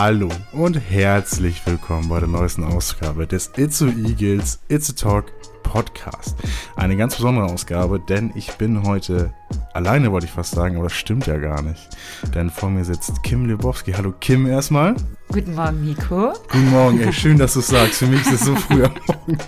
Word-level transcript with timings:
Hallo 0.00 0.28
und 0.52 0.74
herzlich 0.74 1.66
willkommen 1.66 2.08
bei 2.08 2.20
der 2.20 2.28
neuesten 2.28 2.62
Ausgabe 2.62 3.26
des 3.26 3.50
It's 3.56 3.82
a 3.82 3.86
Eagles 3.86 4.60
It's 4.68 4.88
a 4.90 4.92
Talk 4.92 5.32
Podcast. 5.64 6.36
Eine 6.76 6.96
ganz 6.96 7.16
besondere 7.16 7.46
Ausgabe, 7.46 7.98
denn 7.98 8.30
ich 8.36 8.52
bin 8.52 8.84
heute 8.84 9.34
alleine, 9.78 10.10
wollte 10.10 10.26
ich 10.26 10.32
fast 10.32 10.54
sagen, 10.54 10.74
aber 10.74 10.84
das 10.84 10.94
stimmt 10.94 11.26
ja 11.26 11.36
gar 11.38 11.62
nicht. 11.62 11.88
Denn 12.34 12.50
vor 12.50 12.68
mir 12.68 12.84
sitzt 12.84 13.22
Kim 13.22 13.46
Lebowski. 13.46 13.92
Hallo 13.92 14.12
Kim 14.18 14.46
erstmal. 14.46 14.96
Guten 15.30 15.54
Morgen, 15.54 15.84
Nico. 15.84 16.32
Guten 16.50 16.70
Morgen, 16.70 17.00
ey, 17.00 17.12
schön, 17.12 17.36
dass 17.36 17.52
du 17.52 17.60
es 17.60 17.68
sagst. 17.68 17.98
Für 17.98 18.06
mich 18.06 18.22
ist 18.22 18.32
es 18.32 18.40
so 18.46 18.56
früh 18.56 18.82
am 18.82 18.94
Morgen. 19.06 19.38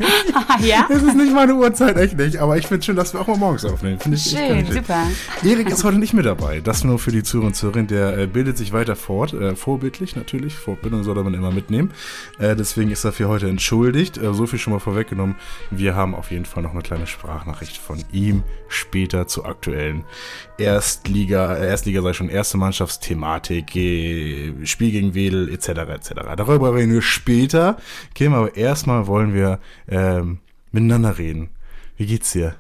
ja? 0.60 0.86
Es 0.90 1.02
ist 1.02 1.16
nicht 1.16 1.32
meine 1.32 1.54
Uhrzeit, 1.54 1.96
echt 1.96 2.18
nicht. 2.18 2.36
Aber 2.36 2.58
ich 2.58 2.66
finde 2.66 2.84
schön, 2.84 2.96
dass 2.96 3.14
wir 3.14 3.20
auch 3.20 3.26
mal 3.26 3.38
morgens 3.38 3.64
aufnehmen. 3.64 3.98
Finde 3.98 4.18
ich 4.18 4.24
schön, 4.24 4.66
schön, 4.66 4.72
super. 4.74 5.06
Erik 5.42 5.70
ist 5.70 5.82
heute 5.82 5.98
nicht 5.98 6.12
mit 6.12 6.26
dabei. 6.26 6.60
Das 6.60 6.84
nur 6.84 6.98
für 6.98 7.12
die 7.12 7.22
Zuhörer 7.22 7.46
und 7.46 7.56
Zuhörerinnen. 7.56 7.88
Der 7.88 8.18
äh, 8.18 8.26
bildet 8.26 8.58
sich 8.58 8.74
weiter 8.74 8.94
fort. 8.94 9.32
Äh, 9.32 9.56
vorbildlich 9.56 10.16
natürlich. 10.16 10.54
Fortbildung 10.54 11.02
soll 11.02 11.24
man 11.24 11.32
immer 11.32 11.50
mitnehmen. 11.50 11.92
Äh, 12.38 12.54
deswegen 12.56 12.90
ist 12.90 13.04
er 13.04 13.12
für 13.12 13.28
heute 13.28 13.48
entschuldigt. 13.48 14.18
Äh, 14.18 14.34
so 14.34 14.46
viel 14.46 14.58
schon 14.58 14.74
mal 14.74 14.80
vorweggenommen. 14.80 15.36
Wir 15.70 15.96
haben 15.96 16.14
auf 16.14 16.30
jeden 16.30 16.44
Fall 16.44 16.62
noch 16.62 16.72
eine 16.72 16.82
kleine 16.82 17.06
Sprachnachricht 17.06 17.78
von 17.78 18.04
ihm 18.12 18.42
später 18.68 19.26
zur 19.26 19.46
aktuellen 19.46 20.04
Erstliga, 20.58 21.56
Erstliga 21.56 22.02
sei 22.02 22.12
schon 22.12 22.28
erste 22.28 22.58
Mannschaftsthematik, 22.58 23.70
Spiel 23.70 24.90
gegen 24.90 25.14
Wedel 25.14 25.52
etc. 25.52 25.68
etc. 25.68 26.10
Darüber 26.36 26.74
reden 26.74 26.92
wir 26.92 27.02
später. 27.02 27.76
Kim, 28.14 28.34
aber 28.34 28.56
erstmal 28.56 29.06
wollen 29.06 29.34
wir 29.34 29.58
ähm, 29.88 30.38
miteinander 30.72 31.18
reden. 31.18 31.50
Wie 31.96 32.06
geht's 32.06 32.32
dir? 32.32 32.56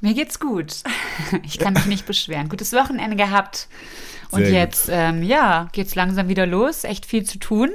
Mir 0.00 0.14
geht's 0.14 0.40
gut. 0.40 0.82
Ich 1.44 1.58
kann 1.58 1.74
mich 1.74 1.86
nicht 1.86 2.06
beschweren. 2.06 2.48
Gutes 2.48 2.72
Wochenende 2.72 3.16
gehabt. 3.16 3.68
Und 4.30 4.40
Sehr 4.40 4.50
jetzt, 4.50 4.88
ähm, 4.90 5.22
ja, 5.22 5.68
geht's 5.72 5.94
langsam 5.94 6.28
wieder 6.28 6.46
los. 6.46 6.84
Echt 6.84 7.06
viel 7.06 7.24
zu 7.24 7.38
tun 7.38 7.70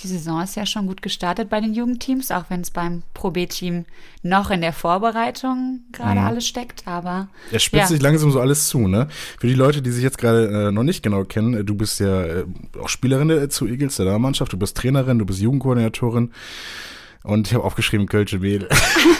die 0.00 0.08
Saison 0.08 0.42
ist 0.42 0.56
ja 0.56 0.66
schon 0.66 0.86
gut 0.86 1.02
gestartet 1.02 1.48
bei 1.48 1.60
den 1.60 1.72
Jugendteams, 1.72 2.30
auch 2.30 2.46
wenn 2.48 2.62
es 2.62 2.70
beim 2.70 3.02
Pro 3.14 3.30
B-Team 3.30 3.84
noch 4.22 4.50
in 4.50 4.60
der 4.60 4.72
Vorbereitung 4.72 5.80
gerade 5.92 6.20
mhm. 6.20 6.26
alles 6.26 6.46
steckt. 6.46 6.86
Aber 6.86 7.28
es 7.52 7.62
spitzt 7.62 7.82
ja. 7.82 7.86
sich 7.86 8.02
langsam 8.02 8.30
so 8.32 8.40
alles 8.40 8.68
zu, 8.68 8.88
ne? 8.88 9.08
Für 9.38 9.46
die 9.46 9.54
Leute, 9.54 9.82
die 9.82 9.90
sich 9.90 10.02
jetzt 10.02 10.18
gerade 10.18 10.68
äh, 10.68 10.72
noch 10.72 10.82
nicht 10.82 11.02
genau 11.02 11.24
kennen, 11.24 11.54
äh, 11.54 11.64
du 11.64 11.76
bist 11.76 12.00
ja 12.00 12.24
äh, 12.24 12.44
auch 12.80 12.88
Spielerin 12.88 13.28
der, 13.28 13.48
zu 13.50 13.66
Eagles 13.66 13.96
der 13.96 14.18
Mannschaft, 14.18 14.52
du 14.52 14.58
bist 14.58 14.76
Trainerin, 14.76 15.18
du 15.18 15.26
bist 15.26 15.40
Jugendkoordinatorin. 15.40 16.32
Und 17.24 17.46
ich 17.46 17.54
habe 17.54 17.64
aufgeschrieben 17.64 18.06
Kölsche 18.06 18.38
Mädel. 18.38 18.68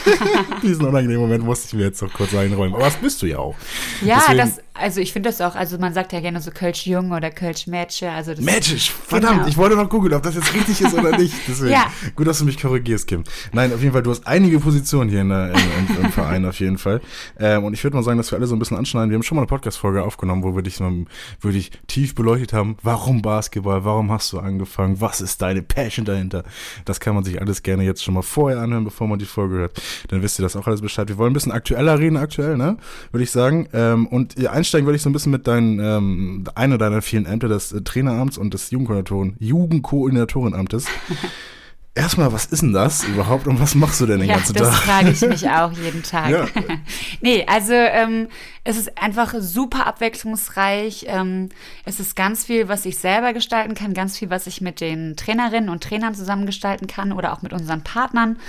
Diesen 0.61 0.85
unangenehmen 0.85 1.23
Moment 1.23 1.43
musste 1.43 1.69
ich 1.69 1.73
mir 1.73 1.85
jetzt 1.85 2.03
noch 2.03 2.13
kurz 2.13 2.35
einräumen. 2.35 2.75
Aber 2.75 2.83
das 2.83 2.97
bist 2.97 3.19
du 3.23 3.25
ja 3.25 3.39
auch. 3.39 3.55
Ja, 4.03 4.19
Deswegen, 4.19 4.37
das, 4.37 4.59
also 4.77 4.99
ich 4.99 5.13
finde 5.13 5.29
das 5.29 5.39
auch, 5.39 5.55
also 5.55 5.77
man 5.77 5.93
sagt 5.93 6.11
ja 6.11 6.19
gerne 6.19 6.41
so 6.41 6.51
Kölsch 6.51 6.85
Jung 6.85 7.11
oder 7.11 7.31
Kölsch 7.31 7.67
Mädchen. 7.67 8.09
Also 8.09 8.33
Mädchen, 8.41 8.77
verdammt, 8.77 9.37
genau. 9.37 9.47
ich 9.47 9.57
wollte 9.57 9.75
noch 9.75 9.89
googeln, 9.89 10.13
ob 10.13 10.23
das 10.23 10.35
jetzt 10.35 10.53
richtig 10.53 10.81
ist 10.81 10.93
oder 10.93 11.17
nicht. 11.17 11.33
Deswegen, 11.47 11.71
ja. 11.71 11.85
gut, 12.15 12.27
dass 12.27 12.39
du 12.39 12.45
mich 12.45 12.61
korrigierst, 12.61 13.07
Kim. 13.07 13.23
Nein, 13.53 13.73
auf 13.73 13.81
jeden 13.81 13.93
Fall, 13.93 14.03
du 14.03 14.11
hast 14.11 14.27
einige 14.27 14.59
Positionen 14.59 15.09
hier 15.09 15.21
in 15.21 15.29
der, 15.29 15.51
im, 15.51 15.95
im, 15.97 16.05
im 16.05 16.11
Verein 16.11 16.45
auf 16.45 16.59
jeden 16.59 16.77
Fall. 16.77 17.01
Ähm, 17.39 17.63
und 17.63 17.73
ich 17.73 17.83
würde 17.83 17.95
mal 17.95 18.03
sagen, 18.03 18.17
dass 18.17 18.31
wir 18.31 18.37
alle 18.37 18.47
so 18.47 18.55
ein 18.55 18.59
bisschen 18.59 18.77
anschneiden. 18.77 19.09
Wir 19.09 19.15
haben 19.15 19.23
schon 19.23 19.37
mal 19.37 19.43
eine 19.43 19.47
Podcast-Folge 19.47 20.03
aufgenommen, 20.03 20.43
wo 20.43 20.55
wir 20.55 20.61
dich 20.61 20.75
so 20.75 21.05
wirklich 21.39 21.71
tief 21.87 22.13
beleuchtet 22.13 22.51
haben. 22.51 22.75
Warum 22.83 23.21
Basketball? 23.21 23.85
Warum 23.85 24.11
hast 24.11 24.33
du 24.33 24.39
angefangen? 24.39 24.99
Was 24.99 25.21
ist 25.21 25.41
deine 25.41 25.61
Passion 25.61 26.05
dahinter? 26.05 26.43
Das 26.83 26.99
kann 26.99 27.15
man 27.15 27.23
sich 27.23 27.39
alles 27.39 27.63
gerne 27.63 27.83
jetzt 27.83 28.03
schon 28.03 28.13
mal 28.13 28.23
vorher 28.23 28.59
anhören, 28.59 28.83
bevor 28.83 29.07
man 29.07 29.19
die 29.19 29.25
Folge 29.25 29.55
hört. 29.55 29.81
Dann 30.09 30.21
wisst 30.21 30.37
ihr 30.39 30.43
das 30.43 30.55
auch 30.55 30.67
alles 30.67 30.81
Bescheid. 30.81 31.07
Wir 31.07 31.17
wollen 31.17 31.31
ein 31.31 31.33
bisschen 31.33 31.53
aktueller 31.53 31.97
reden, 31.97 32.17
aktuell, 32.17 32.57
ne? 32.57 32.77
Würde 33.11 33.23
ich 33.23 33.31
sagen. 33.31 33.69
Ähm, 33.73 34.07
und 34.07 34.37
einsteigen 34.65 34.87
würde 34.87 34.95
ich 34.95 35.03
so 35.03 35.09
ein 35.09 35.13
bisschen 35.13 35.31
mit 35.31 35.45
deinen, 35.47 35.79
ähm, 35.79 36.43
einer 36.55 36.77
deiner 36.77 37.01
vielen 37.01 37.25
Ämter 37.25 37.47
des 37.47 37.71
äh, 37.71 37.81
Traineramts 37.81 38.37
und 38.37 38.53
des 38.53 38.71
Jugendkoordinatoren, 38.71 39.35
Jugendkoordinatorenamtes. 39.39 40.87
Erstmal, 41.97 42.33
was 42.33 42.47
ist 42.47 42.61
denn 42.61 42.73
das 42.73 43.05
überhaupt 43.05 43.47
und 43.47 43.61
was 43.61 43.73
machst 43.73 44.01
du 44.01 44.05
denn 44.05 44.19
den 44.19 44.27
ja, 44.27 44.35
ganzen 44.35 44.53
Tag? 44.53 44.65
Das 44.65 44.75
frage 44.79 45.09
ich 45.11 45.21
mich 45.21 45.49
auch 45.49 45.71
jeden 45.71 46.03
Tag. 46.03 46.29
Ja. 46.29 46.45
nee, 47.21 47.45
also 47.47 47.73
ähm, 47.73 48.27
es 48.65 48.75
ist 48.75 49.01
einfach 49.01 49.33
super 49.39 49.87
abwechslungsreich. 49.87 51.05
Ähm, 51.07 51.49
es 51.85 52.01
ist 52.01 52.17
ganz 52.17 52.43
viel, 52.43 52.67
was 52.67 52.85
ich 52.85 52.97
selber 52.97 53.31
gestalten 53.31 53.75
kann, 53.75 53.93
ganz 53.93 54.17
viel, 54.17 54.29
was 54.29 54.45
ich 54.45 54.59
mit 54.59 54.81
den 54.81 55.15
Trainerinnen 55.15 55.69
und 55.69 55.83
Trainern 55.83 56.15
zusammen 56.15 56.45
gestalten 56.45 56.87
kann 56.87 57.13
oder 57.13 57.31
auch 57.31 57.43
mit 57.43 57.53
unseren 57.53 57.83
Partnern, 57.83 58.39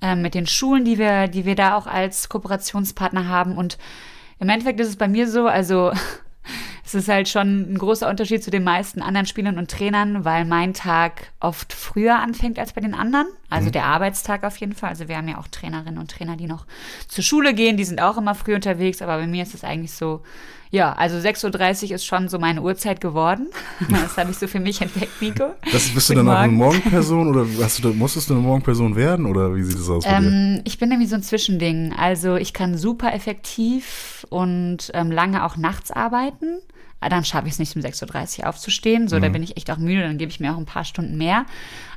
äh, 0.00 0.16
mit 0.16 0.34
den 0.34 0.48
Schulen, 0.48 0.84
die 0.84 0.98
wir, 0.98 1.28
die 1.28 1.44
wir 1.44 1.54
da 1.54 1.76
auch 1.76 1.86
als 1.86 2.28
Kooperationspartner 2.28 3.28
haben. 3.28 3.56
Und 3.56 3.78
im 4.40 4.48
Endeffekt 4.48 4.80
ist 4.80 4.88
es 4.88 4.96
bei 4.96 5.08
mir 5.08 5.28
so, 5.28 5.46
also 5.46 5.92
es 6.84 6.94
ist 6.94 7.08
halt 7.08 7.28
schon 7.28 7.72
ein 7.72 7.78
großer 7.78 8.08
Unterschied 8.08 8.42
zu 8.42 8.50
den 8.50 8.64
meisten 8.64 9.02
anderen 9.02 9.26
Spielern 9.26 9.58
und 9.58 9.70
Trainern, 9.70 10.24
weil 10.24 10.44
mein 10.44 10.74
Tag 10.74 11.32
oft 11.40 11.72
früher 11.72 12.18
anfängt 12.18 12.58
als 12.58 12.72
bei 12.72 12.80
den 12.80 12.94
anderen. 12.94 13.26
Also 13.50 13.68
mhm. 13.68 13.72
der 13.72 13.84
Arbeitstag 13.84 14.44
auf 14.44 14.56
jeden 14.56 14.74
Fall. 14.74 14.90
Also 14.90 15.08
wir 15.08 15.16
haben 15.16 15.28
ja 15.28 15.38
auch 15.38 15.48
Trainerinnen 15.48 15.98
und 15.98 16.10
Trainer, 16.10 16.36
die 16.36 16.46
noch 16.46 16.66
zur 17.08 17.24
Schule 17.24 17.54
gehen, 17.54 17.76
die 17.76 17.84
sind 17.84 18.00
auch 18.00 18.16
immer 18.16 18.34
früh 18.34 18.54
unterwegs, 18.54 19.02
aber 19.02 19.18
bei 19.18 19.26
mir 19.26 19.42
ist 19.42 19.54
es 19.54 19.64
eigentlich 19.64 19.92
so, 19.92 20.22
ja, 20.70 20.92
also 20.92 21.16
6.30 21.16 21.88
Uhr 21.88 21.94
ist 21.96 22.04
schon 22.04 22.28
so 22.28 22.38
meine 22.38 22.62
Uhrzeit 22.62 23.00
geworden. 23.00 23.48
Das 23.88 24.16
habe 24.16 24.30
ich 24.30 24.38
so 24.38 24.46
für 24.46 24.60
mich 24.60 24.80
entdeckt, 24.80 25.20
Nico. 25.20 25.54
Das, 25.72 25.88
bist 25.88 26.10
du 26.10 26.14
dann 26.14 26.28
auch 26.28 26.36
eine 26.36 26.52
Morgenperson 26.52 27.28
oder 27.28 27.46
hast 27.62 27.82
du, 27.82 27.92
musstest 27.92 28.28
du 28.28 28.34
eine 28.34 28.42
Morgenperson 28.42 28.96
werden 28.96 29.26
oder 29.26 29.54
wie 29.54 29.62
sieht 29.62 29.78
es 29.78 29.88
aus? 29.88 30.04
Ähm, 30.06 30.60
ich 30.64 30.78
bin 30.78 30.88
nämlich 30.88 31.08
so 31.08 31.16
ein 31.16 31.22
Zwischending. 31.22 31.94
Also 31.96 32.36
ich 32.36 32.52
kann 32.52 32.76
super 32.76 33.12
effektiv 33.14 34.26
und 34.30 34.90
ähm, 34.94 35.10
lange 35.10 35.44
auch 35.44 35.56
nachts 35.56 35.90
arbeiten. 35.90 36.58
Ah, 37.00 37.08
dann 37.08 37.24
schaffe 37.24 37.46
ich 37.46 37.52
es 37.52 37.58
nicht, 37.58 37.76
um 37.76 37.82
6.30 37.82 38.40
Uhr 38.40 38.48
aufzustehen. 38.48 39.08
So, 39.08 39.16
mhm. 39.16 39.22
da 39.22 39.28
bin 39.28 39.42
ich 39.42 39.56
echt 39.56 39.70
auch 39.70 39.78
müde, 39.78 40.02
dann 40.02 40.18
gebe 40.18 40.30
ich 40.30 40.40
mir 40.40 40.52
auch 40.52 40.58
ein 40.58 40.66
paar 40.66 40.84
Stunden 40.84 41.16
mehr. 41.16 41.46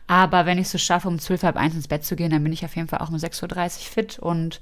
Aber 0.08 0.46
wenn 0.46 0.58
ich 0.58 0.66
es 0.66 0.72
so 0.72 0.78
schaffe, 0.78 1.08
um 1.08 1.20
12, 1.20 1.44
halb 1.44 1.56
eins 1.56 1.74
ins 1.74 1.88
Bett 1.88 2.04
zu 2.04 2.16
gehen, 2.16 2.32
dann 2.32 2.44
bin 2.44 2.54
ich 2.54 2.66
auf 2.66 2.76
jeden 2.76 2.88
Fall 2.88 3.00
auch 3.00 3.10
um 3.10 3.16
6.30 3.16 3.44
Uhr 3.46 3.70
fit 3.70 4.20
und 4.20 4.60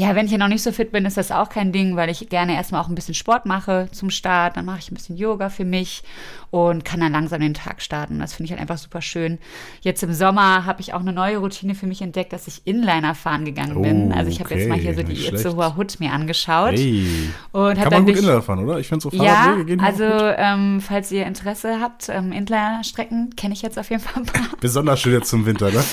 ja, 0.00 0.14
wenn 0.14 0.24
ich 0.24 0.32
ja 0.32 0.38
noch 0.38 0.48
nicht 0.48 0.62
so 0.62 0.72
fit 0.72 0.92
bin, 0.92 1.04
ist 1.04 1.18
das 1.18 1.30
auch 1.30 1.50
kein 1.50 1.72
Ding, 1.72 1.94
weil 1.94 2.08
ich 2.08 2.26
gerne 2.30 2.54
erstmal 2.54 2.80
auch 2.80 2.88
ein 2.88 2.94
bisschen 2.94 3.12
Sport 3.12 3.44
mache 3.44 3.86
zum 3.92 4.08
Start. 4.08 4.56
Dann 4.56 4.64
mache 4.64 4.78
ich 4.78 4.90
ein 4.90 4.94
bisschen 4.94 5.18
Yoga 5.18 5.50
für 5.50 5.66
mich 5.66 6.02
und 6.50 6.86
kann 6.86 7.00
dann 7.00 7.12
langsam 7.12 7.42
den 7.42 7.52
Tag 7.52 7.82
starten. 7.82 8.18
Das 8.18 8.32
finde 8.32 8.46
ich 8.46 8.50
halt 8.52 8.62
einfach 8.62 8.78
super 8.78 9.02
schön. 9.02 9.38
Jetzt 9.82 10.02
im 10.02 10.14
Sommer 10.14 10.64
habe 10.64 10.80
ich 10.80 10.94
auch 10.94 11.00
eine 11.00 11.12
neue 11.12 11.36
Routine 11.36 11.74
für 11.74 11.86
mich 11.86 12.00
entdeckt, 12.00 12.32
dass 12.32 12.46
ich 12.46 12.62
Inliner 12.64 13.14
fahren 13.14 13.44
gegangen 13.44 13.76
oh, 13.76 13.82
bin. 13.82 14.10
Also 14.10 14.30
ich 14.30 14.40
habe 14.40 14.50
okay, 14.50 14.60
jetzt 14.60 14.68
mal 14.70 14.78
hier 14.78 14.94
so 14.94 15.02
die 15.02 15.26
Itzehoer 15.26 15.76
Hut 15.76 16.00
mir 16.00 16.12
angeschaut. 16.12 16.72
Hey. 16.72 17.06
Und 17.52 17.74
Kann 17.74 17.90
man 17.90 18.06
gut 18.06 18.16
Inliner 18.16 18.40
fahren, 18.40 18.64
oder? 18.64 18.78
Ich 18.78 18.88
finde 18.88 19.02
so 19.02 19.10
Fahrradwege 19.10 19.58
ja, 19.58 19.64
gehen 19.64 19.80
also 19.80 20.04
ähm, 20.04 20.80
falls 20.80 21.12
ihr 21.12 21.26
Interesse 21.26 21.78
habt, 21.78 22.08
ähm, 22.08 22.32
Inliner-Strecken 22.32 23.36
kenne 23.36 23.52
ich 23.52 23.60
jetzt 23.60 23.78
auf 23.78 23.90
jeden 23.90 24.02
Fall 24.02 24.22
ein 24.22 24.26
paar. 24.26 24.46
Besonders 24.60 24.98
schön 24.98 25.12
jetzt 25.12 25.28
zum 25.28 25.44
Winter, 25.44 25.70
ne? 25.70 25.84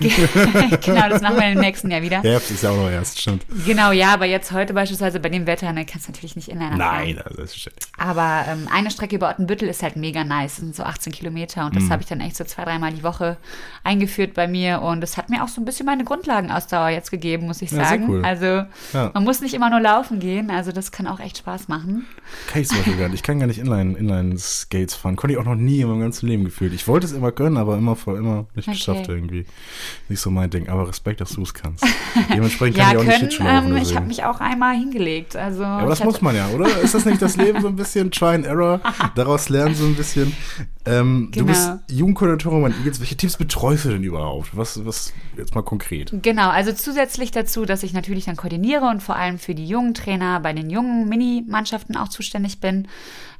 genau, 0.84 1.08
das 1.08 1.22
machen 1.22 1.36
wir 1.36 1.52
im 1.52 1.60
nächsten 1.60 1.88
Jahr 1.92 2.02
wieder. 2.02 2.20
Herbst 2.20 2.50
ist 2.50 2.64
ja 2.64 2.70
auch 2.70 2.76
noch 2.76 2.90
erst, 2.90 3.20
stimmt. 3.20 3.43
Genau, 3.66 3.92
ja, 3.92 4.12
aber 4.12 4.24
jetzt 4.24 4.52
heute 4.52 4.74
beispielsweise 4.74 5.20
bei 5.20 5.28
dem 5.28 5.46
Wetter, 5.46 5.72
ne, 5.72 5.84
kannst 5.84 6.08
du 6.08 6.12
natürlich 6.12 6.36
nicht 6.36 6.48
Inliner 6.48 6.76
Nein, 6.76 7.16
fahren. 7.16 7.34
das 7.36 7.50
ist 7.50 7.60
schön. 7.60 7.72
Aber 7.98 8.44
ähm, 8.48 8.68
eine 8.72 8.90
Strecke 8.90 9.16
über 9.16 9.30
Ottenbüttel 9.30 9.68
ist 9.68 9.82
halt 9.82 9.96
mega 9.96 10.24
nice. 10.24 10.54
Das 10.54 10.56
sind 10.56 10.76
so 10.76 10.82
18 10.82 11.12
Kilometer 11.12 11.66
und 11.66 11.76
das 11.76 11.84
mhm. 11.84 11.90
habe 11.90 12.02
ich 12.02 12.08
dann 12.08 12.20
echt 12.20 12.36
so 12.36 12.44
zwei, 12.44 12.64
dreimal 12.64 12.92
die 12.92 13.02
Woche 13.02 13.36
eingeführt 13.82 14.34
bei 14.34 14.48
mir 14.48 14.82
und 14.82 15.02
es 15.02 15.16
hat 15.16 15.30
mir 15.30 15.44
auch 15.44 15.48
so 15.48 15.60
ein 15.60 15.64
bisschen 15.64 15.86
meine 15.86 16.04
Grundlagenausdauer 16.04 16.88
jetzt 16.88 17.10
gegeben, 17.10 17.46
muss 17.46 17.62
ich 17.62 17.70
ja, 17.70 17.84
sagen. 17.84 18.08
Cool. 18.08 18.24
Also 18.24 18.46
ja. 18.92 19.10
man 19.12 19.24
muss 19.24 19.40
nicht 19.40 19.54
immer 19.54 19.70
nur 19.70 19.80
laufen 19.80 20.20
gehen, 20.20 20.50
also 20.50 20.72
das 20.72 20.92
kann 20.92 21.06
auch 21.06 21.20
echt 21.20 21.38
Spaß 21.38 21.68
machen. 21.68 22.06
Kann 22.50 22.62
ich 22.62 22.68
zum 22.68 22.78
Beispiel 22.78 22.96
gar 22.96 23.08
nicht. 23.08 23.14
Ich 23.16 23.22
kann 23.22 23.38
gar 23.38 23.46
nicht 23.46 23.58
Inline, 23.58 23.96
Inline-Skates 23.96 24.94
fahren. 24.94 25.16
Konnte 25.16 25.34
ich 25.34 25.40
auch 25.40 25.44
noch 25.44 25.54
nie 25.54 25.80
in 25.80 25.88
meinem 25.88 26.00
ganzen 26.00 26.26
Leben 26.26 26.44
gefühlt. 26.44 26.72
Ich 26.72 26.88
wollte 26.88 27.06
es 27.06 27.12
immer 27.12 27.32
können, 27.32 27.56
aber 27.56 27.76
immer 27.76 27.96
vor 27.96 28.16
immer 28.16 28.46
nicht 28.54 28.68
okay. 28.68 28.76
geschafft 28.76 29.08
irgendwie. 29.08 29.46
Nicht 30.08 30.20
so 30.20 30.30
mein 30.30 30.50
Ding. 30.50 30.68
Aber 30.68 30.88
Respekt, 30.88 31.20
dass 31.20 31.32
du 31.32 31.42
es 31.42 31.54
kannst. 31.54 31.84
Dementsprechend 32.32 32.76
kann 32.78 32.86
ja, 32.86 32.92
ich 32.92 32.98
auch 32.98 33.10
können, 33.10 33.26
nicht 33.26 33.33
Schlittschuh 33.34 33.68
ähm, 33.68 33.76
Ich 33.76 33.96
habe 33.96 34.06
mich 34.06 34.24
auch 34.24 34.40
einmal 34.40 34.76
hingelegt. 34.76 35.36
Also, 35.36 35.62
ja, 35.62 35.78
aber 35.78 35.90
das 35.90 36.04
muss 36.04 36.20
man 36.20 36.34
ja, 36.36 36.48
oder? 36.48 36.66
Ist 36.80 36.94
das 36.94 37.04
nicht 37.04 37.20
das 37.20 37.36
Leben 37.36 37.60
so 37.60 37.68
ein 37.68 37.76
bisschen 37.76 38.10
Try 38.10 38.34
and 38.34 38.46
Error? 38.46 38.80
Daraus 39.14 39.48
lernen 39.48 39.74
so 39.74 39.84
ein 39.84 39.94
bisschen. 39.94 40.34
Ähm, 40.86 41.30
genau. 41.32 41.46
Du 41.46 41.52
bist 41.52 41.70
Jugendkoordinatorin 41.88 42.62
bei 42.62 42.68
Eagles. 42.78 43.00
Welche 43.00 43.16
Teams 43.16 43.36
betreust 43.36 43.86
du 43.86 43.90
denn 43.90 44.02
überhaupt? 44.02 44.56
Was, 44.56 44.84
was 44.84 45.12
jetzt 45.36 45.54
mal 45.54 45.62
konkret? 45.62 46.12
Genau, 46.22 46.50
also 46.50 46.72
zusätzlich 46.72 47.30
dazu, 47.30 47.64
dass 47.64 47.82
ich 47.82 47.92
natürlich 47.92 48.26
dann 48.26 48.36
koordiniere 48.36 48.86
und 48.86 49.02
vor 49.02 49.16
allem 49.16 49.38
für 49.38 49.54
die 49.54 49.66
jungen 49.66 49.94
Trainer 49.94 50.40
bei 50.40 50.52
den 50.52 50.70
jungen 50.70 51.08
Mini-Mannschaften 51.08 51.96
auch 51.96 52.08
zuständig 52.08 52.60
bin, 52.60 52.88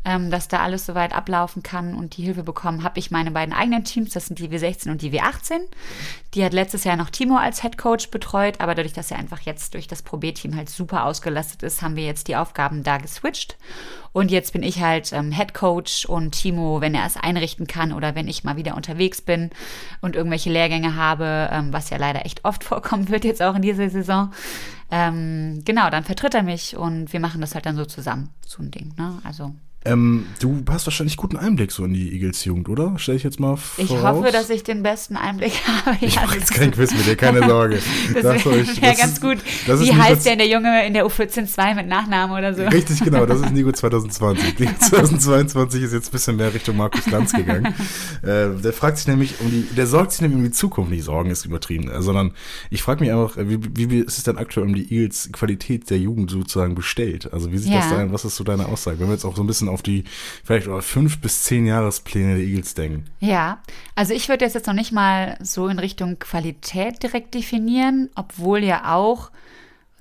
ähm, 0.04 0.30
dass 0.30 0.48
da 0.48 0.60
alles 0.60 0.86
soweit 0.86 1.14
ablaufen 1.14 1.62
kann 1.62 1.94
und 1.94 2.16
die 2.16 2.22
Hilfe 2.22 2.42
bekommen, 2.42 2.82
habe 2.82 2.98
ich 2.98 3.10
meine 3.10 3.30
beiden 3.30 3.54
eigenen 3.54 3.84
Teams, 3.84 4.12
das 4.12 4.26
sind 4.26 4.38
die 4.38 4.48
W16 4.48 4.90
und 4.90 5.02
die 5.02 5.10
W18. 5.10 5.60
Die 6.34 6.44
hat 6.44 6.52
letztes 6.52 6.84
Jahr 6.84 6.96
noch 6.96 7.10
Timo 7.10 7.36
als 7.36 7.62
Head 7.62 7.78
Coach 7.78 8.10
betreut, 8.10 8.60
aber 8.60 8.74
dadurch, 8.74 8.92
dass 8.92 9.10
er 9.10 9.18
einfach 9.18 9.40
jetzt 9.40 9.74
durch 9.74 9.88
das 9.88 10.02
Pro 10.02 10.18
B-Team 10.18 10.56
halt 10.56 10.68
super 10.68 11.04
ausgelastet 11.04 11.62
ist, 11.62 11.82
haben 11.82 11.96
wir 11.96 12.04
jetzt 12.04 12.28
die 12.28 12.36
Aufgaben 12.36 12.82
da 12.82 12.98
geswitcht. 12.98 13.56
Und 14.12 14.30
jetzt 14.30 14.52
bin 14.52 14.62
ich 14.62 14.80
halt 14.80 15.12
ähm, 15.12 15.32
Head 15.32 15.54
Coach 15.54 16.04
und 16.04 16.32
Timo, 16.32 16.80
wenn 16.80 16.94
er 16.94 17.04
es 17.04 17.16
einrichten 17.16 17.66
kann 17.66 17.92
oder 17.92 18.14
wenn 18.14 18.28
ich 18.28 18.44
mal 18.44 18.56
wieder 18.56 18.76
unterwegs 18.76 19.20
bin 19.20 19.50
und 20.02 20.14
irgendwelche 20.14 20.50
Lehrgänge 20.50 20.94
habe, 20.94 21.48
ähm, 21.50 21.72
was 21.72 21.90
ja 21.90 21.96
leider 21.96 22.24
echt 22.24 22.44
oft 22.44 22.62
vorkommen 22.64 23.08
wird 23.08 23.24
jetzt 23.24 23.42
auch 23.42 23.56
in 23.56 23.62
dieser 23.62 23.90
Saison, 23.90 24.32
ähm, 24.90 25.62
genau, 25.64 25.90
dann 25.90 26.04
vertritt 26.04 26.34
er 26.34 26.44
mich 26.44 26.76
und 26.76 27.12
wir 27.12 27.18
machen 27.18 27.40
das 27.40 27.54
halt 27.54 27.66
dann 27.66 27.74
so 27.74 27.84
zusammen, 27.84 28.30
so 28.46 28.62
ein 28.62 28.70
Ding. 28.70 28.94
Ne? 28.96 29.18
Also 29.24 29.52
Ähm, 29.86 30.26
du 30.40 30.64
hast 30.70 30.86
wahrscheinlich 30.86 31.18
guten 31.18 31.36
Einblick 31.36 31.70
so 31.70 31.84
in 31.84 31.92
die 31.92 32.14
Eagles-Jugend, 32.14 32.70
oder? 32.70 32.94
Stell 32.96 33.16
ich 33.16 33.22
jetzt 33.22 33.38
mal 33.38 33.56
vor. 33.56 33.84
Ich 33.84 33.90
hoffe, 33.90 34.32
dass 34.32 34.48
ich 34.48 34.62
den 34.62 34.82
besten 34.82 35.14
Einblick 35.14 35.52
habe. 35.84 35.98
Ich 36.00 36.16
mache 36.16 36.38
jetzt 36.38 36.54
kein 36.54 36.70
Quiz 36.70 36.92
mit 36.92 37.06
dir, 37.06 37.16
keine 37.16 37.40
Sorge. 37.48 37.78
das 38.14 38.24
wäre 38.24 38.66
wär 38.66 38.94
ganz 38.94 39.20
gut. 39.20 39.38
Wie 39.66 39.94
heißt 39.94 40.24
denn 40.24 40.38
der 40.38 40.48
Junge 40.48 40.86
in 40.86 40.94
der 40.94 41.06
U14-2 41.06 41.74
mit 41.74 41.86
Nachnamen 41.86 42.34
oder 42.34 42.54
so? 42.54 42.62
Richtig, 42.62 43.04
genau. 43.04 43.26
Das 43.26 43.40
ist 43.40 43.52
Nico 43.52 43.72
2020. 43.72 44.58
Nico 44.58 44.72
2022 44.78 45.82
ist 45.82 45.92
jetzt 45.92 46.08
ein 46.08 46.12
bisschen 46.12 46.36
mehr 46.36 46.54
Richtung 46.54 46.78
Markus 46.78 47.06
Lanz 47.10 47.34
gegangen. 47.34 47.74
äh, 48.22 48.48
der 48.62 48.72
fragt 48.72 48.96
sich 48.96 49.06
nämlich 49.06 49.38
um 49.40 49.50
die, 49.50 49.66
der 49.76 49.86
sorgt 49.86 50.12
sich 50.12 50.22
nämlich 50.22 50.38
um 50.38 50.44
die 50.44 50.52
Zukunft. 50.52 50.92
Nicht 50.92 51.04
Sorgen 51.04 51.28
ist 51.28 51.44
übertrieben, 51.44 51.90
äh, 51.90 52.00
sondern 52.00 52.32
ich 52.70 52.82
frage 52.82 53.04
mich 53.04 53.12
einfach, 53.12 53.36
wie, 53.36 53.58
wie, 53.76 53.90
wie 53.90 53.98
ist 53.98 54.16
es 54.16 54.24
denn 54.24 54.38
aktuell 54.38 54.66
um 54.66 54.74
die 54.74 54.90
Eagles 54.90 55.28
Qualität 55.32 55.90
der 55.90 55.98
Jugend 55.98 56.30
sozusagen 56.30 56.74
bestellt? 56.74 57.30
Also 57.34 57.52
wie 57.52 57.58
sieht 57.58 57.72
ja. 57.72 57.80
das 57.80 57.90
da 57.90 58.12
Was 58.12 58.24
ist 58.24 58.36
so 58.36 58.44
deine 58.44 58.66
Aussage? 58.66 58.98
Wenn 58.98 59.08
wir 59.08 59.12
jetzt 59.12 59.26
auch 59.26 59.36
so 59.36 59.42
ein 59.42 59.46
bisschen 59.46 59.68
auf 59.74 59.82
die 59.82 60.04
vielleicht 60.42 60.68
fünf 60.80 61.20
bis 61.20 61.42
zehn 61.42 61.66
Jahrespläne 61.66 62.36
der 62.36 62.44
Eagles 62.44 62.74
denken. 62.74 63.04
Ja, 63.20 63.62
also 63.94 64.14
ich 64.14 64.28
würde 64.28 64.44
jetzt 64.44 64.66
noch 64.66 64.74
nicht 64.74 64.92
mal 64.92 65.36
so 65.40 65.68
in 65.68 65.78
Richtung 65.78 66.18
Qualität 66.18 67.02
direkt 67.02 67.34
definieren, 67.34 68.08
obwohl 68.14 68.64
ja 68.64 68.94
auch 68.94 69.30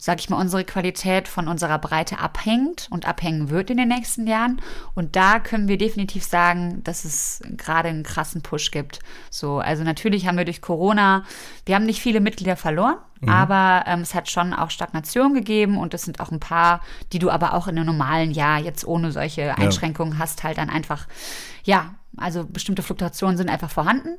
sag 0.03 0.19
ich 0.19 0.29
mal, 0.29 0.35
unsere 0.35 0.65
Qualität 0.65 1.29
von 1.29 1.47
unserer 1.47 1.79
Breite 1.79 2.19
abhängt 2.19 2.89
und 2.91 3.07
abhängen 3.07 3.49
wird 3.49 3.69
in 3.69 3.77
den 3.77 3.87
nächsten 3.87 4.27
Jahren. 4.27 4.61
Und 4.95 5.15
da 5.15 5.39
können 5.39 5.69
wir 5.69 5.77
definitiv 5.77 6.25
sagen, 6.25 6.83
dass 6.83 7.05
es 7.05 7.41
gerade 7.55 7.87
einen 7.87 8.03
krassen 8.03 8.41
Push 8.41 8.71
gibt. 8.71 8.99
So, 9.29 9.59
also 9.59 9.85
natürlich 9.85 10.27
haben 10.27 10.37
wir 10.37 10.43
durch 10.43 10.59
Corona, 10.59 11.23
wir 11.65 11.75
haben 11.75 11.85
nicht 11.85 12.01
viele 12.01 12.19
Mitglieder 12.19 12.57
verloren, 12.57 12.97
mhm. 13.21 13.29
aber 13.29 13.85
ähm, 13.87 14.01
es 14.01 14.13
hat 14.13 14.29
schon 14.29 14.53
auch 14.53 14.71
Stagnation 14.71 15.33
gegeben 15.33 15.77
und 15.77 15.93
es 15.93 16.01
sind 16.01 16.19
auch 16.19 16.31
ein 16.31 16.41
paar, 16.41 16.81
die 17.13 17.19
du 17.19 17.29
aber 17.29 17.53
auch 17.53 17.69
in 17.69 17.77
einem 17.77 17.85
normalen 17.85 18.31
Jahr 18.31 18.59
jetzt 18.59 18.85
ohne 18.85 19.13
solche 19.13 19.57
Einschränkungen 19.57 20.15
ja. 20.15 20.19
hast, 20.19 20.43
halt 20.43 20.57
dann 20.57 20.69
einfach, 20.69 21.07
ja, 21.63 21.95
also 22.17 22.45
bestimmte 22.45 22.83
Fluktuationen 22.83 23.37
sind 23.37 23.49
einfach 23.49 23.71
vorhanden. 23.71 24.17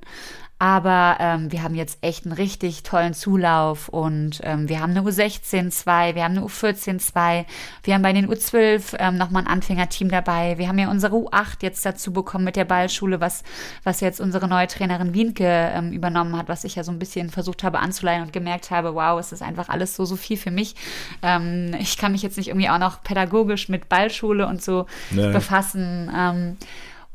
Aber 0.61 1.17
ähm, 1.19 1.51
wir 1.51 1.65
haben 1.65 1.75
jetzt 1.75 1.99
echt 2.01 2.25
einen 2.25 2.33
richtig 2.33 2.85
tollen 2.85 3.13
Zulauf 3.13 3.89
und 3.89 4.41
ähm, 4.45 4.69
wir 4.69 4.81
haben 4.81 4.93
eine 4.93 5.03
U16-2, 5.03 6.15
wir 6.15 6.23
haben 6.23 6.39
eine 6.39 6.47
U14-2, 6.47 7.45
wir 7.83 7.95
haben 7.95 8.03
bei 8.03 8.13
den 8.13 8.31
U12 8.31 8.95
ähm, 8.99 9.17
nochmal 9.19 9.43
ein 9.43 9.49
Anfängerteam 9.49 10.09
dabei. 10.09 10.57
Wir 10.57 10.69
haben 10.69 10.79
ja 10.79 10.91
unsere 10.91 11.17
U8 11.17 11.57
jetzt 11.63 11.85
dazu 11.85 12.13
bekommen 12.13 12.45
mit 12.45 12.55
der 12.55 12.65
Ballschule, 12.65 13.21
was, 13.21 13.43
was 13.83 14.01
jetzt 14.01 14.21
unsere 14.21 14.47
neue 14.47 14.69
Trainerin 14.69 15.13
Wienke 15.13 15.45
ähm, 15.45 15.93
übernommen 15.93 16.37
hat, 16.37 16.49
was 16.49 16.63
ich 16.63 16.77
ja 16.77 16.85
so 16.85 16.93
ein 16.93 17.01
bisschen 17.01 17.31
versucht 17.31 17.65
habe 17.65 17.81
anzuleihen 17.81 18.23
und 18.23 18.33
gemerkt 18.33 18.71
habe, 18.71 18.95
wow, 18.95 19.19
es 19.19 19.33
ist 19.33 19.43
einfach 19.43 19.69
alles 19.69 19.97
so, 19.97 20.05
so 20.05 20.15
viel 20.15 20.37
für 20.37 20.53
mich. 20.53 20.77
Ähm, 21.23 21.75
ich 21.81 21.99
kann 21.99 22.13
mich 22.13 22.23
jetzt 22.23 22.37
nicht 22.37 22.49
irgendwie 22.49 22.71
auch 22.71 22.79
noch 22.79 23.03
pädagogisch 23.03 23.69
mit 23.69 23.89
Ballschule 23.89 24.47
und 24.47 24.63
so 24.63 24.87
nee. 25.11 25.33
befassen. 25.33 26.57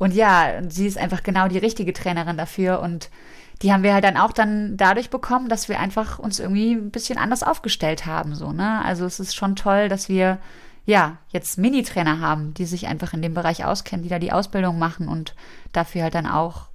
Und 0.00 0.14
ja, 0.14 0.62
sie 0.66 0.86
ist 0.86 0.96
einfach 0.96 1.22
genau 1.22 1.46
die 1.46 1.58
richtige 1.58 1.92
Trainerin 1.92 2.38
dafür 2.38 2.80
und 2.80 3.10
die 3.60 3.70
haben 3.70 3.82
wir 3.82 3.92
halt 3.92 4.02
dann 4.02 4.16
auch 4.16 4.32
dann 4.32 4.78
dadurch 4.78 5.10
bekommen, 5.10 5.50
dass 5.50 5.68
wir 5.68 5.78
einfach 5.78 6.18
uns 6.18 6.40
irgendwie 6.40 6.72
ein 6.72 6.90
bisschen 6.90 7.18
anders 7.18 7.42
aufgestellt 7.42 8.06
haben, 8.06 8.34
so, 8.34 8.50
ne? 8.50 8.82
Also 8.82 9.04
es 9.04 9.20
ist 9.20 9.36
schon 9.36 9.56
toll, 9.56 9.90
dass 9.90 10.08
wir 10.08 10.38
ja 10.86 11.18
jetzt 11.28 11.58
Mini-Trainer 11.58 12.18
haben, 12.18 12.54
die 12.54 12.64
sich 12.64 12.86
einfach 12.86 13.12
in 13.12 13.20
dem 13.20 13.34
Bereich 13.34 13.66
auskennen, 13.66 14.02
die 14.02 14.08
da 14.08 14.18
die 14.18 14.32
Ausbildung 14.32 14.78
machen 14.78 15.06
und 15.06 15.34
dafür 15.72 16.04
halt 16.04 16.14
dann 16.14 16.26
auch 16.26 16.68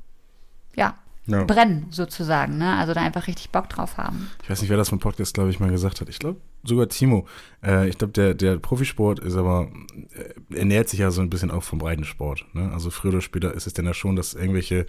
ja 0.76 0.94
ja. 1.28 1.44
brennen, 1.44 1.88
sozusagen. 1.90 2.58
Ne? 2.58 2.76
Also 2.78 2.94
da 2.94 3.02
einfach 3.02 3.28
richtig 3.28 3.50
Bock 3.50 3.70
drauf 3.70 3.98
haben. 3.98 4.30
Ich 4.44 4.50
weiß 4.50 4.62
nicht, 4.62 4.70
wer 4.70 4.78
das 4.78 4.90
vom 4.90 5.00
Podcast, 5.00 5.34
glaube 5.34 5.50
ich, 5.50 5.60
mal 5.60 5.72
gesagt 5.72 6.02
hat. 6.02 6.10
Ich 6.10 6.20
glaube, 6.20 6.40
sogar 6.64 6.88
Timo. 6.88 7.28
Äh, 7.64 7.90
ich 7.90 7.98
glaube, 7.98 8.14
der, 8.14 8.34
der 8.34 8.58
Profisport 8.58 9.20
ist 9.20 9.36
aber, 9.36 9.70
äh, 10.14 10.58
ernährt 10.58 10.90
sich 10.90 11.00
ja 11.00 11.12
so 11.12 11.22
ein 11.22 11.30
bisschen 11.30 11.52
auch 11.52 11.64
vom 11.64 11.80
Breitensport. 11.80 12.46
Ne? 12.54 12.72
Also 12.72 12.90
früher 12.90 13.14
oder 13.14 13.22
später 13.22 13.54
ist 13.54 13.68
es 13.68 13.74
denn 13.74 13.86
ja 13.86 13.94
schon, 13.94 14.16
dass 14.16 14.34
irgendwelche 14.34 14.86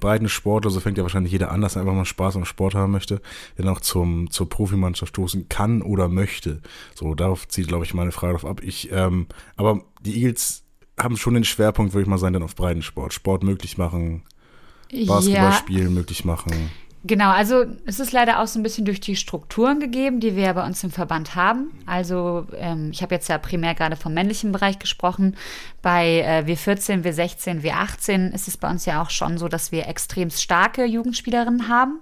Breitensportler, 0.00 0.70
so 0.70 0.80
fängt 0.80 0.98
ja 0.98 1.02
wahrscheinlich 1.02 1.32
jeder 1.32 1.50
an, 1.50 1.60
dass 1.60 1.76
er 1.76 1.82
einfach 1.82 1.94
mal 1.94 2.04
Spaß 2.04 2.36
am 2.36 2.44
Sport 2.44 2.74
haben 2.74 2.92
möchte, 2.92 3.20
der 3.58 3.64
noch 3.64 3.80
zum, 3.80 4.30
zur 4.30 4.48
Profimannschaft 4.48 5.10
stoßen 5.10 5.48
kann 5.48 5.82
oder 5.82 6.08
möchte. 6.08 6.60
So, 6.94 7.14
darauf 7.14 7.48
zieht, 7.48 7.68
glaube 7.68 7.84
ich, 7.84 7.94
meine 7.94 8.12
Frage 8.12 8.34
drauf 8.34 8.50
ab. 8.50 8.62
Ich, 8.62 8.90
ähm, 8.92 9.26
aber 9.56 9.82
die 10.02 10.16
Eagles 10.16 10.64
haben 10.98 11.16
schon 11.16 11.34
den 11.34 11.44
Schwerpunkt, 11.44 11.94
würde 11.94 12.02
ich 12.02 12.08
mal 12.08 12.18
sagen, 12.18 12.34
dann 12.34 12.42
auf 12.42 12.54
Breitensport. 12.54 13.12
Sport 13.12 13.42
möglich 13.42 13.78
machen, 13.78 14.22
Basketballspielen 14.92 15.84
ja. 15.84 15.90
möglich 15.90 16.24
machen. 16.24 16.70
Genau, 17.02 17.30
also 17.30 17.64
es 17.86 17.98
ist 17.98 18.12
leider 18.12 18.40
auch 18.40 18.46
so 18.46 18.58
ein 18.58 18.62
bisschen 18.62 18.84
durch 18.84 19.00
die 19.00 19.16
Strukturen 19.16 19.80
gegeben, 19.80 20.20
die 20.20 20.36
wir 20.36 20.42
ja 20.42 20.52
bei 20.52 20.66
uns 20.66 20.84
im 20.84 20.90
Verband 20.90 21.34
haben. 21.34 21.70
Also 21.86 22.46
ähm, 22.58 22.90
ich 22.92 23.00
habe 23.00 23.14
jetzt 23.14 23.28
ja 23.30 23.38
primär 23.38 23.74
gerade 23.74 23.96
vom 23.96 24.12
männlichen 24.12 24.52
Bereich 24.52 24.78
gesprochen. 24.78 25.34
Bei 25.80 26.20
äh, 26.20 26.44
W14, 26.46 27.02
W16, 27.02 27.62
W18 27.62 28.34
ist 28.34 28.48
es 28.48 28.58
bei 28.58 28.68
uns 28.68 28.84
ja 28.84 29.00
auch 29.00 29.08
schon 29.08 29.38
so, 29.38 29.48
dass 29.48 29.72
wir 29.72 29.88
extrem 29.88 30.28
starke 30.28 30.84
Jugendspielerinnen 30.84 31.68
haben. 31.68 32.00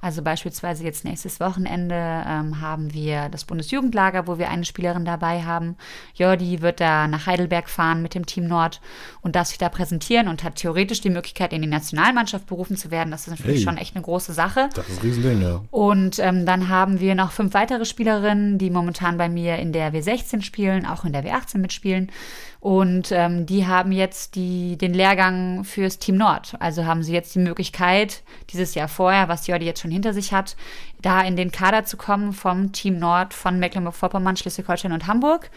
Also 0.00 0.22
beispielsweise 0.22 0.84
jetzt 0.84 1.04
nächstes 1.04 1.40
Wochenende 1.40 1.94
ähm, 1.94 2.60
haben 2.60 2.92
wir 2.94 3.28
das 3.28 3.44
Bundesjugendlager, 3.44 4.26
wo 4.26 4.38
wir 4.38 4.48
eine 4.48 4.64
Spielerin 4.64 5.04
dabei 5.04 5.42
haben. 5.42 5.76
Jordi 6.14 6.62
wird 6.62 6.80
da 6.80 7.06
nach 7.06 7.26
Heidelberg 7.26 7.68
fahren 7.68 8.00
mit 8.00 8.14
dem 8.14 8.24
Team 8.24 8.46
Nord 8.46 8.80
und 9.20 9.36
darf 9.36 9.48
sich 9.48 9.58
da 9.58 9.68
präsentieren 9.68 10.28
und 10.28 10.42
hat 10.42 10.56
theoretisch 10.56 11.00
die 11.00 11.10
Möglichkeit, 11.10 11.52
in 11.52 11.62
die 11.62 11.68
Nationalmannschaft 11.68 12.46
berufen 12.46 12.76
zu 12.76 12.90
werden. 12.90 13.10
Das 13.10 13.22
ist 13.22 13.30
natürlich 13.30 13.58
hey, 13.58 13.64
schon 13.64 13.76
echt 13.76 13.94
eine 13.94 14.02
große 14.02 14.32
Sache. 14.32 14.70
Das 14.74 14.88
ist 14.88 14.98
ein 14.98 15.02
Riesending, 15.02 15.42
ja. 15.42 15.60
Und 15.70 16.18
ähm, 16.18 16.46
dann 16.46 16.68
haben 16.68 17.00
wir 17.00 17.14
noch 17.14 17.32
fünf 17.32 17.52
weitere 17.54 17.84
Spielerinnen, 17.84 18.58
die 18.58 18.70
momentan 18.70 19.18
bei 19.18 19.28
mir 19.28 19.56
in 19.56 19.72
der 19.72 19.92
W16 19.92 20.42
spielen, 20.42 20.86
auch 20.86 21.04
in 21.04 21.12
der 21.12 21.24
W18 21.24 21.58
mitspielen. 21.58 22.10
Und 22.60 23.10
ähm, 23.10 23.46
die 23.46 23.66
haben 23.66 23.90
jetzt 23.90 24.34
die, 24.34 24.76
den 24.76 24.92
Lehrgang 24.92 25.64
fürs 25.64 25.98
Team 25.98 26.16
Nord. 26.16 26.56
Also 26.60 26.84
haben 26.84 27.02
sie 27.02 27.14
jetzt 27.14 27.34
die 27.34 27.38
Möglichkeit, 27.38 28.22
dieses 28.50 28.74
Jahr 28.74 28.88
vorher, 28.88 29.28
was 29.28 29.46
Jordi 29.46 29.64
jetzt 29.64 29.80
schon 29.80 29.90
hinter 29.90 30.12
sich 30.12 30.34
hat, 30.34 30.56
da 31.00 31.22
in 31.22 31.36
den 31.36 31.52
Kader 31.52 31.84
zu 31.84 31.96
kommen 31.96 32.34
vom 32.34 32.72
Team 32.72 32.98
Nord 32.98 33.32
von 33.32 33.58
Mecklenburg-Vorpommern, 33.58 34.36
Schleswig-Holstein 34.36 34.92
und 34.92 35.06
Hamburg. 35.06 35.50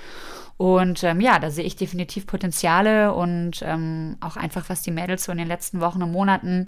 Und 0.56 1.04
ähm, 1.04 1.20
ja, 1.20 1.40
da 1.40 1.52
sehe 1.52 1.66
ich 1.66 1.76
definitiv 1.76 2.26
Potenziale 2.26 3.14
und 3.14 3.62
ähm, 3.64 4.16
auch 4.22 4.38
einfach, 4.38 4.70
was 4.70 4.82
die 4.82 4.92
Mädels 4.92 5.26
so 5.26 5.34
in 5.34 5.40
den 5.40 5.48
letzten 5.48 5.82
Wochen 5.82 6.04
und 6.04 6.12
Monaten 6.14 6.68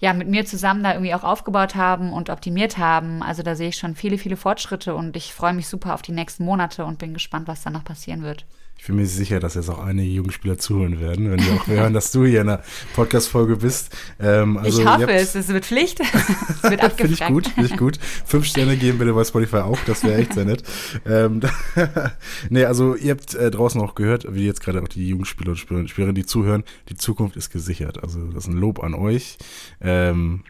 ja, 0.00 0.12
mit 0.12 0.28
mir 0.28 0.46
zusammen 0.46 0.84
da 0.84 0.92
irgendwie 0.92 1.14
auch 1.14 1.24
aufgebaut 1.24 1.74
haben 1.74 2.12
und 2.12 2.30
optimiert 2.30 2.78
haben. 2.78 3.22
Also 3.24 3.42
da 3.42 3.56
sehe 3.56 3.70
ich 3.70 3.76
schon 3.76 3.96
viele, 3.96 4.18
viele 4.18 4.36
Fortschritte 4.36 4.94
und 4.94 5.16
ich 5.16 5.34
freue 5.34 5.54
mich 5.54 5.66
super 5.66 5.94
auf 5.94 6.02
die 6.02 6.12
nächsten 6.12 6.44
Monate 6.44 6.84
und 6.84 7.00
bin 7.00 7.14
gespannt, 7.14 7.48
was 7.48 7.62
da 7.62 7.70
noch 7.70 7.82
passieren 7.82 8.22
wird. 8.22 8.46
Ich 8.78 8.86
bin 8.86 8.96
mir 8.96 9.06
sicher, 9.06 9.40
dass 9.40 9.54
jetzt 9.54 9.68
auch 9.68 9.84
einige 9.84 10.08
Jugendspieler 10.08 10.56
zuhören 10.56 11.00
werden, 11.00 11.30
wenn 11.30 11.44
wir 11.44 11.52
auch 11.54 11.66
hören, 11.66 11.92
dass 11.92 12.12
du 12.12 12.24
hier 12.24 12.42
in 12.42 12.46
der 12.46 12.62
Podcast-Folge 12.94 13.56
bist. 13.56 13.94
Ähm, 14.20 14.56
also 14.56 14.80
ich 14.80 14.86
hoffe 14.86 15.12
es, 15.12 15.34
es 15.34 15.48
wird 15.48 15.66
Pflicht. 15.66 16.00
es 16.48 16.62
wird 16.62 16.82
abgefragt. 16.82 16.96
finde 16.96 17.14
ich 17.14 17.26
gut, 17.26 17.46
finde 17.48 17.68
ich 17.70 17.76
gut. 17.76 17.98
Fünf 18.24 18.46
Sterne 18.46 18.76
geben 18.76 18.98
bitte 18.98 19.12
bei 19.12 19.24
Spotify 19.24 19.58
auch, 19.58 19.78
das 19.86 20.04
wäre 20.04 20.14
echt 20.14 20.34
sehr 20.34 20.44
nett. 20.44 20.62
Ähm, 21.04 21.40
nee, 22.50 22.64
also 22.64 22.94
ihr 22.94 23.10
habt 23.10 23.34
äh, 23.34 23.50
draußen 23.50 23.80
auch 23.80 23.94
gehört, 23.96 24.26
wie 24.32 24.46
jetzt 24.46 24.62
gerade 24.62 24.80
auch 24.80 24.88
die 24.88 25.08
Jugendspieler 25.08 25.50
und 25.50 25.58
Spielerinnen, 25.90 26.14
die 26.14 26.24
zuhören, 26.24 26.62
die 26.88 26.96
Zukunft 26.96 27.36
ist 27.36 27.50
gesichert. 27.50 28.02
Also 28.02 28.20
das 28.28 28.44
ist 28.44 28.50
ein 28.50 28.56
Lob 28.56 28.82
an 28.82 28.94
euch. 28.94 29.38
Ähm, 29.80 30.44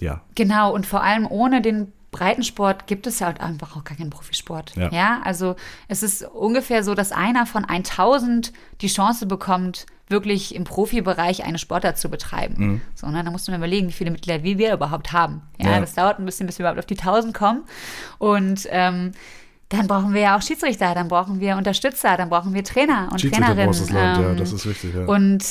ja. 0.00 0.22
Genau, 0.34 0.74
und 0.74 0.86
vor 0.86 1.02
allem 1.02 1.26
ohne 1.26 1.60
den 1.60 1.92
Breitensport 2.14 2.86
gibt 2.86 3.06
es 3.06 3.18
ja 3.18 3.26
halt 3.26 3.40
einfach 3.40 3.76
auch 3.76 3.84
gar 3.84 3.96
keinen 3.96 4.10
Profisport. 4.10 4.74
Ja. 4.76 4.90
ja. 4.90 5.20
also 5.24 5.56
es 5.88 6.02
ist 6.02 6.22
ungefähr 6.22 6.84
so, 6.84 6.94
dass 6.94 7.12
einer 7.12 7.44
von 7.44 7.64
1000 7.64 8.52
die 8.80 8.86
Chance 8.86 9.26
bekommt, 9.26 9.86
wirklich 10.08 10.54
im 10.54 10.64
Profibereich 10.64 11.44
eine 11.44 11.58
Sportart 11.58 11.98
zu 11.98 12.08
betreiben. 12.08 12.54
Mhm. 12.56 12.80
So, 12.94 13.08
ne, 13.08 13.24
da 13.24 13.30
musst 13.30 13.48
du 13.48 13.52
mir 13.52 13.58
überlegen, 13.58 13.88
wie 13.88 13.92
viele 13.92 14.10
Mitglieder 14.10 14.42
wir 14.42 14.72
überhaupt 14.72 15.12
haben. 15.12 15.42
Ja, 15.58 15.72
ja, 15.72 15.80
das 15.80 15.94
dauert 15.94 16.18
ein 16.18 16.26
bisschen, 16.26 16.46
bis 16.46 16.58
wir 16.58 16.64
überhaupt 16.64 16.78
auf 16.78 16.86
die 16.86 16.98
1000 16.98 17.34
kommen. 17.34 17.64
Und 18.18 18.68
ähm, 18.70 19.12
dann 19.70 19.86
brauchen 19.86 20.14
wir 20.14 20.20
ja 20.20 20.36
auch 20.36 20.42
Schiedsrichter, 20.42 20.94
dann 20.94 21.08
brauchen 21.08 21.40
wir 21.40 21.56
Unterstützer, 21.56 22.16
dann 22.16 22.28
brauchen 22.28 22.54
wir 22.54 22.62
Trainer 22.62 23.08
und 23.10 23.20
Trainerinnen. 23.20 23.66
Das 23.66 23.90
Land, 23.90 24.18
ähm, 24.18 24.24
ja, 24.24 24.34
das 24.34 24.52
ist 24.52 24.66
wichtig, 24.66 24.94
ja. 24.94 25.04
Und 25.06 25.42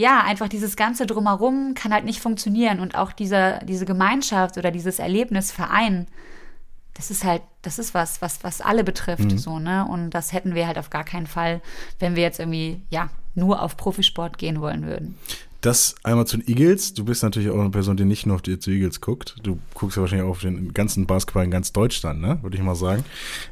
ja, 0.00 0.22
einfach 0.22 0.48
dieses 0.48 0.76
ganze 0.76 1.06
Drumherum 1.06 1.74
kann 1.74 1.92
halt 1.92 2.04
nicht 2.04 2.20
funktionieren 2.20 2.80
und 2.80 2.94
auch 2.94 3.12
diese, 3.12 3.60
diese 3.64 3.84
Gemeinschaft 3.84 4.56
oder 4.56 4.70
dieses 4.70 4.98
Erlebnis 4.98 5.52
Verein, 5.52 6.06
das 6.94 7.10
ist 7.10 7.22
halt, 7.22 7.42
das 7.62 7.78
ist 7.78 7.92
was, 7.92 8.22
was, 8.22 8.42
was 8.42 8.62
alle 8.62 8.82
betrifft, 8.82 9.30
mhm. 9.30 9.38
so, 9.38 9.58
ne? 9.58 9.86
Und 9.86 10.10
das 10.10 10.32
hätten 10.32 10.54
wir 10.54 10.66
halt 10.66 10.78
auf 10.78 10.90
gar 10.90 11.04
keinen 11.04 11.26
Fall, 11.26 11.60
wenn 11.98 12.16
wir 12.16 12.22
jetzt 12.22 12.40
irgendwie, 12.40 12.82
ja, 12.88 13.10
nur 13.34 13.62
auf 13.62 13.76
Profisport 13.76 14.38
gehen 14.38 14.60
wollen 14.60 14.86
würden. 14.86 15.18
Das 15.60 15.94
einmal 16.02 16.26
zu 16.26 16.38
den 16.38 16.48
Eagles. 16.48 16.94
Du 16.94 17.04
bist 17.04 17.22
natürlich 17.22 17.50
auch 17.50 17.58
eine 17.58 17.70
Person, 17.70 17.96
die 17.96 18.06
nicht 18.06 18.24
nur 18.24 18.36
auf 18.36 18.42
die 18.42 18.52
Eagles 18.52 19.00
guckt. 19.02 19.36
Du 19.42 19.58
guckst 19.74 19.96
ja 19.96 20.00
wahrscheinlich 20.00 20.26
auch 20.26 20.30
auf 20.30 20.40
den 20.40 20.72
ganzen 20.72 21.06
Basketball 21.06 21.44
in 21.44 21.50
ganz 21.50 21.72
Deutschland, 21.72 22.20
ne? 22.22 22.38
Würde 22.42 22.56
ich 22.56 22.62
mal 22.62 22.74
sagen. 22.74 23.04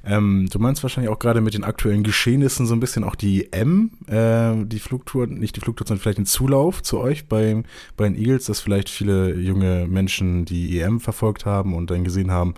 Ähm, 0.04 0.48
du 0.50 0.58
meinst 0.58 0.82
wahrscheinlich 0.82 1.12
auch 1.12 1.18
gerade 1.18 1.42
mit 1.42 1.52
den 1.52 1.64
aktuellen 1.64 2.04
Geschehnissen 2.04 2.66
so 2.66 2.74
ein 2.74 2.80
bisschen 2.80 3.04
auch 3.04 3.14
die 3.14 3.52
M, 3.52 3.90
äh, 4.06 4.64
die 4.64 4.78
Flugtour, 4.78 5.26
nicht 5.26 5.56
die 5.56 5.60
Flugtour, 5.60 5.86
sondern 5.86 6.00
vielleicht 6.00 6.18
den 6.18 6.26
Zulauf 6.26 6.82
zu 6.82 6.98
euch 6.98 7.26
bei, 7.26 7.62
bei 7.96 8.08
den 8.08 8.16
Eagles, 8.16 8.46
dass 8.46 8.60
vielleicht 8.60 8.88
viele 8.88 9.34
junge 9.34 9.86
Menschen 9.86 10.46
die 10.46 10.80
EM 10.80 11.00
verfolgt 11.00 11.44
haben 11.44 11.74
und 11.74 11.90
dann 11.90 12.04
gesehen 12.04 12.30
haben, 12.30 12.54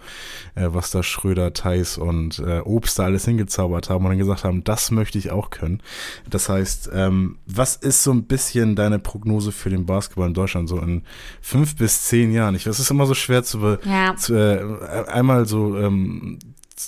äh, 0.55 0.69
was 0.69 0.93
da 0.93 1.03
Schröder, 1.03 1.53
Theis 1.55 1.99
und 1.99 2.39
äh, 2.39 2.61
Obst 2.61 3.01
da 3.01 3.05
alles 3.05 3.25
hingezaubert 3.25 3.91
haben 3.91 4.05
und 4.05 4.13
dann 4.13 4.19
gesagt 4.19 4.45
haben, 4.45 4.63
das 4.63 4.93
möchte 4.93 5.19
ich 5.19 5.33
auch 5.33 5.51
können. 5.51 5.83
Das 6.29 6.49
heißt, 6.49 6.91
ähm, 6.95 7.39
was 7.47 7.75
ist 7.75 8.05
so 8.05 8.13
ein 8.13 8.25
bisschen 8.25 8.77
deine 8.77 9.01
Prognose 9.01 9.40
für 9.51 9.71
den 9.71 9.87
Basketball 9.87 10.29
in 10.29 10.35
Deutschland 10.35 10.69
so 10.69 10.79
in 10.79 11.03
fünf 11.41 11.77
bis 11.77 12.05
zehn 12.05 12.33
Jahren? 12.33 12.55
Ich 12.55 12.67
weiß, 12.67 12.75
es 12.75 12.81
ist 12.81 12.91
immer 12.91 13.07
so 13.07 13.15
schwer 13.15 13.43
zu, 13.43 13.79
ja. 13.85 14.15
zu 14.17 14.35
äh, 14.35 15.07
einmal 15.09 15.47
so 15.47 15.77
ähm, 15.79 16.39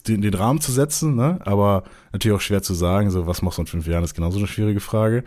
den, 0.07 0.23
den, 0.23 0.35
Rahmen 0.35 0.61
zu 0.61 0.73
setzen, 0.73 1.17
ne? 1.17 1.39
aber 1.45 1.85
natürlich 2.13 2.37
auch 2.37 2.41
schwer 2.41 2.63
zu 2.63 2.75
sagen, 2.75 3.11
so 3.11 3.27
was 3.27 3.43
machst 3.43 3.59
du 3.59 3.63
in 3.63 3.67
fünf 3.67 3.87
Jahren, 3.87 4.05
ist 4.05 4.15
genauso 4.15 4.39
eine 4.39 4.47
schwierige 4.47 4.81
Frage. 4.81 5.25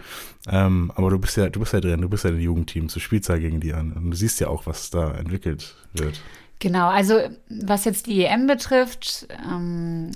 Ähm, 0.47 0.91
aber 0.95 1.09
du 1.09 1.19
bist 1.19 1.37
ja, 1.37 1.49
du 1.49 1.59
bist 1.59 1.73
ja 1.73 1.79
drin, 1.79 2.01
du 2.01 2.09
bist 2.09 2.23
ja 2.23 2.29
in 2.29 2.37
den 2.37 2.43
Jugendteams, 2.43 2.93
du 2.93 2.99
spielst 2.99 3.29
ja 3.29 3.37
gegen 3.37 3.59
die 3.59 3.73
an 3.73 3.93
und 3.93 4.11
du 4.11 4.17
siehst 4.17 4.39
ja 4.39 4.47
auch, 4.47 4.65
was 4.65 4.89
da 4.89 5.11
entwickelt 5.11 5.75
wird. 5.93 6.21
Genau, 6.59 6.87
also 6.87 7.19
was 7.49 7.85
jetzt 7.85 8.07
die 8.07 8.23
EM 8.23 8.47
betrifft, 8.47 9.27
ähm, 9.45 10.11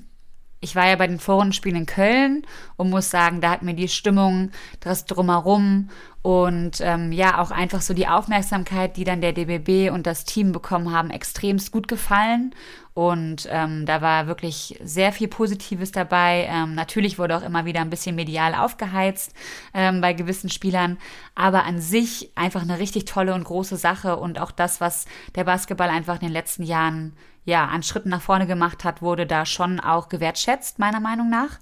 ich 0.61 0.75
war 0.75 0.87
ja 0.87 0.95
bei 0.95 1.07
den 1.07 1.19
Vorrundenspielen 1.19 1.79
in 1.79 1.85
Köln 1.85 2.43
und 2.75 2.89
muss 2.89 3.09
sagen, 3.09 3.39
da 3.39 3.51
hat 3.51 3.61
mir 3.61 3.73
die 3.73 3.87
Stimmung, 3.87 4.51
das 4.81 5.05
Drumherum 5.05 5.89
und 6.21 6.81
ähm, 6.81 7.13
ja, 7.13 7.39
auch 7.39 7.49
einfach 7.49 7.81
so 7.81 7.93
die 7.93 8.07
Aufmerksamkeit, 8.07 8.97
die 8.97 9.05
dann 9.05 9.21
der 9.21 9.31
DBB 9.31 9.89
und 9.93 10.05
das 10.05 10.25
Team 10.25 10.51
bekommen 10.51 10.91
haben, 10.91 11.11
extremst 11.11 11.71
gut 11.71 11.87
gefallen. 11.87 12.53
Und 12.93 13.47
ähm, 13.49 13.85
da 13.85 14.01
war 14.01 14.27
wirklich 14.27 14.77
sehr 14.83 15.13
viel 15.13 15.29
Positives 15.29 15.93
dabei. 15.93 16.49
Ähm, 16.51 16.75
natürlich 16.75 17.17
wurde 17.17 17.37
auch 17.37 17.43
immer 17.43 17.63
wieder 17.63 17.79
ein 17.79 17.89
bisschen 17.89 18.17
medial 18.17 18.53
aufgeheizt 18.53 19.33
ähm, 19.73 20.01
bei 20.01 20.11
gewissen 20.11 20.49
Spielern, 20.49 20.97
aber 21.35 21.63
an 21.63 21.79
sich 21.79 22.31
einfach 22.35 22.63
eine 22.63 22.79
richtig 22.79 23.05
tolle 23.05 23.33
und 23.33 23.45
große 23.45 23.77
Sache 23.77 24.17
und 24.17 24.39
auch 24.39 24.51
das, 24.51 24.81
was 24.81 25.05
der 25.35 25.45
Basketball 25.45 25.89
einfach 25.89 26.15
in 26.15 26.27
den 26.27 26.33
letzten 26.33 26.63
Jahren 26.63 27.13
ja 27.45 27.65
an 27.65 27.83
Schritten 27.83 28.09
nach 28.09 28.21
vorne 28.21 28.47
gemacht 28.47 28.83
hat, 28.83 29.01
wurde 29.01 29.25
da 29.25 29.45
schon 29.45 29.79
auch 29.79 30.09
gewertschätzt, 30.09 30.79
meiner 30.79 30.99
Meinung 30.99 31.29
nach. 31.29 31.59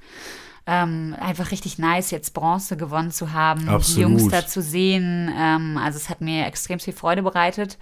Ähm, 0.69 1.15
einfach 1.19 1.51
richtig 1.51 1.79
nice, 1.79 2.11
jetzt 2.11 2.33
Bronze 2.33 2.75
gewonnen 2.75 3.11
zu 3.11 3.31
haben, 3.31 3.69
Absolut. 3.69 3.97
die 3.97 4.01
Jungs 4.01 4.27
da 4.27 4.45
zu 4.45 4.61
sehen. 4.61 5.33
Ähm, 5.33 5.77
also 5.77 5.97
es 5.97 6.09
hat 6.09 6.19
mir 6.19 6.45
extrem 6.45 6.79
viel 6.79 6.93
Freude 6.93 7.23
bereitet. 7.23 7.77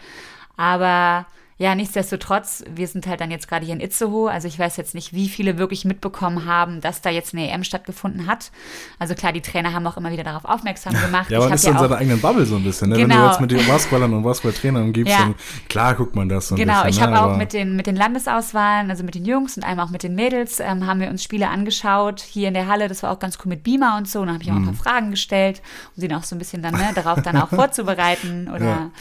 Aber 0.56 1.26
ja, 1.58 1.74
nichtsdestotrotz, 1.74 2.66
wir 2.70 2.86
sind 2.86 3.08
halt 3.08 3.22
dann 3.22 3.32
jetzt 3.32 3.48
gerade 3.48 3.66
hier 3.66 3.74
in 3.74 3.80
Itzehoe. 3.80 4.30
Also 4.30 4.46
ich 4.50 4.60
weiß 4.60 4.76
jetzt 4.76 4.94
nicht, 4.94 5.14
wie 5.14 5.30
viele 5.30 5.58
wirklich 5.58 5.86
mitbekommen 5.86 6.46
haben, 6.46 6.82
dass 6.82 7.02
da 7.02 7.10
jetzt 7.10 7.34
eine 7.34 7.50
EM 7.50 7.64
stattgefunden 7.64 8.28
hat. 8.28 8.52
Also 9.00 9.16
klar, 9.16 9.32
die 9.32 9.40
Trainer 9.40 9.72
haben 9.72 9.88
auch 9.88 9.96
immer 9.96 10.12
wieder 10.12 10.26
darauf 10.26 10.44
aufmerksam 10.44 10.94
gemacht. 11.02 11.32
ja, 11.32 11.40
man 11.40 11.54
ist 11.54 11.64
ja 11.64 11.72
in 11.72 11.78
seiner 11.78 11.96
eigenen 11.96 12.20
Bubble 12.20 12.46
so 12.46 12.58
ein 12.58 12.64
bisschen. 12.66 12.90
Ne? 12.90 12.98
Genau. 12.98 13.04
Wenn 13.04 13.10
du 13.10 13.16
genau. 13.16 13.32
jetzt 13.32 13.42
mit 13.42 13.52
den 13.52 13.68
Basketballern 13.68 14.14
und 14.14 14.24
Basketballtrainern 14.24 14.84
umgibst, 14.84 15.14
ja. 15.14 15.20
dann 15.20 15.36
klar 15.70 15.96
guckt 15.96 16.14
man 16.14 16.28
das 16.28 16.50
so 16.50 16.56
ein 16.56 16.58
genau, 16.58 16.84
bisschen. 16.84 16.92
Genau, 16.92 17.06
ich 17.06 17.12
ne? 17.12 17.18
habe 17.18 17.34
auch 17.34 17.38
mit 17.38 17.54
den, 17.54 17.78
mit 17.78 17.88
den 17.88 17.96
Landesauswahlen, 17.96 18.90
also 18.90 19.06
mit 19.06 19.16
den 19.16 19.24
Jungs 19.24 19.56
und 19.56 19.64
einmal 19.64 19.86
auch 19.86 19.92
mit 19.92 20.04
den 20.04 20.14
Mädels, 20.14 20.60
ähm, 20.60 20.86
haben 20.86 21.00
wir 21.00 21.10
uns 21.10 21.24
Spiele 21.24 21.48
angeschaut 21.48 22.20
hier 22.20 22.50
in 22.50 22.54
der 22.54 22.68
Halle. 22.68 22.90
Das 22.90 23.02
war 23.02 23.14
auch 23.14 23.20
ganz 23.20 23.38
cool 23.38 23.50
mit 23.50 23.64
Beamer 23.64 23.96
und 23.98 24.10
so. 24.10 24.20
Und 24.20 24.28
dann 24.28 24.34
habe 24.34 24.44
ich 24.44 24.52
auch 24.52 24.56
mhm. 24.56 24.68
ein 24.68 24.76
paar 24.76 24.84
Fragen 24.84 25.12
gestellt, 25.12 25.62
um 25.96 26.02
sie 26.02 26.14
auch 26.14 26.24
so 26.24 26.36
ein 26.36 26.40
bisschen 26.40 26.62
dann 26.62 26.74
ne, 26.74 26.92
darauf 26.94 27.22
dann 27.22 27.38
auch 27.38 27.50
vorzubereiten. 27.56 28.50
Oder, 28.54 28.66
ja. 28.66 28.92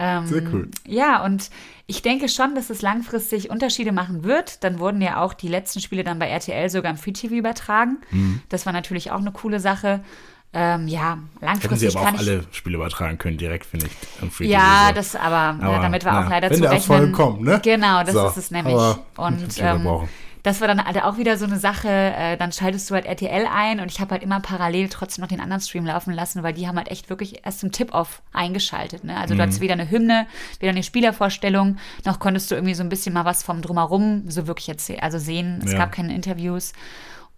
Ähm, 0.00 0.26
Sehr 0.26 0.42
cool. 0.52 0.68
Ja, 0.86 1.24
und 1.24 1.50
ich 1.90 2.02
denke 2.02 2.28
schon, 2.28 2.54
dass 2.54 2.70
es 2.70 2.82
langfristig 2.82 3.50
Unterschiede 3.50 3.90
machen 3.90 4.22
wird. 4.22 4.62
Dann 4.62 4.78
wurden 4.78 5.02
ja 5.02 5.20
auch 5.20 5.34
die 5.34 5.48
letzten 5.48 5.80
Spiele 5.80 6.04
dann 6.04 6.20
bei 6.20 6.28
RTL 6.28 6.70
sogar 6.70 6.92
im 6.92 6.96
Free 6.96 7.10
TV 7.10 7.34
übertragen. 7.34 7.98
Mhm. 8.12 8.42
Das 8.48 8.64
war 8.64 8.72
natürlich 8.72 9.10
auch 9.10 9.18
eine 9.18 9.32
coole 9.32 9.58
Sache. 9.58 10.00
Ähm, 10.52 10.86
ja, 10.86 11.18
langfristig 11.40 11.88
Hätten 11.88 11.90
sie 11.90 11.98
aber 11.98 12.08
auch 12.08 12.18
alle 12.20 12.44
Spiele 12.52 12.76
übertragen 12.76 13.18
können, 13.18 13.38
direkt, 13.38 13.66
finde 13.66 13.86
ich. 13.86 14.48
Ja, 14.48 14.86
so. 14.88 14.94
das 14.94 15.16
aber, 15.16 15.62
aber, 15.64 15.78
damit 15.80 16.04
war 16.04 16.12
na, 16.12 16.24
auch 16.24 16.30
leider 16.30 16.50
wenn 16.50 16.56
zu 16.56 16.62
der 16.62 16.70
rechnen. 16.70 16.98
Erfolg 16.98 17.12
kommt, 17.12 17.42
ne? 17.42 17.60
Genau, 17.62 18.04
das 18.04 18.12
so, 18.12 18.28
ist 18.28 18.36
es 18.36 18.50
nämlich. 18.52 18.76
Und 19.16 19.58
ähm, 19.58 20.08
das 20.42 20.60
war 20.60 20.68
dann 20.68 20.84
halt 20.84 21.02
auch 21.02 21.18
wieder 21.18 21.36
so 21.36 21.44
eine 21.44 21.58
Sache, 21.58 21.88
äh, 21.88 22.36
dann 22.36 22.52
schaltest 22.52 22.90
du 22.90 22.94
halt 22.94 23.06
RTL 23.06 23.46
ein 23.46 23.80
und 23.80 23.90
ich 23.90 24.00
habe 24.00 24.12
halt 24.12 24.22
immer 24.22 24.40
parallel 24.40 24.88
trotzdem 24.88 25.22
noch 25.22 25.28
den 25.28 25.40
anderen 25.40 25.60
Stream 25.60 25.86
laufen 25.86 26.12
lassen, 26.12 26.42
weil 26.42 26.52
die 26.52 26.66
haben 26.66 26.76
halt 26.76 26.90
echt 26.90 27.10
wirklich 27.10 27.44
erst 27.44 27.60
zum 27.60 27.72
Tip-Off 27.72 28.22
eingeschaltet. 28.32 29.04
Ne? 29.04 29.16
Also 29.16 29.34
mhm. 29.34 29.38
du 29.38 29.42
hattest 29.44 29.60
weder 29.60 29.74
eine 29.74 29.90
Hymne, 29.90 30.26
weder 30.58 30.70
eine 30.70 30.82
Spielervorstellung, 30.82 31.76
noch 32.04 32.20
konntest 32.20 32.50
du 32.50 32.54
irgendwie 32.54 32.74
so 32.74 32.82
ein 32.82 32.88
bisschen 32.88 33.12
mal 33.12 33.24
was 33.24 33.42
vom 33.42 33.62
Drumherum 33.62 34.30
so 34.30 34.46
wirklich 34.46 34.66
jetzt 34.66 34.90
also 35.02 35.18
sehen. 35.18 35.60
Es 35.64 35.72
ja. 35.72 35.78
gab 35.78 35.92
keine 35.92 36.14
Interviews. 36.14 36.72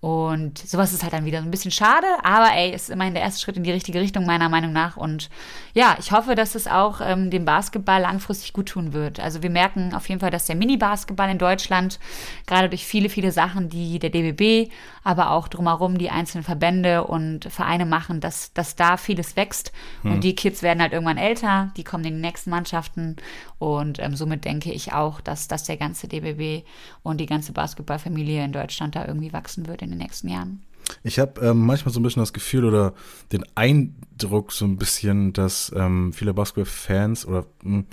Und 0.02 0.58
sowas 0.58 0.92
ist 0.92 1.04
halt 1.04 1.12
dann 1.12 1.26
wieder 1.26 1.38
so 1.38 1.44
ein 1.44 1.52
bisschen 1.52 1.70
schade, 1.70 2.08
aber 2.24 2.52
ey, 2.56 2.74
ist 2.74 2.90
immerhin 2.90 3.14
der 3.14 3.22
erste 3.22 3.40
Schritt 3.40 3.56
in 3.56 3.62
die 3.62 3.70
richtige 3.70 4.00
Richtung, 4.00 4.26
meiner 4.26 4.48
Meinung 4.48 4.72
nach. 4.72 4.96
Und 4.96 5.30
ja, 5.74 5.94
ich 6.00 6.10
hoffe, 6.10 6.34
dass 6.34 6.56
es 6.56 6.66
auch 6.66 7.00
ähm, 7.00 7.30
dem 7.30 7.44
Basketball 7.44 8.00
langfristig 8.00 8.52
gut 8.52 8.70
tun 8.70 8.94
wird. 8.94 9.20
Also 9.20 9.44
wir 9.44 9.50
merken 9.50 9.94
auf 9.94 10.08
jeden 10.08 10.20
Fall, 10.20 10.32
dass 10.32 10.46
der 10.46 10.56
Mini-Basketball 10.56 11.30
in 11.30 11.38
Deutschland, 11.38 12.00
gerade 12.48 12.68
durch 12.68 12.84
viele, 12.84 13.08
viele 13.08 13.30
Sachen, 13.30 13.68
die 13.68 14.00
der 14.00 14.10
DBB, 14.10 14.72
aber 15.04 15.30
auch 15.30 15.46
drumherum 15.46 15.98
die 15.98 16.10
einzelnen 16.10 16.42
Verbände 16.42 17.04
und 17.04 17.44
Vereine 17.44 17.86
machen, 17.86 18.18
dass, 18.18 18.52
dass 18.54 18.74
da 18.74 18.96
vieles 18.96 19.36
wächst. 19.36 19.70
Hm. 20.02 20.14
Und 20.14 20.24
die 20.24 20.34
Kids 20.34 20.62
werden 20.62 20.82
halt 20.82 20.94
irgendwann 20.94 21.16
älter, 21.16 21.70
die 21.76 21.84
kommen 21.84 22.04
in 22.04 22.14
die 22.16 22.20
nächsten 22.22 22.50
Mannschaften. 22.50 23.18
Und 23.60 24.00
ähm, 24.00 24.16
somit 24.16 24.44
denke 24.44 24.72
ich 24.72 24.92
auch, 24.92 25.20
dass, 25.20 25.46
dass 25.46 25.62
der 25.62 25.76
ganze 25.76 26.08
DBB 26.08 26.66
und 27.04 27.18
die 27.18 27.26
ganze 27.26 27.52
Basketballfamilie 27.52 28.44
in 28.44 28.50
Deutschland 28.50 28.96
da 28.96 29.06
irgendwie 29.06 29.32
wachsen 29.32 29.68
wird 29.68 29.80
den 29.92 29.98
nächsten 29.98 30.28
Jahren. 30.28 30.62
Ich 31.02 31.18
habe 31.18 31.40
ähm, 31.40 31.64
manchmal 31.64 31.92
so 31.92 32.00
ein 32.00 32.02
bisschen 32.02 32.22
das 32.22 32.32
Gefühl 32.32 32.64
oder 32.64 32.94
den 33.32 33.44
Eindruck 33.54 34.52
so 34.52 34.64
ein 34.64 34.76
bisschen, 34.76 35.32
dass 35.32 35.72
ähm, 35.74 36.12
viele 36.12 36.34
Basketball-Fans 36.34 37.26
oder 37.26 37.46
mh, 37.62 37.76
hm, 37.76 37.86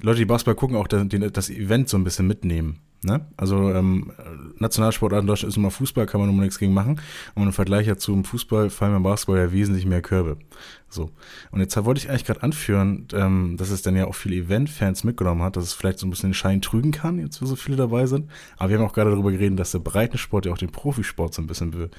Leute, 0.00 0.18
die 0.18 0.24
Basketball 0.24 0.56
gucken, 0.56 0.76
auch 0.76 0.88
das, 0.88 1.06
das 1.32 1.50
Event 1.50 1.88
so 1.88 1.96
ein 1.96 2.04
bisschen 2.04 2.26
mitnehmen. 2.26 2.80
Ne? 3.04 3.26
Also 3.36 3.70
ähm, 3.70 4.12
Nationalsportart 4.58 5.22
in 5.22 5.26
Deutschland 5.26 5.50
ist 5.50 5.56
immer 5.56 5.72
Fußball, 5.72 6.06
kann 6.06 6.20
man 6.20 6.30
nur 6.30 6.40
nichts 6.40 6.60
gegen 6.60 6.72
machen. 6.72 7.00
Und 7.34 7.42
im 7.44 7.52
Vergleich 7.52 7.88
ja 7.88 7.96
zum 7.96 8.24
Fußball 8.24 8.70
fallen 8.70 8.92
beim 8.92 9.02
Basketball 9.02 9.38
ja 9.38 9.52
wesentlich 9.52 9.86
mehr 9.86 10.02
Körbe. 10.02 10.36
So. 10.88 11.10
Und 11.50 11.60
jetzt 11.60 11.84
wollte 11.84 11.98
ich 11.98 12.10
eigentlich 12.10 12.26
gerade 12.26 12.44
anführen, 12.44 13.08
ähm, 13.12 13.56
dass 13.56 13.70
es 13.70 13.82
dann 13.82 13.96
ja 13.96 14.06
auch 14.06 14.14
viele 14.14 14.36
Event-Fans 14.36 15.02
mitgenommen 15.02 15.42
hat, 15.42 15.56
dass 15.56 15.64
es 15.64 15.72
vielleicht 15.72 15.98
so 15.98 16.06
ein 16.06 16.10
bisschen 16.10 16.30
den 16.30 16.34
Schein 16.34 16.62
trügen 16.62 16.92
kann, 16.92 17.18
jetzt 17.18 17.42
wo 17.42 17.46
so 17.46 17.56
viele 17.56 17.76
dabei 17.76 18.06
sind. 18.06 18.30
Aber 18.56 18.70
wir 18.70 18.78
haben 18.78 18.84
auch 18.84 18.92
gerade 18.92 19.10
darüber 19.10 19.32
geredet, 19.32 19.58
dass 19.58 19.72
der 19.72 19.80
Breitensport 19.80 20.46
ja 20.46 20.52
auch 20.52 20.58
den 20.58 20.70
Profisport 20.70 21.34
so 21.34 21.42
ein 21.42 21.48
bisschen 21.48 21.72
be 21.72 21.90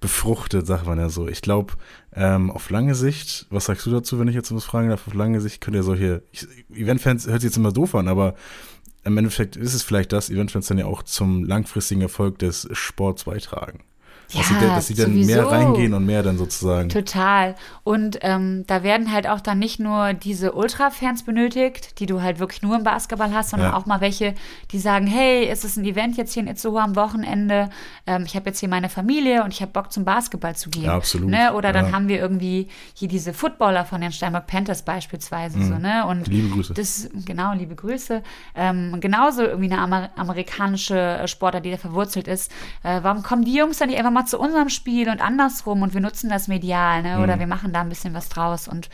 befruchtet, 0.00 0.66
sagt 0.66 0.86
man 0.86 0.98
ja 0.98 1.08
so. 1.08 1.28
Ich 1.28 1.40
glaube, 1.40 1.74
ähm, 2.14 2.50
auf 2.50 2.68
lange 2.68 2.94
Sicht, 2.94 3.46
was 3.48 3.66
sagst 3.66 3.86
du 3.86 3.90
dazu, 3.90 4.18
wenn 4.18 4.28
ich 4.28 4.34
jetzt 4.34 4.54
was 4.54 4.64
fragen 4.64 4.90
darf, 4.90 5.06
auf 5.06 5.14
lange 5.14 5.40
Sicht 5.40 5.62
könnt 5.62 5.76
ihr 5.76 5.82
solche, 5.82 6.22
Event-Fans 6.74 7.26
hört 7.28 7.40
sich 7.40 7.48
jetzt 7.48 7.56
immer 7.56 7.72
doof 7.72 7.94
an, 7.94 8.08
aber 8.08 8.34
im 9.04 9.18
Endeffekt 9.18 9.56
ist 9.56 9.74
es 9.74 9.82
vielleicht 9.82 10.12
das, 10.12 10.30
Event-Fans 10.30 10.68
dann 10.68 10.78
ja 10.78 10.86
auch 10.86 11.02
zum 11.02 11.44
langfristigen 11.44 12.02
Erfolg 12.02 12.38
des 12.38 12.68
Sports 12.72 13.24
beitragen. 13.24 13.80
Ja, 14.32 14.40
dass 14.40 14.48
sie, 14.48 14.66
dass 14.66 14.86
sie 14.86 14.94
dann 14.94 15.14
mehr 15.14 15.46
reingehen 15.46 15.94
und 15.94 16.06
mehr 16.06 16.22
dann 16.22 16.38
sozusagen. 16.38 16.88
Total. 16.88 17.54
Und 17.84 18.18
ähm, 18.22 18.64
da 18.66 18.82
werden 18.82 19.12
halt 19.12 19.28
auch 19.28 19.40
dann 19.40 19.58
nicht 19.58 19.80
nur 19.80 20.14
diese 20.14 20.52
Ultra-Fans 20.52 21.24
benötigt, 21.24 21.98
die 22.00 22.06
du 22.06 22.22
halt 22.22 22.38
wirklich 22.38 22.62
nur 22.62 22.76
im 22.76 22.84
Basketball 22.84 23.32
hast, 23.32 23.50
sondern 23.50 23.72
ja. 23.72 23.76
auch 23.76 23.86
mal 23.86 24.00
welche, 24.00 24.34
die 24.70 24.78
sagen, 24.78 25.06
hey, 25.06 25.46
es 25.48 25.64
ist 25.64 25.76
ein 25.76 25.84
Event 25.84 26.16
jetzt 26.16 26.32
hier 26.32 26.42
in 26.42 26.48
Itzehoe 26.48 26.80
am 26.80 26.96
Wochenende, 26.96 27.70
ähm, 28.06 28.24
ich 28.24 28.34
habe 28.36 28.50
jetzt 28.50 28.60
hier 28.60 28.68
meine 28.68 28.88
Familie 28.88 29.44
und 29.44 29.52
ich 29.52 29.60
habe 29.60 29.72
Bock 29.72 29.92
zum 29.92 30.04
Basketball 30.04 30.56
zu 30.56 30.70
gehen. 30.70 30.84
Ja, 30.84 30.96
absolut. 30.96 31.28
Ne? 31.28 31.52
Oder 31.54 31.72
dann 31.72 31.86
ja. 31.86 31.92
haben 31.92 32.08
wir 32.08 32.18
irgendwie 32.18 32.68
hier 32.94 33.08
diese 33.08 33.32
Footballer 33.32 33.84
von 33.84 34.00
den 34.00 34.12
Steinbock 34.12 34.46
Panthers 34.46 34.82
beispielsweise. 34.82 35.58
Mhm. 35.58 35.68
So, 35.68 35.74
ne? 35.78 36.06
und 36.06 36.28
liebe 36.28 36.48
Grüße. 36.48 36.74
Das, 36.74 37.10
genau, 37.26 37.52
liebe 37.54 37.74
Grüße. 37.74 38.22
Ähm, 38.54 38.96
genauso 39.00 39.42
irgendwie 39.42 39.72
eine 39.72 39.80
Amer 39.80 40.10
amerikanische 40.16 41.22
Sportler, 41.26 41.60
die 41.60 41.70
da 41.70 41.76
verwurzelt 41.76 42.28
ist. 42.28 42.50
Äh, 42.82 43.00
warum 43.02 43.22
kommen 43.22 43.44
die 43.44 43.54
Jungs 43.54 43.78
dann 43.78 43.88
nicht 43.88 43.98
einfach 43.98 44.10
mal 44.10 44.21
mal 44.22 44.26
zu 44.26 44.38
unserem 44.38 44.68
Spiel 44.68 45.08
und 45.08 45.20
andersrum 45.20 45.82
und 45.82 45.94
wir 45.94 46.00
nutzen 46.00 46.30
das 46.30 46.48
medial, 46.48 47.02
ne? 47.02 47.20
Oder 47.22 47.36
mhm. 47.36 47.40
wir 47.40 47.46
machen 47.46 47.72
da 47.72 47.80
ein 47.80 47.88
bisschen 47.88 48.14
was 48.14 48.28
draus. 48.28 48.68
Und 48.68 48.88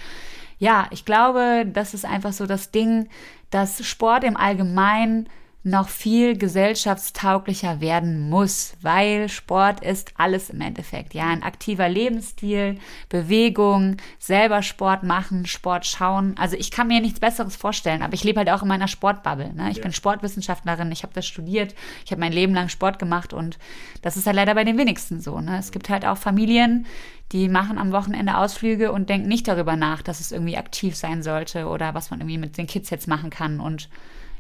ja, 0.59 0.87
ich 0.91 1.05
glaube, 1.05 1.67
das 1.67 1.95
ist 1.95 2.05
einfach 2.05 2.33
so 2.33 2.47
das 2.47 2.71
Ding, 2.71 3.09
dass 3.51 3.87
Sport 3.87 4.25
im 4.25 4.37
Allgemeinen 4.37 5.29
noch 5.69 5.89
viel 5.89 6.37
gesellschaftstauglicher 6.37 7.81
werden 7.81 8.29
muss, 8.29 8.75
weil 8.81 9.29
Sport 9.29 9.81
ist 9.81 10.13
alles 10.17 10.51
im 10.51 10.61
Endeffekt. 10.61 11.15
Ja, 11.15 11.27
ein 11.29 11.43
aktiver 11.43 11.89
Lebensstil, 11.89 12.79
Bewegung, 13.09 13.97
selber 14.19 14.63
Sport 14.63 15.03
machen, 15.03 15.47
Sport 15.47 15.87
schauen. 15.87 16.35
Also 16.39 16.57
ich 16.57 16.71
kann 16.71 16.89
mir 16.89 17.01
nichts 17.01 17.21
Besseres 17.21 17.57
vorstellen, 17.57 18.03
aber 18.03 18.15
ich 18.15 18.25
lebe 18.25 18.39
halt 18.39 18.51
auch 18.51 18.63
in 18.63 18.69
meiner 18.69 18.89
Sportbubble. 18.89 19.53
Ne? 19.55 19.71
Ich 19.71 19.79
ja. 19.79 19.83
bin 19.83 19.93
Sportwissenschaftlerin, 19.93 20.91
ich 20.91 21.03
habe 21.03 21.13
das 21.15 21.27
studiert, 21.27 21.75
ich 22.05 22.11
habe 22.11 22.21
mein 22.21 22.33
Leben 22.33 22.55
lang 22.55 22.69
Sport 22.69 22.99
gemacht 22.99 23.33
und 23.33 23.59
das 24.03 24.17
ist 24.17 24.27
halt 24.27 24.37
leider 24.37 24.55
bei 24.55 24.65
den 24.65 24.79
wenigsten 24.79 25.21
so. 25.21 25.41
Ne? 25.41 25.59
Es 25.59 25.73
gibt 25.73 25.89
halt 25.89 26.05
auch 26.05 26.19
Familien, 26.19 26.87
die 27.33 27.49
machen 27.49 27.77
am 27.77 27.93
Wochenende 27.93 28.39
Ausflüge 28.39 28.91
und 28.91 29.11
denken 29.11 29.29
nicht 29.29 29.47
darüber 29.47 29.77
nach, 29.77 30.01
dass 30.03 30.21
es 30.21 30.33
irgendwie 30.33 30.57
aktiv 30.57 30.97
sein 30.97 31.23
sollte 31.23 31.67
oder 31.67 31.95
was 31.95 32.11
man 32.11 32.21
irgendwie 32.21 32.39
mit 32.39 32.57
den 32.57 32.67
Kids 32.67 32.89
jetzt 32.91 33.07
machen 33.07 33.29
kann 33.29 33.61
und 33.61 33.91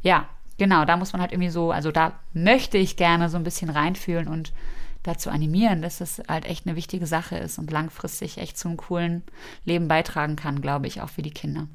ja, 0.03 0.29
genau, 0.59 0.85
da 0.85 0.97
muss 0.97 1.13
man 1.13 1.23
halt 1.23 1.33
irgendwie 1.33 1.51
so, 1.51 1.71
also 1.71 1.91
da 1.91 2.13
möchte 2.35 2.77
ich 2.79 2.97
gerne 2.97 3.29
so 3.31 3.37
ein 3.37 3.45
bisschen 3.45 3.71
reinfühlen 3.71 4.29
und 4.29 4.53
dazu 5.03 5.31
animieren, 5.31 5.81
dass 5.81 6.01
es 6.01 6.21
halt 6.29 6.45
echt 6.45 6.67
eine 6.67 6.77
wichtige 6.77 7.07
Sache 7.07 7.37
ist 7.37 7.59
und 7.59 7.71
langfristig 7.71 8.39
echt 8.39 8.59
zu 8.59 8.69
einem 8.69 8.77
coolen 8.77 9.23
Leben 9.65 9.89
beitragen 9.89 10.37
kann, 10.37 10.61
glaube 10.61 10.87
ich, 10.87 11.01
auch 11.01 11.09
für 11.09 11.23
die 11.23 11.31
Kinder. 11.31 11.69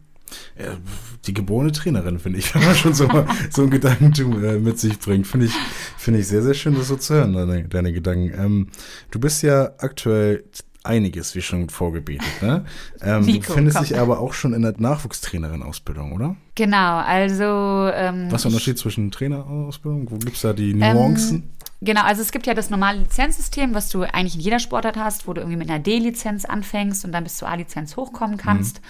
Die 1.26 1.34
geborene 1.34 1.72
Trainerin, 1.72 2.20
finde 2.20 2.40
ich, 2.40 2.54
wenn 2.56 2.64
man 2.64 2.76
schon 2.76 2.94
so, 2.94 3.08
so 3.50 3.64
ein 3.64 3.70
Gedankentum 3.70 4.44
äh, 4.44 4.58
mit 4.58 4.80
sich 4.80 5.00
bringt. 5.00 5.28
Finde 5.28 5.48
ich, 5.48 5.54
find 5.98 6.18
ich 6.18 6.28
sehr, 6.28 6.42
sehr 6.42 6.54
schön, 6.54 6.76
das 6.76 6.88
so 6.88 6.96
zu 6.96 7.16
hören, 7.16 7.34
deine, 7.34 7.68
deine 7.68 7.94
Gedanken. 7.94 8.34
Ähm, 8.38 8.68
du 9.12 9.20
bist 9.20 9.44
ja 9.44 9.72
aktuell 9.78 10.44
einiges, 10.84 11.36
wie 11.36 11.42
schon 11.42 11.70
vorgebetet. 11.70 12.42
Ne? 12.42 12.66
Ähm, 13.02 13.24
Nico, 13.26 13.48
du 13.48 13.54
findest 13.54 13.78
komm. 13.78 13.86
dich 13.86 14.00
aber 14.00 14.20
auch 14.20 14.34
schon 14.34 14.54
in 14.54 14.62
der 14.62 14.76
Nachwuchstrainerin-Ausbildung, 14.78 16.14
oder? 16.14 16.36
Genau, 16.56 16.98
also. 17.00 17.90
Ähm, 17.94 18.28
Was 18.30 18.40
ist 18.40 18.44
der 18.44 18.52
Unterschied 18.52 18.78
zwischen 18.78 19.12
Trainerausbildung? 19.12 20.10
Wo 20.10 20.18
gibt 20.18 20.36
es 20.36 20.42
da 20.42 20.54
die 20.54 20.74
Nuancen? 20.74 21.36
Ähm, 21.36 21.50
genau, 21.82 22.04
also 22.04 22.22
es 22.22 22.32
gibt 22.32 22.46
ja 22.48 22.54
das 22.54 22.70
normale 22.70 23.00
Lizenzsystem, 23.00 23.74
was 23.74 23.90
du 23.90 24.04
eigentlich 24.04 24.36
in 24.36 24.42
jeder 24.42 24.60
Sportart 24.60 24.96
hast, 24.96 25.28
wo 25.28 25.34
du 25.34 25.42
irgendwie 25.42 25.58
mit 25.58 25.70
einer 25.70 25.80
D-Lizenz 25.80 26.46
anfängst 26.46 27.04
und 27.04 27.12
dann 27.12 27.26
bis 27.26 27.38
zur 27.38 27.50
A-Lizenz 27.50 27.98
hochkommen 27.98 28.38
kannst. 28.38 28.78
Mhm. 28.78 28.88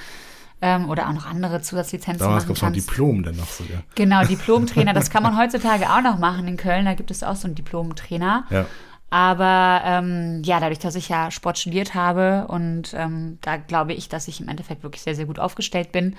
Ähm, 0.62 0.90
oder 0.90 1.10
auch 1.10 1.14
noch 1.14 1.26
andere 1.26 1.62
Zusatzlizenzen 1.62 2.26
Damals 2.26 2.48
gab 2.48 2.56
es 2.56 2.62
noch 2.62 2.72
Diplom 2.72 3.24
dann 3.24 3.36
noch 3.36 3.50
sogar. 3.50 3.84
Genau, 3.96 4.24
Diplomtrainer, 4.24 4.94
das 4.94 5.10
kann 5.10 5.22
man 5.22 5.38
heutzutage 5.42 5.90
auch 5.90 6.02
noch 6.02 6.20
machen 6.20 6.48
in 6.48 6.56
Köln. 6.56 6.86
Da 6.86 6.94
gibt 6.94 7.12
es 7.12 7.22
auch 7.24 7.36
so 7.36 7.48
einen 7.48 7.56
Diplomtrainer. 7.56 8.46
Ja. 8.50 8.66
Aber 9.14 9.84
ähm, 9.86 10.42
ja, 10.44 10.60
dadurch, 10.60 10.80
dass 10.80 10.96
ich 10.96 11.08
ja 11.08 11.30
Sport 11.30 11.60
studiert 11.60 11.94
habe 11.94 12.48
und 12.48 12.96
ähm, 12.96 13.38
da 13.42 13.58
glaube 13.58 13.94
ich, 13.94 14.10
dass 14.10 14.28
ich 14.28 14.42
im 14.42 14.48
Endeffekt 14.48 14.82
wirklich 14.82 15.04
sehr, 15.04 15.14
sehr 15.14 15.28
gut 15.28 15.38
aufgestellt 15.38 15.92
bin. 15.92 16.16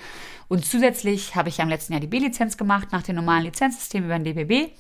Und 0.46 0.64
zusätzlich 0.64 1.34
habe 1.34 1.48
ich 1.48 1.56
ja 1.56 1.64
im 1.64 1.70
letzten 1.70 1.92
Jahr 1.92 2.00
die 2.00 2.06
B-Lizenz 2.06 2.56
gemacht, 2.56 2.92
nach 2.92 3.02
dem 3.02 3.16
normalen 3.16 3.42
Lizenzsystem 3.42 4.04
über 4.04 4.16
den 4.16 4.22
DBB. 4.22 4.70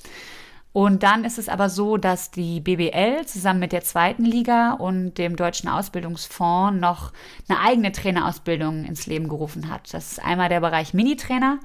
Und 0.72 1.02
dann 1.02 1.24
ist 1.24 1.38
es 1.38 1.48
aber 1.48 1.68
so, 1.68 1.96
dass 1.96 2.30
die 2.30 2.60
BBL 2.60 3.26
zusammen 3.26 3.58
mit 3.58 3.72
der 3.72 3.82
zweiten 3.82 4.24
Liga 4.24 4.74
und 4.74 5.14
dem 5.18 5.34
Deutschen 5.34 5.68
Ausbildungsfonds 5.68 6.80
noch 6.80 7.12
eine 7.48 7.58
eigene 7.58 7.90
Trainerausbildung 7.90 8.84
ins 8.84 9.06
Leben 9.06 9.28
gerufen 9.28 9.68
hat. 9.68 9.92
Das 9.92 10.12
ist 10.12 10.24
einmal 10.24 10.48
der 10.48 10.60
Bereich 10.60 10.94
Mini-Trainer, 10.94 11.58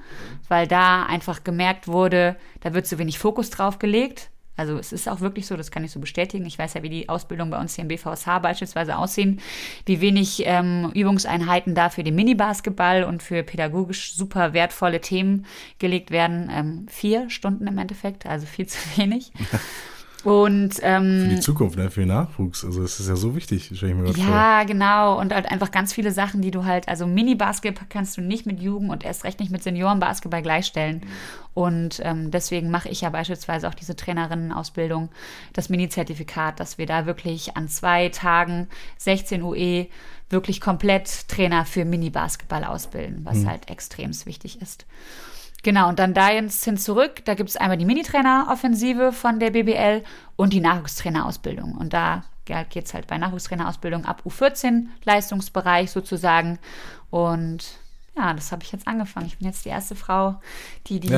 weil 0.48 0.66
da 0.66 1.04
einfach 1.04 1.44
gemerkt 1.44 1.86
wurde, 1.86 2.34
da 2.62 2.74
wird 2.74 2.88
zu 2.88 2.98
wenig 2.98 3.20
Fokus 3.20 3.50
drauf 3.50 3.78
gelegt. 3.78 4.30
Also 4.56 4.76
es 4.76 4.92
ist 4.92 5.08
auch 5.08 5.20
wirklich 5.20 5.46
so, 5.46 5.56
das 5.56 5.70
kann 5.70 5.84
ich 5.84 5.90
so 5.90 6.00
bestätigen. 6.00 6.44
Ich 6.44 6.58
weiß 6.58 6.74
ja, 6.74 6.82
wie 6.82 6.90
die 6.90 7.08
Ausbildung 7.08 7.50
bei 7.50 7.58
uns 7.58 7.74
hier 7.74 7.82
im 7.82 7.88
BVSH 7.88 8.40
beispielsweise 8.40 8.98
aussehen, 8.98 9.40
wie 9.86 10.00
wenig 10.00 10.42
ähm, 10.44 10.90
Übungseinheiten 10.94 11.74
da 11.74 11.88
für 11.88 12.04
den 12.04 12.14
Mini-Basketball 12.14 13.04
und 13.04 13.22
für 13.22 13.42
pädagogisch 13.42 14.14
super 14.14 14.52
wertvolle 14.52 15.00
Themen 15.00 15.46
gelegt 15.78 16.10
werden. 16.10 16.50
Ähm, 16.52 16.86
vier 16.88 17.30
Stunden 17.30 17.66
im 17.66 17.78
Endeffekt, 17.78 18.26
also 18.26 18.46
viel 18.46 18.66
zu 18.68 18.78
wenig. 18.96 19.32
Und, 20.24 20.76
ähm, 20.82 21.22
für 21.28 21.34
die 21.34 21.40
Zukunft, 21.40 21.76
ne? 21.76 21.90
für 21.90 22.00
den 22.00 22.08
Nachwuchs. 22.08 22.64
Also 22.64 22.82
es 22.82 23.00
ist 23.00 23.08
ja 23.08 23.16
so 23.16 23.34
wichtig, 23.34 23.70
stelle 23.74 23.92
ich 23.92 23.98
mir 23.98 24.04
gerade 24.04 24.18
Ja, 24.18 24.58
vor. 24.58 24.66
genau. 24.66 25.18
Und 25.18 25.34
halt 25.34 25.50
einfach 25.50 25.70
ganz 25.70 25.92
viele 25.92 26.12
Sachen, 26.12 26.42
die 26.42 26.50
du 26.50 26.64
halt, 26.64 26.88
also 26.88 27.06
Mini-Basketball 27.06 27.86
kannst 27.88 28.16
du 28.16 28.20
nicht 28.20 28.46
mit 28.46 28.60
Jugend 28.60 28.90
und 28.90 29.04
erst 29.04 29.24
recht 29.24 29.40
nicht 29.40 29.50
mit 29.50 29.62
Senioren-Basketball 29.62 30.42
gleichstellen. 30.42 31.02
Und 31.54 32.00
ähm, 32.04 32.30
deswegen 32.30 32.70
mache 32.70 32.88
ich 32.88 33.00
ja 33.00 33.10
beispielsweise 33.10 33.68
auch 33.68 33.74
diese 33.74 33.96
Trainerinnenausbildung, 33.96 35.08
das 35.52 35.68
Mini-Zertifikat, 35.68 36.60
dass 36.60 36.78
wir 36.78 36.86
da 36.86 37.06
wirklich 37.06 37.56
an 37.56 37.68
zwei 37.68 38.08
Tagen 38.08 38.68
16 38.98 39.42
UE 39.42 39.86
wirklich 40.30 40.60
komplett 40.60 41.28
Trainer 41.28 41.66
für 41.66 41.84
Mini-Basketball 41.84 42.64
ausbilden, 42.64 43.20
was 43.24 43.38
mhm. 43.38 43.50
halt 43.50 43.68
extrem 43.68 44.10
wichtig 44.26 44.62
ist. 44.62 44.86
Genau, 45.62 45.88
und 45.88 45.98
dann 45.98 46.14
da 46.14 46.30
jetzt 46.30 46.64
hin 46.64 46.78
zurück, 46.78 47.24
da 47.24 47.34
gibt 47.34 47.50
es 47.50 47.56
einmal 47.56 47.76
die 47.76 47.84
Minitrainer-Offensive 47.84 49.12
von 49.12 49.38
der 49.40 49.50
BBL 49.50 50.02
und 50.36 50.52
die 50.52 50.60
Nachwuchstrainerausbildung. 50.60 51.74
Und 51.74 51.92
da 51.92 52.24
geht 52.44 52.86
es 52.86 52.94
halt 52.94 53.06
bei 53.06 53.18
Nachwuchstrainerausbildung 53.18 54.04
ab 54.04 54.22
U14 54.26 54.86
Leistungsbereich 55.04 55.90
sozusagen. 55.90 56.58
Und 57.10 57.78
ja, 58.16 58.34
das 58.34 58.52
habe 58.52 58.62
ich 58.62 58.72
jetzt 58.72 58.88
angefangen. 58.88 59.26
Ich 59.26 59.38
bin 59.38 59.46
jetzt 59.46 59.64
die 59.64 59.68
erste 59.68 59.94
Frau, 59.94 60.40
die 60.86 61.00
die 61.00 61.08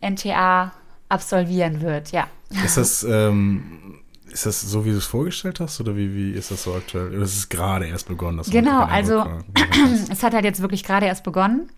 ja. 0.00 0.08
NTA 0.08 0.72
absolvieren 1.08 1.80
wird, 1.80 2.12
ja. 2.12 2.28
Ist 2.64 2.76
das, 2.76 3.02
ähm, 3.04 4.00
ist 4.30 4.46
das 4.46 4.60
so, 4.60 4.84
wie 4.84 4.90
du 4.90 4.98
es 4.98 5.06
vorgestellt 5.06 5.60
hast 5.60 5.80
oder 5.80 5.96
wie, 5.96 6.14
wie 6.14 6.32
ist 6.32 6.50
das 6.50 6.64
so 6.64 6.74
aktuell? 6.74 7.08
Oder 7.08 7.22
ist 7.22 7.36
es 7.36 7.48
gerade 7.48 7.86
erst 7.86 8.08
begonnen? 8.08 8.42
genau, 8.50 8.82
also 8.82 9.26
es 10.10 10.22
hat 10.22 10.34
halt 10.34 10.44
jetzt 10.44 10.60
wirklich 10.60 10.84
gerade 10.84 11.06
erst 11.06 11.24
begonnen. 11.24 11.70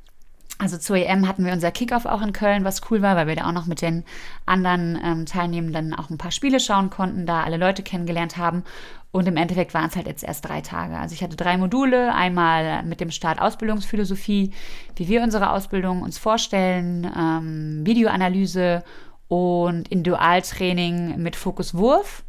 Also 0.62 0.79
zur 0.79 0.96
EM 0.96 1.27
hatten 1.27 1.44
wir 1.44 1.53
unser 1.53 1.72
Kickoff 1.72 2.07
auch 2.07 2.22
in 2.22 2.33
Köln, 2.33 2.62
was 2.62 2.83
cool 2.88 3.03
war, 3.03 3.16
weil 3.16 3.27
wir 3.27 3.35
da 3.35 3.48
auch 3.48 3.53
noch 3.53 3.66
mit 3.66 3.83
den 3.83 4.05
anderen 4.46 4.96
ähm, 5.03 5.27
Teilnehmenden 5.27 5.92
auch 5.92 6.09
ein 6.09 6.18
paar 6.18 6.31
Spiele 6.31 6.61
schauen 6.61 6.88
konnten, 6.88 7.27
da 7.27 7.42
alle 7.42 7.57
Leute 7.57 7.83
kennengelernt 7.83 8.37
haben. 8.37 8.62
Und 9.11 9.27
im 9.27 9.37
Endeffekt 9.37 9.75
waren 9.75 9.88
es 9.88 9.96
halt 9.96 10.07
jetzt 10.07 10.22
erst 10.22 10.48
drei 10.48 10.61
Tage. 10.61 10.96
Also 10.96 11.14
ich 11.16 11.22
hatte 11.25 11.35
drei 11.35 11.57
Module, 11.57 12.14
einmal 12.14 12.85
mit 12.85 13.01
dem 13.01 13.11
Start 13.11 13.40
Ausbildungsphilosophie, 13.40 14.53
wie 14.94 15.09
wir 15.09 15.25
unsere 15.25 15.51
Ausbildung 15.51 16.03
uns 16.03 16.16
vorstellen, 16.18 17.11
ähm, 17.18 17.85
Videoanalyse 17.85 18.85
und 19.27 19.88
Individualtraining 19.88 21.20
mit 21.20 21.35
Fokus 21.35 21.75
Wurf 21.75 22.22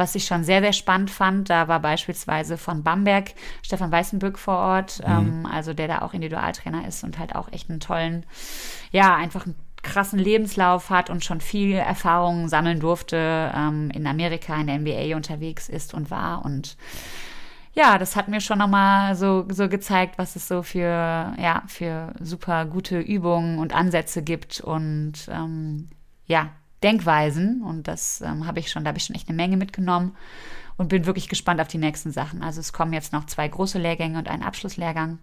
was 0.00 0.14
ich 0.14 0.24
schon 0.24 0.42
sehr, 0.42 0.62
sehr 0.62 0.72
spannend 0.72 1.10
fand, 1.10 1.50
da 1.50 1.68
war 1.68 1.78
beispielsweise 1.78 2.56
von 2.56 2.82
Bamberg 2.82 3.34
Stefan 3.62 3.92
Weißenböck 3.92 4.38
vor 4.38 4.56
Ort, 4.56 5.00
mhm. 5.06 5.44
ähm, 5.44 5.46
also 5.46 5.74
der 5.74 5.86
da 5.86 5.98
auch 6.00 6.14
Individualtrainer 6.14 6.88
ist 6.88 7.04
und 7.04 7.18
halt 7.18 7.36
auch 7.36 7.52
echt 7.52 7.70
einen 7.70 7.80
tollen, 7.80 8.26
ja, 8.90 9.14
einfach 9.14 9.44
einen 9.44 9.54
krassen 9.82 10.18
Lebenslauf 10.18 10.90
hat 10.90 11.10
und 11.10 11.24
schon 11.24 11.40
viel 11.40 11.74
Erfahrung 11.74 12.48
sammeln 12.48 12.80
durfte, 12.80 13.52
ähm, 13.54 13.90
in 13.94 14.06
Amerika, 14.06 14.56
in 14.56 14.66
der 14.66 14.78
NBA 14.78 15.14
unterwegs 15.16 15.68
ist 15.68 15.94
und 15.94 16.10
war 16.10 16.44
und 16.44 16.76
ja, 17.72 17.98
das 17.98 18.16
hat 18.16 18.26
mir 18.26 18.40
schon 18.40 18.58
nochmal 18.58 19.14
so, 19.14 19.46
so 19.48 19.68
gezeigt, 19.68 20.18
was 20.18 20.34
es 20.34 20.48
so 20.48 20.62
für, 20.62 21.34
ja, 21.38 21.62
für 21.68 22.12
super 22.18 22.64
gute 22.66 22.98
Übungen 22.98 23.58
und 23.58 23.72
Ansätze 23.72 24.22
gibt 24.22 24.60
und 24.60 25.28
ähm, 25.30 25.88
ja, 26.26 26.48
Denkweisen 26.82 27.62
und 27.62 27.88
das 27.88 28.20
ähm, 28.22 28.46
habe 28.46 28.60
ich 28.60 28.70
schon, 28.70 28.84
da 28.84 28.88
habe 28.88 28.98
ich 28.98 29.04
schon 29.04 29.16
echt 29.16 29.28
eine 29.28 29.36
Menge 29.36 29.56
mitgenommen 29.56 30.16
und 30.76 30.88
bin 30.88 31.04
wirklich 31.04 31.28
gespannt 31.28 31.60
auf 31.60 31.68
die 31.68 31.78
nächsten 31.78 32.10
Sachen. 32.10 32.42
Also 32.42 32.60
es 32.60 32.72
kommen 32.72 32.94
jetzt 32.94 33.12
noch 33.12 33.26
zwei 33.26 33.46
große 33.46 33.78
Lehrgänge 33.78 34.18
und 34.18 34.28
ein 34.28 34.42
Abschlusslehrgang. 34.42 35.10
Mhm. 35.10 35.18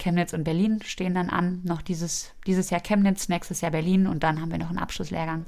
Chemnitz 0.00 0.32
und 0.32 0.42
Berlin 0.42 0.80
stehen 0.84 1.14
dann 1.14 1.30
an. 1.30 1.60
Noch 1.62 1.80
dieses, 1.80 2.32
dieses 2.46 2.70
Jahr 2.70 2.80
Chemnitz, 2.80 3.28
nächstes 3.28 3.60
Jahr 3.60 3.70
Berlin 3.70 4.08
und 4.08 4.24
dann 4.24 4.40
haben 4.40 4.50
wir 4.50 4.58
noch 4.58 4.70
einen 4.70 4.80
Abschlusslehrgang. 4.80 5.46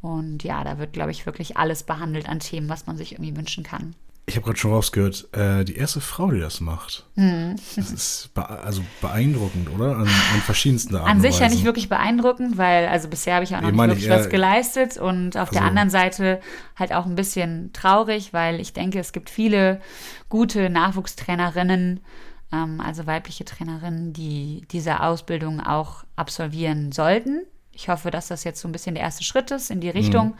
Und 0.00 0.42
ja, 0.42 0.64
da 0.64 0.78
wird, 0.78 0.92
glaube 0.92 1.12
ich, 1.12 1.24
wirklich 1.24 1.56
alles 1.56 1.84
behandelt 1.84 2.28
an 2.28 2.40
Themen, 2.40 2.68
was 2.68 2.86
man 2.86 2.96
sich 2.96 3.12
irgendwie 3.12 3.36
wünschen 3.36 3.62
kann. 3.62 3.94
Ich 4.28 4.36
habe 4.36 4.44
gerade 4.44 4.58
schon 4.58 4.72
rausgehört, 4.72 5.28
äh, 5.32 5.64
die 5.64 5.76
erste 5.76 6.02
Frau, 6.02 6.30
die 6.30 6.38
das 6.38 6.60
macht. 6.60 7.06
Mhm. 7.14 7.56
Das 7.76 7.90
ist 7.90 8.30
be 8.34 8.46
also 8.46 8.82
beeindruckend, 9.00 9.70
oder? 9.70 9.96
An, 9.96 10.02
an 10.02 10.40
verschiedensten 10.44 10.94
Arten. 10.96 11.08
An 11.08 11.20
sich 11.22 11.38
ja 11.38 11.48
nicht 11.48 11.64
wirklich 11.64 11.88
beeindruckend, 11.88 12.58
weil 12.58 12.88
also 12.88 13.08
bisher 13.08 13.36
habe 13.36 13.44
ich 13.44 13.56
auch 13.56 13.62
noch 13.62 13.70
nicht 13.70 13.78
wirklich 13.78 14.04
ich, 14.04 14.10
was 14.10 14.28
geleistet 14.28 14.98
und 14.98 15.36
auf 15.38 15.48
also, 15.48 15.52
der 15.52 15.62
anderen 15.62 15.88
Seite 15.88 16.40
halt 16.76 16.92
auch 16.92 17.06
ein 17.06 17.14
bisschen 17.14 17.72
traurig, 17.72 18.34
weil 18.34 18.60
ich 18.60 18.74
denke, 18.74 18.98
es 18.98 19.12
gibt 19.12 19.30
viele 19.30 19.80
gute 20.28 20.68
Nachwuchstrainerinnen, 20.68 22.00
ähm, 22.52 22.80
also 22.82 23.06
weibliche 23.06 23.46
Trainerinnen, 23.46 24.12
die 24.12 24.66
diese 24.70 25.00
Ausbildung 25.00 25.60
auch 25.60 26.04
absolvieren 26.16 26.92
sollten. 26.92 27.44
Ich 27.72 27.88
hoffe, 27.88 28.10
dass 28.10 28.28
das 28.28 28.44
jetzt 28.44 28.60
so 28.60 28.68
ein 28.68 28.72
bisschen 28.72 28.94
der 28.94 29.04
erste 29.04 29.24
Schritt 29.24 29.50
ist 29.52 29.70
in 29.70 29.80
die 29.80 29.90
Richtung. 29.90 30.28
Mhm 30.28 30.38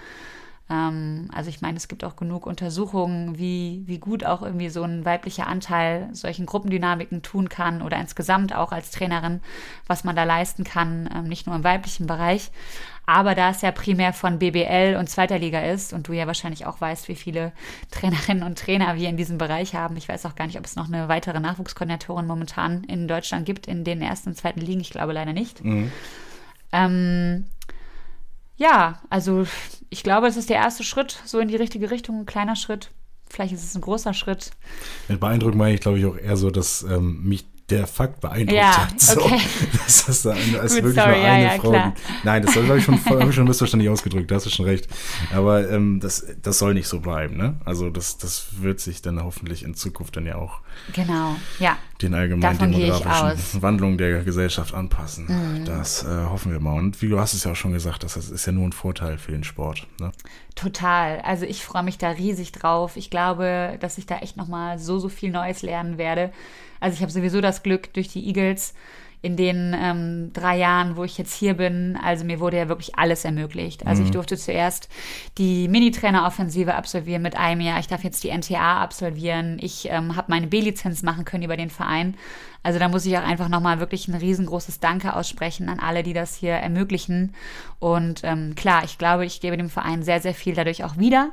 ähm, 0.71 1.29
also 1.33 1.49
ich 1.49 1.61
meine, 1.61 1.77
es 1.77 1.89
gibt 1.89 2.05
auch 2.05 2.17
genug 2.17 2.47
Untersuchungen, 2.47 3.39
wie, 3.39 3.83
wie 3.87 3.99
gut 3.99 4.25
auch 4.25 4.43
irgendwie 4.43 4.69
so 4.69 4.83
ein 4.83 5.05
weiblicher 5.05 5.47
Anteil 5.47 6.11
solchen 6.13 6.47
Gruppendynamiken 6.47 7.23
tun 7.23 7.49
kann 7.49 7.81
oder 7.83 7.99
insgesamt 7.99 8.55
auch 8.55 8.73
als 8.73 8.91
Trainerin, 8.91 9.41
was 9.87 10.05
man 10.05 10.17
da 10.17 10.25
leisten 10.25 10.65
kann, 10.65 11.09
ähm, 11.15 11.25
nicht 11.25 11.47
nur 11.47 11.57
im 11.57 11.65
weiblichen 11.65 12.07
Bereich. 12.07 12.51
Aber 13.07 13.35
da 13.35 13.49
es 13.49 13.63
ja 13.63 13.73
primär 13.73 14.13
von 14.13 14.39
BBL 14.39 14.97
und 14.99 15.09
zweiter 15.09 15.39
Liga 15.39 15.61
ist 15.61 15.95
und 15.95 16.09
du 16.09 16.13
ja 16.13 16.27
wahrscheinlich 16.27 16.67
auch 16.67 16.79
weißt, 16.79 17.09
wie 17.09 17.15
viele 17.15 17.53
Trainerinnen 17.91 18.43
und 18.43 18.59
Trainer 18.59 18.97
wir 18.97 19.09
in 19.09 19.17
diesem 19.17 19.39
Bereich 19.39 19.75
haben. 19.75 19.97
Ich 19.97 20.11
weiß 20.11 20.27
auch 20.27 20.35
gar 20.35 20.47
nicht, 20.47 20.59
ob 20.59 20.67
es 20.67 20.77
noch 20.77 20.89
eine 20.89 21.09
weitere 21.09 21.41
Nachwuchskoordinatorin 21.41 22.27
momentan 22.27 22.85
in 22.85 23.09
Deutschland 23.09 23.47
gibt 23.47 23.67
in 23.67 23.85
den 23.85 24.03
ersten 24.03 24.31
und 24.31 24.35
zweiten 24.35 24.61
Ligen. 24.61 24.83
Ich 24.83 24.91
glaube 24.91 25.15
leider 25.15 25.33
nicht. 25.33 25.65
Mhm. 25.65 25.91
Ähm, 26.73 27.47
ja, 28.59 29.01
also 29.09 29.47
ich 29.91 30.03
glaube, 30.03 30.27
es 30.27 30.37
ist 30.37 30.51
der 30.51 30.57
erste 30.57 30.85
Schritt 30.85 31.21
so 31.25 31.39
in 31.39 31.49
die 31.49 31.57
richtige 31.57 31.91
Richtung, 31.91 32.21
ein 32.21 32.27
kleiner 32.27 32.57
Schritt. 32.57 32.91
Vielleicht 33.29 33.53
ist 33.53 33.65
es 33.65 33.75
ein 33.75 33.83
großer 33.83 34.15
Schritt. 34.15 34.53
Mit 35.09 35.21
beeindruckt 35.21 35.55
meine 35.55 35.75
ich, 35.75 35.81
glaube 35.81 35.99
ich, 35.99 36.07
auch 36.07 36.17
eher 36.17 36.37
so, 36.37 36.51
dass 36.51 36.83
ähm, 36.83 37.23
mich 37.25 37.47
der 37.71 37.87
Fakt 37.87 38.21
beeindruckt 38.21 38.53
ja, 38.53 38.89
hat. 38.89 39.01
So, 39.09 39.23
okay. 39.23 39.41
Dass 39.73 40.07
das 40.07 40.23
da 40.23 40.31
als 40.31 40.75
Gut, 40.75 40.85
wirklich 40.85 40.95
sorry, 40.95 41.19
nur 41.19 41.29
eine 41.29 41.45
ja, 41.45 41.55
ja, 41.55 41.61
Frau 41.61 41.71
klar. 41.71 41.95
Nein, 42.25 42.43
das 42.43 42.57
habe 42.57 42.79
ich 42.79 42.85
schon, 42.85 43.05
hab 43.05 43.29
ich 43.29 43.35
schon 43.35 43.47
missverständlich 43.47 43.91
ausgedrückt, 43.91 44.31
da 44.31 44.37
hast 44.37 44.47
du 44.47 44.51
schon 44.51 44.67
recht. 44.67 44.89
Aber 45.35 45.69
ähm, 45.71 46.01
das, 46.01 46.27
das 46.43 46.59
soll 46.59 46.75
nicht 46.75 46.89
so 46.89 47.01
bleiben, 47.01 47.37
ne? 47.37 47.57
Also 47.65 47.91
das, 47.91 48.19
das 48.19 48.61
wird 48.61 48.81
sich 48.81 49.03
dann 49.03 49.23
hoffentlich 49.23 49.63
in 49.63 49.75
Zukunft 49.75 50.17
dann 50.17 50.27
ja 50.27 50.37
auch 50.37 50.61
genau, 50.93 51.37
ja. 51.59 51.77
den 52.03 52.15
allgemeinen 52.15 52.73
demografischen 52.73 53.63
Wandlungen 53.63 53.99
der 53.99 54.23
Gesellschaft 54.23 54.75
anpassen. 54.75 55.27
Mhm. 55.27 55.65
Das 55.65 56.05
äh, 56.05 56.25
hoffen 56.25 56.53
wir 56.53 56.61
mal. 56.61 56.79
Und 56.79 57.01
wie 57.03 57.09
du 57.09 57.19
hast 57.19 57.35
es 57.35 57.45
ja 57.45 57.53
auch 57.53 57.57
schon 57.57 57.73
gesagt, 57.73 58.03
das 58.03 58.17
ist 58.17 58.47
ja 58.47 58.53
nur 58.53 58.67
ein 58.67 58.73
Vorteil 58.73 59.19
für 59.19 59.33
den 59.33 59.45
Sport. 59.45 59.87
Ne? 60.01 60.13
Total. 60.55 61.21
Also 61.21 61.45
ich 61.45 61.65
freue 61.65 61.83
mich 61.83 61.99
da 61.99 62.11
riesig 62.11 62.53
drauf. 62.53 62.97
Ich 62.97 63.11
glaube, 63.11 63.77
dass 63.81 63.99
ich 63.99 64.07
da 64.07 64.19
echt 64.19 64.37
nochmal 64.37 64.79
so, 64.79 64.99
so 64.99 65.09
viel 65.09 65.31
Neues 65.31 65.63
lernen 65.63 65.99
werde. 65.99 66.33
Also 66.81 66.95
ich 66.95 67.03
habe 67.03 67.13
sowieso 67.13 67.41
das 67.41 67.63
Glück 67.63 67.93
durch 67.95 68.09
die 68.09 68.27
Eagles 68.27 68.75
in 69.21 69.37
den 69.37 69.75
ähm, 69.77 70.33
drei 70.33 70.59
Jahren, 70.59 70.97
wo 70.97 71.03
ich 71.03 71.19
jetzt 71.19 71.35
hier 71.35 71.55
bin, 71.55 71.99
also 72.01 72.25
mir 72.25 72.39
wurde 72.39 72.57
ja 72.57 72.69
wirklich 72.69 72.97
alles 72.97 73.25
ermöglicht. 73.25 73.85
Also 73.85 74.01
mhm. 74.01 74.07
ich 74.07 74.13
durfte 74.13 74.37
zuerst 74.37 74.89
die 75.39 75.67
Mini-Trainer-Offensive 75.67 76.75
absolvieren 76.75 77.23
mit 77.23 77.37
einem 77.37 77.61
Jahr. 77.61 77.81
Ich 77.81 77.89
darf 77.89 78.05
jetzt 78.05 78.23
die 78.23 78.31
NTA 78.31 78.81
absolvieren. 78.81 79.59
Ich 79.61 79.89
ähm, 79.91 80.15
habe 80.15 80.31
meine 80.31 80.47
B-Lizenz 80.47 81.03
machen 81.03 81.25
können 81.25 81.43
über 81.43 81.57
den 81.57 81.71
Verein. 81.71 82.15
Also 82.63 82.79
da 82.79 82.89
muss 82.89 83.07
ich 83.07 83.19
auch 83.19 83.25
einfach 83.25 83.49
nochmal 83.49 83.81
wirklich 83.81 84.07
ein 84.07 84.15
riesengroßes 84.15 84.79
Danke 84.79 85.17
aussprechen 85.17 85.69
an 85.69 85.81
alle, 85.81 86.05
die 86.05 86.13
das 86.13 86.37
hier 86.37 86.53
ermöglichen. 86.53 87.35
Und 87.81 88.21
ähm, 88.23 88.55
klar, 88.55 88.85
ich 88.85 88.99
glaube, 88.99 89.27
ich 89.27 89.41
gebe 89.41 89.57
dem 89.57 89.71
Verein 89.71 90.05
sehr, 90.05 90.21
sehr 90.21 90.35
viel 90.35 90.55
dadurch 90.55 90.85
auch 90.85 90.97
wieder, 90.97 91.31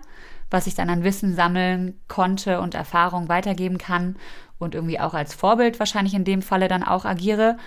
was 0.50 0.68
ich 0.68 0.76
dann 0.76 0.90
an 0.90 1.04
Wissen 1.04 1.36
sammeln 1.36 2.00
konnte 2.08 2.60
und 2.62 2.76
Erfahrung 2.76 3.30
weitergeben 3.30 3.78
kann 3.78 4.16
und 4.60 4.76
irgendwie 4.76 5.00
auch 5.00 5.14
als 5.14 5.34
Vorbild 5.34 5.80
wahrscheinlich 5.80 6.14
in 6.14 6.24
dem 6.24 6.42
Falle 6.42 6.68
dann 6.68 6.84
auch 6.84 7.06
agiere. 7.06 7.58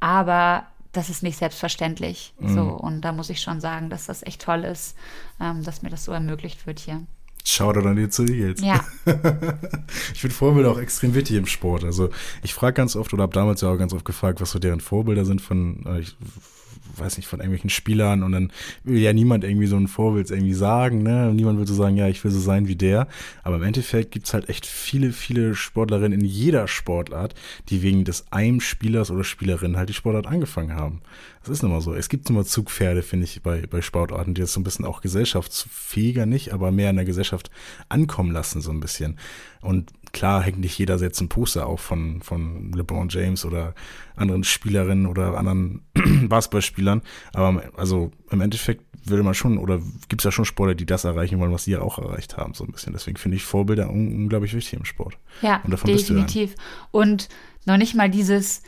Aber 0.00 0.64
das 0.92 1.10
ist 1.10 1.22
nicht 1.22 1.38
selbstverständlich. 1.38 2.34
Mhm. 2.38 2.54
So, 2.54 2.62
und 2.62 3.02
da 3.02 3.12
muss 3.12 3.30
ich 3.30 3.40
schon 3.40 3.60
sagen, 3.60 3.90
dass 3.90 4.06
das 4.06 4.22
echt 4.22 4.42
toll 4.42 4.64
ist, 4.64 4.96
ähm, 5.40 5.62
dass 5.64 5.82
mir 5.82 5.90
das 5.90 6.04
so 6.04 6.12
ermöglicht 6.12 6.66
wird 6.66 6.78
hier. 6.78 7.02
Shoutout 7.44 7.88
an 7.88 7.96
die 7.96 8.08
zu 8.08 8.24
Eagles. 8.24 8.60
Ja. 8.60 8.84
ich 10.12 10.20
finde 10.20 10.34
Vorbilder 10.34 10.70
auch 10.70 10.78
extrem 10.78 11.14
wichtig 11.14 11.36
im 11.36 11.46
Sport. 11.46 11.84
Also 11.84 12.10
ich 12.42 12.52
frage 12.52 12.74
ganz 12.74 12.94
oft 12.94 13.12
oder 13.14 13.22
habe 13.22 13.32
damals 13.32 13.62
ja 13.62 13.70
auch 13.70 13.78
ganz 13.78 13.94
oft 13.94 14.04
gefragt, 14.04 14.40
was 14.40 14.50
so 14.50 14.58
deren 14.58 14.80
Vorbilder 14.80 15.24
sind 15.24 15.40
von, 15.40 15.84
äh, 15.86 16.04
weiß 16.98 17.16
nicht, 17.16 17.26
von 17.26 17.40
irgendwelchen 17.40 17.70
Spielern 17.70 18.22
und 18.22 18.32
dann 18.32 18.52
will 18.84 18.98
ja 18.98 19.12
niemand 19.12 19.44
irgendwie 19.44 19.66
so 19.66 19.76
ein 19.76 19.88
Vorbild 19.88 20.30
irgendwie 20.30 20.54
sagen, 20.54 21.02
ne? 21.02 21.32
Niemand 21.32 21.58
würde 21.58 21.70
so 21.70 21.76
sagen, 21.76 21.96
ja, 21.96 22.08
ich 22.08 22.22
will 22.24 22.30
so 22.30 22.40
sein 22.40 22.68
wie 22.68 22.76
der. 22.76 23.08
Aber 23.42 23.56
im 23.56 23.62
Endeffekt 23.62 24.10
gibt 24.10 24.26
es 24.26 24.34
halt 24.34 24.48
echt 24.48 24.66
viele, 24.66 25.12
viele 25.12 25.54
Sportlerinnen 25.54 26.20
in 26.20 26.24
jeder 26.24 26.68
Sportart, 26.68 27.34
die 27.68 27.82
wegen 27.82 28.04
des 28.04 28.30
einem 28.32 28.60
Spielers 28.60 29.10
oder 29.10 29.24
Spielerin 29.24 29.76
halt 29.76 29.88
die 29.88 29.94
Sportart 29.94 30.26
angefangen 30.26 30.74
haben. 30.74 31.00
Das 31.42 31.50
ist 31.50 31.62
immer 31.62 31.80
so. 31.80 31.94
Es 31.94 32.08
gibt 32.08 32.28
immer 32.28 32.44
Zugpferde, 32.44 33.02
finde 33.02 33.24
ich, 33.24 33.42
bei, 33.42 33.66
bei 33.66 33.80
Sportarten, 33.80 34.34
die 34.34 34.40
das 34.40 34.52
so 34.52 34.60
ein 34.60 34.64
bisschen 34.64 34.84
auch 34.84 35.00
gesellschaftsfähiger 35.00 36.26
nicht, 36.26 36.52
aber 36.52 36.72
mehr 36.72 36.90
in 36.90 36.96
der 36.96 37.04
Gesellschaft 37.04 37.50
ankommen 37.88 38.32
lassen, 38.32 38.60
so 38.60 38.70
ein 38.70 38.80
bisschen. 38.80 39.18
Und 39.60 39.92
klar 40.12 40.42
hängt 40.42 40.58
nicht 40.58 40.78
jeder 40.78 40.96
jetzt 40.96 41.20
ein 41.20 41.28
Poster 41.28 41.66
auf 41.66 41.80
von, 41.80 42.22
von 42.22 42.72
LeBron 42.72 43.08
James 43.08 43.44
oder 43.44 43.74
anderen 44.16 44.44
Spielerinnen 44.44 45.06
oder 45.06 45.36
anderen 45.36 45.82
Basketballspielern. 46.28 47.02
Aber 47.32 47.62
also 47.76 48.10
im 48.30 48.40
Endeffekt 48.40 48.84
würde 49.04 49.22
man 49.22 49.34
schon, 49.34 49.58
oder 49.58 49.80
gibt 50.08 50.20
es 50.20 50.24
ja 50.24 50.32
schon 50.32 50.44
Sportler, 50.44 50.74
die 50.74 50.86
das 50.86 51.04
erreichen 51.04 51.38
wollen, 51.38 51.52
was 51.52 51.64
sie 51.64 51.72
ja 51.72 51.80
auch 51.80 51.98
erreicht 51.98 52.36
haben, 52.36 52.54
so 52.54 52.64
ein 52.64 52.72
bisschen. 52.72 52.92
Deswegen 52.92 53.16
finde 53.16 53.36
ich 53.36 53.44
Vorbilder 53.44 53.90
unglaublich 53.90 54.54
wichtig 54.54 54.78
im 54.78 54.84
Sport. 54.84 55.18
Ja, 55.42 55.62
definitiv. 55.86 56.54
Und 56.90 57.28
noch 57.64 57.76
nicht 57.76 57.94
mal 57.94 58.10
dieses, 58.10 58.62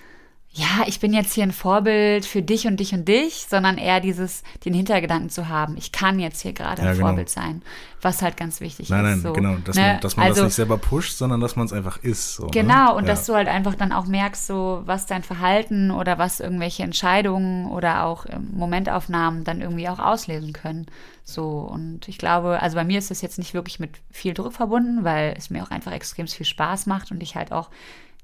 ja, 0.53 0.85
ich 0.87 0.99
bin 0.99 1.13
jetzt 1.13 1.33
hier 1.33 1.45
ein 1.45 1.53
Vorbild 1.53 2.27
für 2.27 2.43
dich 2.43 2.67
und 2.67 2.81
dich 2.81 2.93
und 2.93 3.07
dich, 3.07 3.47
sondern 3.49 3.79
eher 3.79 4.01
dieses, 4.01 4.43
den 4.65 4.75
Hintergedanken 4.75 5.31
zu 5.31 5.49
haben, 5.49 5.77
ich 5.77 5.93
kann 5.93 6.19
jetzt 6.19 6.41
hier 6.41 6.53
gerade 6.53 6.83
ja, 6.83 6.89
ein 6.89 6.95
genau. 6.97 7.07
Vorbild 7.07 7.29
sein, 7.29 7.63
was 8.03 8.21
halt 8.21 8.37
ganz 8.37 8.61
wichtig 8.61 8.89
nein, 8.89 8.99
ist. 8.99 9.05
Nein, 9.05 9.13
nein, 9.13 9.23
so. 9.23 9.33
genau, 9.33 9.57
dass 9.65 9.77
ne? 9.77 9.83
man, 9.83 10.01
dass 10.01 10.17
man 10.17 10.27
also, 10.27 10.41
das 10.41 10.49
nicht 10.49 10.57
selber 10.57 10.77
pusht, 10.77 11.17
sondern 11.17 11.41
dass 11.41 11.55
man 11.55 11.67
es 11.67 11.73
einfach 11.73 12.03
ist. 12.03 12.35
So, 12.35 12.47
ne? 12.47 12.51
genau, 12.51 12.87
ne? 12.87 12.95
und 12.95 13.05
ja. 13.05 13.11
dass 13.13 13.27
du 13.27 13.35
halt 13.35 13.47
einfach 13.47 13.77
dann 13.77 13.93
auch 13.93 14.07
merkst, 14.07 14.49
so 14.49 14.83
was 14.87 15.07
dein 15.07 15.23
Verhalten 15.23 15.93
oder 15.93 16.19
was 16.19 16.41
irgendwelche 16.41 16.83
Entscheidungen 16.83 17.67
oder 17.67 18.05
auch 18.05 18.27
Momentaufnahmen 18.53 19.45
dann 19.45 19.61
irgendwie 19.61 19.89
auch 19.89 20.01
auslesen 20.01 20.53
können. 20.53 20.87
So, 21.23 21.61
und 21.61 22.09
ich 22.09 22.19
glaube, 22.19 22.61
also 22.61 22.75
bei 22.75 22.83
mir 22.83 22.99
ist 22.99 23.13
das 23.13 23.23
jetzt 23.23 23.39
nicht 23.39 23.55
wirklich 23.55 23.79
mit 23.79 23.91
viel 24.11 24.35
Druck 24.35 24.53
verbunden, 24.53 25.05
weil 25.05 25.33
es 25.39 25.49
mir 25.49 25.63
auch 25.63 25.71
einfach 25.71 25.93
extrem 25.93 26.27
viel 26.27 26.47
Spaß 26.47 26.87
macht 26.87 27.13
und 27.13 27.23
ich 27.23 27.37
halt 27.37 27.53
auch 27.53 27.71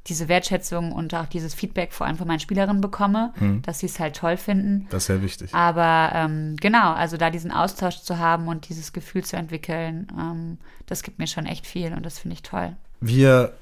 diese 0.07 0.29
Wertschätzung 0.29 0.93
und 0.93 1.15
auch 1.15 1.27
dieses 1.27 1.55
Feedback 1.55 1.93
vor 1.93 2.07
allem 2.07 2.17
von 2.17 2.27
meinen 2.27 2.41
Spielerinnen 2.41 2.81
bekomme, 2.81 3.33
mhm. 3.39 3.63
dass 3.63 3.81
sie 3.81 3.87
es 3.87 3.99
halt 3.99 4.17
toll 4.17 4.37
finden. 4.37 4.87
Das 4.91 5.05
ist 5.05 5.07
sehr 5.07 5.23
wichtig. 5.23 5.55
Aber 5.55 6.11
ähm, 6.15 6.57
genau, 6.61 6.93
also 6.93 7.17
da 7.17 7.31
diesen 7.31 7.51
Austausch 7.51 8.01
zu 8.01 8.19
haben 8.19 8.49
und 8.49 8.69
dieses 8.69 8.93
Gefühl 8.93 9.25
zu 9.25 9.37
entwickeln, 9.37 10.07
ähm, 10.19 10.59
das 10.87 11.03
gibt 11.03 11.19
mir 11.19 11.27
schon 11.27 11.47
echt 11.47 11.67
viel 11.67 11.93
und 11.93 12.05
das 12.05 12.19
finde 12.19 12.35
ich 12.35 12.43
toll. 12.43 12.77
Wir 13.01 13.53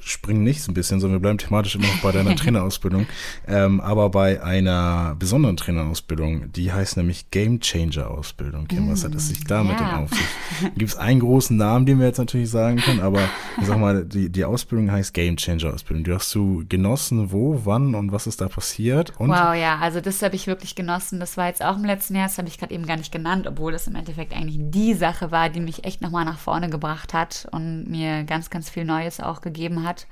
springen 0.00 0.42
nicht 0.42 0.62
so 0.62 0.70
ein 0.70 0.74
bisschen, 0.74 1.00
sondern 1.00 1.18
wir 1.18 1.22
bleiben 1.22 1.38
thematisch 1.38 1.74
immer 1.76 1.86
noch 1.86 2.02
bei 2.02 2.12
deiner 2.12 2.36
Trainerausbildung, 2.36 3.06
ähm, 3.46 3.80
aber 3.80 4.10
bei 4.10 4.42
einer 4.42 5.16
besonderen 5.18 5.56
Trainerausbildung, 5.56 6.52
die 6.52 6.72
heißt 6.72 6.96
nämlich 6.96 7.30
Game 7.30 7.60
Changer 7.60 8.10
Ausbildung. 8.10 8.66
Kim, 8.68 8.90
was 8.90 9.04
hat 9.04 9.14
es 9.14 9.28
sich 9.28 9.44
damit 9.44 9.78
ja. 9.80 9.86
denn 9.86 10.04
auf 10.04 10.10
sich? 10.10 10.74
Gibt 10.76 10.90
es 10.90 10.96
einen 10.96 11.20
großen 11.20 11.56
Namen, 11.56 11.86
den 11.86 11.98
wir 11.98 12.06
jetzt 12.06 12.18
natürlich 12.18 12.50
sagen 12.50 12.76
können, 12.76 13.00
aber 13.00 13.20
ich 13.60 13.66
sag 13.66 13.78
mal, 13.78 14.04
die, 14.04 14.30
die 14.30 14.44
Ausbildung 14.44 14.90
heißt 14.90 15.14
Game 15.14 15.36
Changer 15.36 15.72
Ausbildung. 15.72 16.04
Die 16.04 16.12
hast 16.12 16.34
du 16.34 16.64
genossen, 16.68 17.32
wo, 17.32 17.62
wann 17.64 17.94
und 17.94 18.12
was 18.12 18.26
ist 18.26 18.40
da 18.40 18.48
passiert? 18.48 19.12
Und 19.18 19.30
wow, 19.30 19.54
ja, 19.54 19.78
also 19.80 20.00
das 20.00 20.22
habe 20.22 20.36
ich 20.36 20.46
wirklich 20.46 20.74
genossen. 20.74 21.20
Das 21.20 21.36
war 21.36 21.46
jetzt 21.46 21.64
auch 21.64 21.76
im 21.76 21.84
letzten 21.84 22.14
Jahr, 22.14 22.26
das 22.26 22.38
habe 22.38 22.48
ich 22.48 22.58
gerade 22.58 22.74
eben 22.74 22.86
gar 22.86 22.96
nicht 22.96 23.12
genannt, 23.12 23.46
obwohl 23.46 23.72
das 23.72 23.86
im 23.86 23.94
Endeffekt 23.94 24.34
eigentlich 24.34 24.58
die 24.58 24.94
Sache 24.94 25.30
war, 25.30 25.48
die 25.48 25.60
mich 25.60 25.84
echt 25.84 26.02
nochmal 26.02 26.24
nach 26.24 26.38
vorne 26.38 26.68
gebracht 26.68 27.14
hat 27.14 27.46
und 27.52 27.84
mir 27.88 28.24
ganz, 28.24 28.50
ganz 28.50 28.68
viel 28.68 28.84
Neues 28.84 29.20
auch 29.20 29.40
gegeben 29.40 29.83
hat 29.83 29.83
hat. 29.84 30.06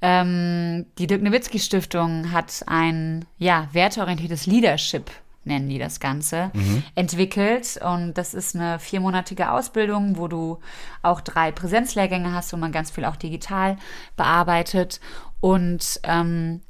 Ähm, 0.00 0.86
die 0.98 1.06
Dirk 1.06 1.22
Nowitzki 1.22 1.58
Stiftung 1.58 2.32
hat 2.32 2.64
ein 2.66 3.24
ja, 3.38 3.68
werteorientiertes 3.72 4.46
Leadership 4.46 5.10
nennen 5.44 5.68
die 5.68 5.78
das 5.78 6.00
Ganze, 6.00 6.50
mhm. 6.52 6.82
entwickelt. 6.94 7.78
Und 7.82 8.14
das 8.14 8.34
ist 8.34 8.54
eine 8.54 8.78
viermonatige 8.78 9.50
Ausbildung, 9.50 10.16
wo 10.16 10.28
du 10.28 10.58
auch 11.02 11.20
drei 11.20 11.52
Präsenzlehrgänge 11.52 12.32
hast, 12.32 12.52
wo 12.52 12.56
man 12.56 12.72
ganz 12.72 12.90
viel 12.90 13.04
auch 13.04 13.16
digital 13.16 13.76
bearbeitet. 14.16 15.00
Und 15.40 16.00
ähm, 16.04 16.60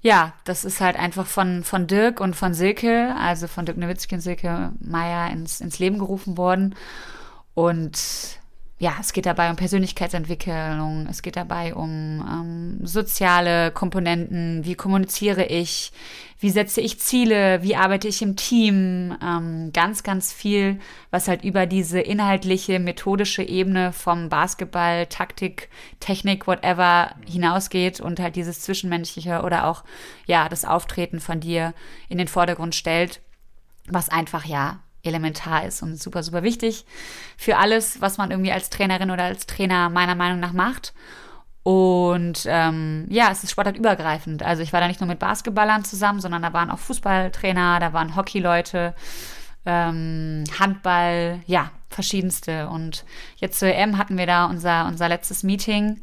ja, 0.00 0.32
das 0.44 0.64
ist 0.64 0.80
halt 0.80 0.96
einfach 0.96 1.26
von, 1.26 1.64
von 1.64 1.86
Dirk 1.86 2.20
und 2.20 2.36
von 2.36 2.54
Silke, 2.54 3.14
also 3.18 3.48
von 3.48 3.66
Dirk 3.66 3.78
Nowitzki 3.78 4.14
und 4.14 4.20
Silke 4.20 4.72
Meyer 4.80 5.30
ins, 5.30 5.60
ins 5.60 5.78
Leben 5.78 5.98
gerufen 5.98 6.38
worden. 6.38 6.74
Und 7.54 7.98
ja, 8.78 8.94
es 9.00 9.14
geht 9.14 9.24
dabei 9.24 9.48
um 9.48 9.56
Persönlichkeitsentwicklung, 9.56 11.06
es 11.08 11.22
geht 11.22 11.36
dabei 11.36 11.74
um 11.74 11.88
ähm, 11.88 12.86
soziale 12.86 13.70
Komponenten, 13.70 14.66
wie 14.66 14.74
kommuniziere 14.74 15.46
ich, 15.46 15.92
wie 16.40 16.50
setze 16.50 16.82
ich 16.82 17.00
Ziele, 17.00 17.62
wie 17.62 17.74
arbeite 17.74 18.06
ich 18.06 18.20
im 18.20 18.36
Team, 18.36 19.16
ähm, 19.22 19.70
ganz, 19.72 20.02
ganz 20.02 20.30
viel, 20.30 20.78
was 21.10 21.26
halt 21.26 21.42
über 21.42 21.64
diese 21.64 22.00
inhaltliche, 22.00 22.78
methodische 22.78 23.42
Ebene 23.42 23.94
vom 23.94 24.28
Basketball, 24.28 25.06
Taktik, 25.06 25.70
Technik, 25.98 26.46
whatever 26.46 27.14
hinausgeht 27.26 28.00
und 28.00 28.20
halt 28.20 28.36
dieses 28.36 28.60
Zwischenmenschliche 28.60 29.40
oder 29.40 29.68
auch, 29.68 29.84
ja, 30.26 30.50
das 30.50 30.66
Auftreten 30.66 31.20
von 31.20 31.40
dir 31.40 31.72
in 32.10 32.18
den 32.18 32.28
Vordergrund 32.28 32.74
stellt, 32.74 33.22
was 33.88 34.10
einfach, 34.10 34.44
ja, 34.44 34.80
elementar 35.06 35.64
ist 35.64 35.82
und 35.82 36.00
super, 36.00 36.22
super 36.22 36.42
wichtig 36.42 36.84
für 37.36 37.56
alles, 37.56 38.00
was 38.00 38.18
man 38.18 38.30
irgendwie 38.30 38.52
als 38.52 38.70
Trainerin 38.70 39.10
oder 39.10 39.24
als 39.24 39.46
Trainer 39.46 39.88
meiner 39.90 40.14
Meinung 40.14 40.40
nach 40.40 40.52
macht. 40.52 40.92
Und 41.62 42.46
ähm, 42.48 43.06
ja, 43.08 43.30
es 43.32 43.42
ist 43.42 43.50
sportartübergreifend. 43.50 44.44
Also 44.44 44.62
ich 44.62 44.72
war 44.72 44.80
da 44.80 44.86
nicht 44.86 45.00
nur 45.00 45.08
mit 45.08 45.18
Basketballern 45.18 45.84
zusammen, 45.84 46.20
sondern 46.20 46.42
da 46.42 46.52
waren 46.52 46.70
auch 46.70 46.78
Fußballtrainer, 46.78 47.80
da 47.80 47.92
waren 47.92 48.14
Hockeyleute, 48.14 48.94
ähm, 49.64 50.44
Handball, 50.60 51.40
ja, 51.46 51.72
verschiedenste. 51.88 52.68
Und 52.68 53.04
jetzt 53.38 53.58
zur 53.58 53.68
EM 53.68 53.98
hatten 53.98 54.16
wir 54.16 54.26
da 54.26 54.44
unser, 54.46 54.86
unser 54.86 55.08
letztes 55.08 55.42
Meeting. 55.42 56.00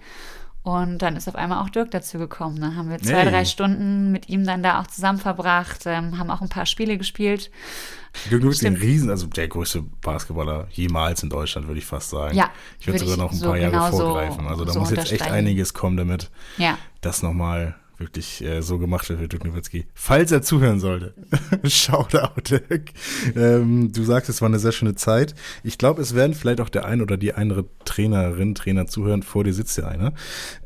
Und 0.63 0.99
dann 0.99 1.17
ist 1.17 1.27
auf 1.27 1.35
einmal 1.35 1.61
auch 1.61 1.69
Dirk 1.69 1.91
dazu 1.91 2.17
gekommen. 2.17 2.59
Dann 2.61 2.77
haben 2.77 2.89
wir 2.89 2.97
zwei, 2.99 3.23
hey. 3.23 3.29
drei 3.29 3.45
Stunden 3.45 4.13
mit 4.13 4.29
ihm 4.29 4.45
dann 4.45 4.63
da 4.63 4.79
auch 4.79 4.87
zusammen 4.87 5.19
verbracht, 5.19 5.81
ähm, 5.85 6.17
haben 6.17 6.31
auch 6.31 6.41
ein 6.41 6.47
paar 6.47 6.65
Spiele 6.65 6.97
gespielt. 6.97 7.51
Dirk 8.31 8.43
ist 8.45 8.65
ein 8.65 8.75
Riesen, 8.75 9.09
also 9.09 9.27
der 9.27 9.49
größte 9.49 9.83
Basketballer 10.01 10.67
jemals 10.71 11.21
in 11.21 11.29
Deutschland, 11.29 11.67
würde 11.67 11.79
ich 11.79 11.85
fast 11.85 12.11
sagen. 12.11 12.37
Ja, 12.37 12.49
ich 12.79 12.87
würde 12.87 12.99
sogar 12.99 13.17
noch 13.17 13.31
ein 13.31 13.37
so 13.37 13.47
paar 13.47 13.57
Jahre 13.57 13.71
genau 13.71 13.91
vorgreifen. 13.91 14.47
Also 14.47 14.63
da 14.63 14.71
so 14.71 14.79
muss 14.79 14.91
jetzt 14.91 15.11
echt 15.11 15.29
einiges 15.29 15.73
kommen, 15.73 15.97
damit 15.97 16.29
ja. 16.57 16.77
das 17.01 17.23
nochmal 17.23 17.75
wirklich 18.03 18.43
äh, 18.43 18.61
so 18.61 18.77
gemacht 18.77 19.09
wird 19.09 19.21
wie 19.21 19.27
Dirk 19.27 19.45
Nowitzki. 19.45 19.85
Falls 19.93 20.31
er 20.31 20.41
zuhören 20.41 20.79
sollte. 20.79 21.13
Shoutout, 21.63 22.41
Dirk. 22.49 22.91
Ähm, 23.35 23.91
du 23.91 24.03
sagst, 24.03 24.29
es 24.29 24.41
war 24.41 24.49
eine 24.49 24.59
sehr 24.59 24.71
schöne 24.71 24.95
Zeit. 24.95 25.33
Ich 25.63 25.77
glaube, 25.77 26.01
es 26.01 26.13
werden 26.13 26.33
vielleicht 26.33 26.61
auch 26.61 26.69
der 26.69 26.85
ein 26.85 27.01
oder 27.01 27.17
die 27.17 27.33
andere 27.33 27.65
Trainerin, 27.85 28.55
Trainer 28.55 28.87
zuhören. 28.87 29.23
Vor 29.23 29.43
dir 29.43 29.53
sitzt 29.53 29.77
ja 29.77 29.87
einer. 29.87 30.13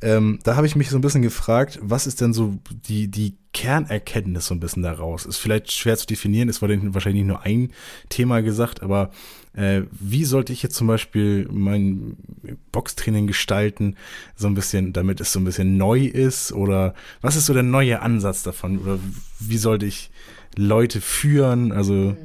Ähm, 0.02 0.40
da 0.44 0.56
habe 0.56 0.68
ich 0.68 0.76
mich 0.76 0.90
so 0.90 0.98
ein 0.98 1.02
bisschen 1.02 1.22
gefragt, 1.22 1.80
was 1.82 2.08
ist 2.08 2.22
denn 2.22 2.34
so 2.34 2.58
die, 2.70 3.08
die 3.08 3.38
Kernerkenntnis 3.54 4.48
so 4.48 4.54
ein 4.54 4.60
bisschen 4.60 4.84
daraus? 4.84 5.26
Ist 5.26 5.38
vielleicht 5.38 5.72
schwer 5.72 5.98
zu 5.98 6.06
definieren, 6.06 6.50
es 6.50 6.62
war 6.62 6.70
wahrscheinlich 6.70 7.24
nicht 7.24 7.32
nur 7.32 7.42
ein 7.42 7.72
Thema 8.10 8.42
gesagt, 8.42 8.84
aber 8.84 9.12
äh, 9.58 9.88
wie 9.92 10.24
sollte 10.24 10.54
ich 10.54 10.62
jetzt 10.62 10.76
zum 10.76 10.86
Beispiel 10.86 11.48
mein 11.52 12.16
Boxtraining 12.72 13.26
gestalten, 13.26 13.98
so 14.36 14.48
ein 14.48 14.54
bisschen, 14.54 14.94
damit 14.94 15.20
es 15.20 15.34
so 15.34 15.40
ein 15.40 15.46
bisschen 15.46 15.78
neu 15.78 16.06
ist? 16.06 16.52
Oder 16.52 16.94
was 17.22 17.36
ist 17.36 17.48
so 17.48 17.56
der 17.56 17.64
neue 17.64 18.02
Ansatz 18.04 18.44
davon? 18.44 18.78
Oder 18.78 19.00
wie 19.40 19.58
sollte 19.58 19.88
ich 19.88 20.12
Leute 20.56 21.02
führen? 21.02 21.72
Also. 21.72 22.16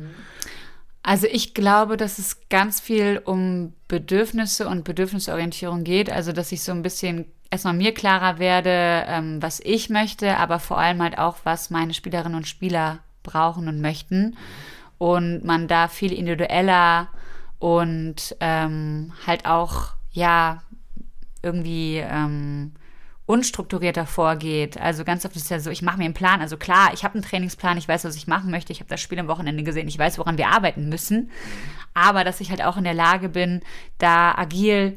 Also 1.03 1.27
ich 1.27 1.55
glaube, 1.55 1.97
dass 1.97 2.19
es 2.19 2.37
ganz 2.51 2.81
viel 2.81 3.23
um 3.25 3.73
Bedürfnisse 3.89 4.69
und 4.69 4.85
Bedürfnisorientierung 4.85 5.85
geht. 5.85 6.13
Also 6.13 6.33
dass 6.33 6.53
ich 6.53 6.63
so 6.63 6.73
ein 6.73 6.83
bisschen 6.83 7.25
erstmal 7.51 7.75
mir 7.75 7.95
klarer 7.95 8.39
werde, 8.41 9.05
ähm, 9.09 9.43
was 9.43 9.59
ich 9.61 9.89
möchte, 9.89 10.37
aber 10.37 10.59
vor 10.59 10.79
allem 10.79 11.03
halt 11.03 11.17
auch, 11.17 11.39
was 11.45 11.71
meine 11.71 11.95
Spielerinnen 11.95 12.37
und 12.37 12.47
Spieler 12.47 12.99
brauchen 13.23 13.69
und 13.69 13.81
möchten. 13.81 14.37
Und 14.99 15.45
man 15.45 15.67
da 15.67 15.89
viel 15.89 16.13
individueller 16.13 17.09
und 17.63 18.35
ähm, 18.41 19.13
halt 19.25 19.47
auch, 19.47 19.91
ja, 20.11 20.65
irgendwie 21.43 21.99
ähm, 21.99 22.73
unstrukturierter 23.25 24.05
vorgeht. 24.05 24.81
Also 24.81 25.05
ganz 25.05 25.25
oft 25.25 25.37
ist 25.37 25.45
es 25.45 25.49
ja 25.49 25.61
so, 25.61 25.71
ich 25.71 25.81
mache 25.81 25.99
mir 25.99 26.07
einen 26.07 26.13
Plan. 26.13 26.41
Also 26.41 26.57
klar, 26.57 26.91
ich 26.93 27.05
habe 27.05 27.15
einen 27.15 27.23
Trainingsplan, 27.23 27.79
ich 27.79 27.87
weiß, 27.87 28.05
was 28.05 28.17
ich 28.17 28.27
machen 28.27 28.51
möchte, 28.51 28.73
ich 28.73 28.81
habe 28.81 28.91
das 28.91 29.01
Spiel 29.01 29.21
am 29.21 29.29
Wochenende 29.29 29.63
gesehen, 29.63 29.87
ich 29.87 29.97
weiß, 29.97 30.19
woran 30.19 30.39
wir 30.39 30.49
arbeiten 30.49 30.89
müssen. 30.89 31.31
Aber 31.95 32.25
dass 32.25 32.41
ich 32.41 32.51
halt 32.51 32.63
auch 32.63 32.77
in 32.77 32.83
der 32.83 32.95
Lage 32.95 33.29
bin, 33.29 33.61
da 33.99 34.35
agil 34.35 34.97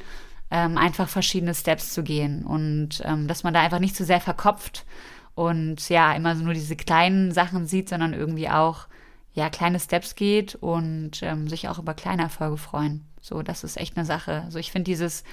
ähm, 0.49 0.79
einfach 0.79 1.07
verschiedene 1.07 1.53
Steps 1.53 1.93
zu 1.93 2.01
gehen 2.01 2.43
und 2.47 2.99
ähm, 3.05 3.27
dass 3.27 3.43
man 3.43 3.53
da 3.53 3.61
einfach 3.61 3.79
nicht 3.79 3.95
zu 3.95 4.05
sehr 4.05 4.21
verkopft 4.21 4.85
und 5.35 5.87
ja, 5.89 6.13
immer 6.13 6.35
so 6.35 6.43
nur 6.43 6.55
diese 6.55 6.75
kleinen 6.75 7.31
Sachen 7.31 7.67
sieht, 7.67 7.89
sondern 7.89 8.13
irgendwie 8.13 8.49
auch 8.49 8.87
ja, 9.35 9.49
kleine 9.49 9.79
Steps 9.79 10.15
geht 10.15 10.55
und 10.55 11.21
ähm, 11.21 11.47
sich 11.47 11.67
auch 11.67 11.77
über 11.77 11.93
kleine 11.93 12.23
Erfolge 12.23 12.57
freuen. 12.57 13.05
So, 13.21 13.41
das 13.41 13.63
ist 13.63 13.77
echt 13.77 13.97
eine 13.97 14.05
Sache. 14.05 14.45
So, 14.49 14.57
ich 14.57 14.71
finde 14.71 14.85
dieses, 14.85 15.23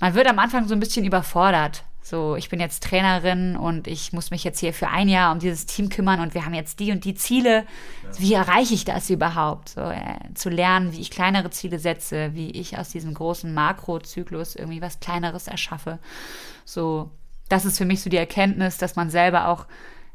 man 0.00 0.14
wird 0.14 0.26
am 0.26 0.40
Anfang 0.40 0.66
so 0.66 0.74
ein 0.74 0.80
bisschen 0.80 1.04
überfordert. 1.04 1.84
So, 2.02 2.36
ich 2.36 2.50
bin 2.50 2.60
jetzt 2.60 2.82
Trainerin 2.82 3.56
und 3.56 3.86
ich 3.86 4.12
muss 4.12 4.30
mich 4.30 4.44
jetzt 4.44 4.58
hier 4.58 4.74
für 4.74 4.88
ein 4.88 5.08
Jahr 5.08 5.32
um 5.32 5.38
dieses 5.38 5.64
Team 5.64 5.88
kümmern 5.88 6.20
und 6.20 6.34
wir 6.34 6.44
haben 6.44 6.52
jetzt 6.54 6.80
die 6.80 6.90
und 6.90 7.04
die 7.04 7.14
Ziele. 7.14 7.64
Wie 8.18 8.34
erreiche 8.34 8.74
ich 8.74 8.84
das 8.84 9.08
überhaupt? 9.08 9.70
So, 9.70 9.80
äh, 9.80 10.18
zu 10.34 10.50
lernen, 10.50 10.92
wie 10.92 11.00
ich 11.00 11.10
kleinere 11.10 11.50
Ziele 11.50 11.78
setze, 11.78 12.34
wie 12.34 12.50
ich 12.50 12.76
aus 12.76 12.90
diesem 12.90 13.14
großen 13.14 13.54
Makrozyklus 13.54 14.56
irgendwie 14.56 14.82
was 14.82 15.00
Kleineres 15.00 15.46
erschaffe. 15.46 15.98
So, 16.64 17.10
das 17.48 17.64
ist 17.64 17.78
für 17.78 17.84
mich 17.84 18.02
so 18.02 18.10
die 18.10 18.16
Erkenntnis, 18.16 18.76
dass 18.76 18.96
man 18.96 19.08
selber 19.08 19.48
auch 19.48 19.66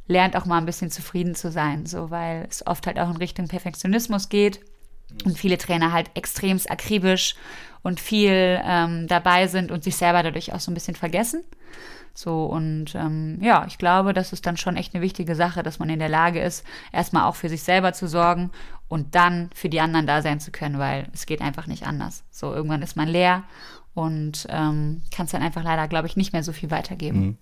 lernt 0.10 0.36
auch 0.36 0.46
mal 0.46 0.58
ein 0.58 0.66
bisschen 0.66 0.90
zufrieden 0.90 1.36
zu 1.36 1.52
sein, 1.52 1.86
so 1.86 2.10
weil 2.10 2.46
es 2.50 2.66
oft 2.68 2.88
halt 2.88 3.00
auch 3.00 3.10
in 3.10 3.18
Richtung 3.18 3.48
Perfektionismus 3.48 4.28
geht 4.28 4.60
und 5.24 5.38
viele 5.38 5.58
Trainer 5.58 5.94
halt 5.94 6.10
extremst 6.16 6.70
akribisch 6.70 7.36
und 7.84 8.00
viel 8.00 8.60
ähm, 8.66 9.08
dabei 9.08 9.48
sind 9.48 9.72
und 9.72 9.84
sich 9.84 9.96
selber 9.96 10.24
dadurch 10.24 10.52
auch 10.52 10.60
so 10.60 10.72
ein 10.72 10.74
bisschen 10.74 10.96
vergessen. 10.96 11.44
So 12.16 12.46
und 12.46 12.96
ähm, 12.96 13.38
ja, 13.40 13.66
ich 13.68 13.78
glaube, 13.78 14.14
das 14.14 14.34
ist 14.34 14.48
dann 14.48 14.58
schon 14.58 14.78
echt 14.78 14.96
eine 14.96 15.04
wichtige 15.04 15.36
Sache, 15.36 15.62
dass 15.62 15.78
man 15.78 15.92
in 15.92 16.00
der 16.00 16.10
Lage 16.10 16.42
ist, 16.42 16.66
erstmal 16.92 17.24
auch 17.24 17.36
für 17.36 17.48
sich 17.48 17.62
selber 17.62 17.94
zu 17.94 18.08
sorgen 18.08 18.50
und 18.88 19.14
dann 19.14 19.52
für 19.54 19.70
die 19.70 19.80
anderen 19.80 20.08
da 20.08 20.24
sein 20.24 20.40
zu 20.40 20.52
können, 20.52 20.80
weil 20.80 21.08
es 21.14 21.28
geht 21.28 21.40
einfach 21.40 21.68
nicht 21.68 21.86
anders. 21.86 22.24
So 22.32 22.52
irgendwann 22.52 22.82
ist 22.82 22.98
man 22.98 23.08
leer 23.08 23.44
und 23.94 24.48
ähm, 24.50 25.04
kann 25.16 25.28
es 25.28 25.32
dann 25.32 25.44
einfach 25.44 25.64
leider, 25.64 25.88
glaube 25.88 26.08
ich, 26.08 26.18
nicht 26.18 26.34
mehr 26.34 26.44
so 26.44 26.52
viel 26.52 26.72
weitergeben. 26.72 27.20
Mhm. 27.20 27.38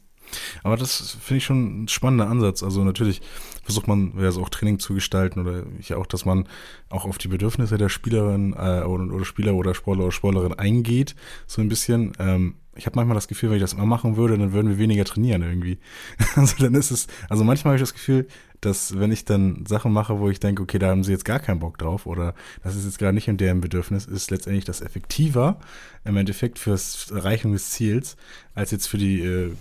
Aber 0.63 0.77
das 0.77 1.17
finde 1.21 1.37
ich 1.37 1.45
schon 1.45 1.83
ein 1.83 1.87
spannender 1.87 2.29
Ansatz. 2.29 2.63
Also 2.63 2.83
natürlich 2.83 3.21
versucht 3.63 3.87
man 3.87 4.13
ja 4.19 4.31
so 4.31 4.41
auch 4.41 4.49
Training 4.49 4.79
zu 4.79 4.93
gestalten 4.93 5.39
oder 5.39 5.63
ich 5.79 5.93
auch, 5.93 6.05
dass 6.05 6.25
man 6.25 6.47
auch 6.89 7.05
auf 7.05 7.17
die 7.17 7.27
Bedürfnisse 7.27 7.77
der 7.77 7.89
Spielerin 7.89 8.53
äh, 8.53 8.83
oder, 8.83 9.13
oder, 9.13 9.25
Spieler 9.25 9.55
oder 9.55 9.73
Sportler 9.73 10.05
oder 10.05 10.11
Sportlerin 10.11 10.53
eingeht, 10.53 11.15
so 11.47 11.61
ein 11.61 11.69
bisschen. 11.69 12.13
Ähm, 12.19 12.55
ich 12.77 12.85
habe 12.85 12.95
manchmal 12.95 13.15
das 13.15 13.27
Gefühl, 13.27 13.49
wenn 13.49 13.57
ich 13.57 13.63
das 13.63 13.73
immer 13.73 13.87
machen 13.87 14.17
würde, 14.17 14.37
dann 14.37 14.53
würden 14.53 14.69
wir 14.69 14.77
weniger 14.77 15.03
trainieren 15.03 15.41
irgendwie. 15.41 15.79
Also 16.35 16.55
dann 16.59 16.75
ist 16.75 16.91
es, 16.91 17.07
also 17.29 17.43
manchmal 17.43 17.71
habe 17.71 17.77
ich 17.77 17.81
das 17.81 17.95
Gefühl, 17.95 18.27
dass 18.61 18.99
wenn 18.99 19.11
ich 19.11 19.25
dann 19.25 19.65
Sachen 19.67 19.91
mache, 19.91 20.19
wo 20.19 20.29
ich 20.29 20.39
denke, 20.39 20.61
okay, 20.61 20.79
da 20.79 20.89
haben 20.89 21.03
sie 21.03 21.11
jetzt 21.11 21.25
gar 21.25 21.39
keinen 21.39 21.59
Bock 21.59 21.77
drauf 21.77 22.05
oder 22.05 22.33
das 22.63 22.75
ist 22.75 22.85
jetzt 22.85 22.99
gerade 22.99 23.13
nicht 23.13 23.27
in 23.27 23.37
deren 23.37 23.61
Bedürfnis, 23.61 24.05
ist 24.05 24.31
letztendlich 24.31 24.65
das 24.65 24.81
effektiver 24.81 25.59
im 26.05 26.17
Endeffekt 26.17 26.59
fürs 26.59 27.11
Erreichung 27.11 27.53
des 27.53 27.71
Ziels, 27.71 28.17
als 28.53 28.71
jetzt 28.71 28.87
für 28.87 28.97
die, 28.97 29.21
äh, 29.21 29.51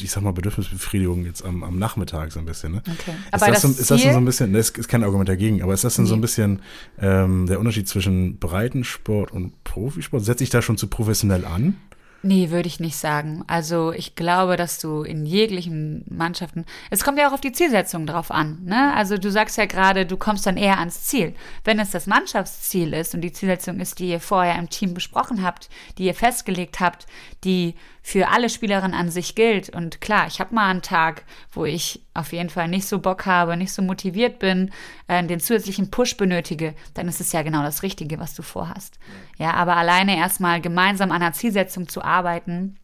ich 0.00 0.10
sag 0.10 0.22
mal, 0.22 0.32
Bedürfnisbefriedigung 0.32 1.24
jetzt 1.24 1.44
am, 1.44 1.62
am 1.62 1.78
Nachmittag 1.78 2.32
so 2.32 2.38
ein 2.38 2.46
bisschen. 2.46 2.72
Ne? 2.72 2.82
Okay. 2.86 3.14
Aber 3.30 3.48
ist, 3.48 3.52
das, 3.52 3.62
das 3.62 3.62
so, 3.62 3.80
ist 3.80 3.90
das 3.90 4.02
denn 4.02 4.12
so 4.12 4.18
ein 4.18 4.24
bisschen, 4.24 4.52
das 4.52 4.70
ist 4.70 4.88
kein 4.88 5.04
Argument 5.04 5.28
dagegen, 5.28 5.62
aber 5.62 5.74
ist 5.74 5.84
das 5.84 5.96
denn 5.96 6.04
nee. 6.04 6.08
so 6.08 6.14
ein 6.14 6.20
bisschen 6.20 6.62
ähm, 7.00 7.46
der 7.46 7.58
Unterschied 7.58 7.88
zwischen 7.88 8.38
Breitensport 8.38 9.32
und 9.32 9.62
Profisport? 9.64 10.24
Setze 10.24 10.44
ich 10.44 10.50
da 10.50 10.62
schon 10.62 10.76
zu 10.76 10.86
professionell 10.86 11.44
an? 11.44 11.76
Nee, 12.22 12.50
würde 12.50 12.68
ich 12.68 12.80
nicht 12.80 12.96
sagen. 12.96 13.44
Also 13.46 13.92
ich 13.92 14.14
glaube, 14.14 14.56
dass 14.56 14.78
du 14.78 15.02
in 15.02 15.24
jeglichen 15.24 16.04
Mannschaften, 16.10 16.66
es 16.90 17.02
kommt 17.02 17.18
ja 17.18 17.28
auch 17.28 17.32
auf 17.32 17.40
die 17.40 17.52
Zielsetzung 17.52 18.06
drauf 18.06 18.30
an. 18.30 18.58
Ne? 18.62 18.92
Also 18.94 19.16
du 19.16 19.30
sagst 19.30 19.56
ja 19.56 19.64
gerade, 19.64 20.04
du 20.04 20.18
kommst 20.18 20.44
dann 20.44 20.58
eher 20.58 20.78
ans 20.78 21.04
Ziel. 21.04 21.34
Wenn 21.64 21.78
es 21.78 21.92
das 21.92 22.06
Mannschaftsziel 22.06 22.92
ist 22.92 23.14
und 23.14 23.22
die 23.22 23.32
Zielsetzung 23.32 23.80
ist, 23.80 23.98
die 24.00 24.10
ihr 24.10 24.20
vorher 24.20 24.58
im 24.58 24.68
Team 24.68 24.92
besprochen 24.92 25.42
habt, 25.42 25.70
die 25.96 26.04
ihr 26.04 26.14
festgelegt 26.14 26.78
habt, 26.78 27.06
die 27.42 27.74
für 28.02 28.28
alle 28.28 28.48
Spielerinnen 28.48 28.98
an 28.98 29.10
sich 29.10 29.34
gilt. 29.34 29.70
Und 29.70 30.00
klar, 30.00 30.26
ich 30.26 30.40
habe 30.40 30.54
mal 30.54 30.70
einen 30.70 30.82
Tag, 30.82 31.24
wo 31.52 31.64
ich 31.64 32.02
auf 32.14 32.32
jeden 32.32 32.50
Fall 32.50 32.68
nicht 32.68 32.86
so 32.86 32.98
Bock 32.98 33.26
habe, 33.26 33.56
nicht 33.56 33.72
so 33.72 33.82
motiviert 33.82 34.38
bin, 34.38 34.72
äh, 35.06 35.24
den 35.24 35.40
zusätzlichen 35.40 35.90
Push 35.90 36.16
benötige, 36.16 36.74
dann 36.94 37.08
ist 37.08 37.20
es 37.20 37.32
ja 37.32 37.42
genau 37.42 37.62
das 37.62 37.82
Richtige, 37.82 38.18
was 38.18 38.34
du 38.34 38.42
vorhast. 38.42 38.98
Ja, 39.36 39.54
aber 39.54 39.76
alleine 39.76 40.16
erstmal 40.16 40.60
gemeinsam 40.60 41.12
an 41.12 41.22
einer 41.22 41.32
Zielsetzung 41.32 41.88
zu 41.88 42.02
arbeiten, 42.02 42.76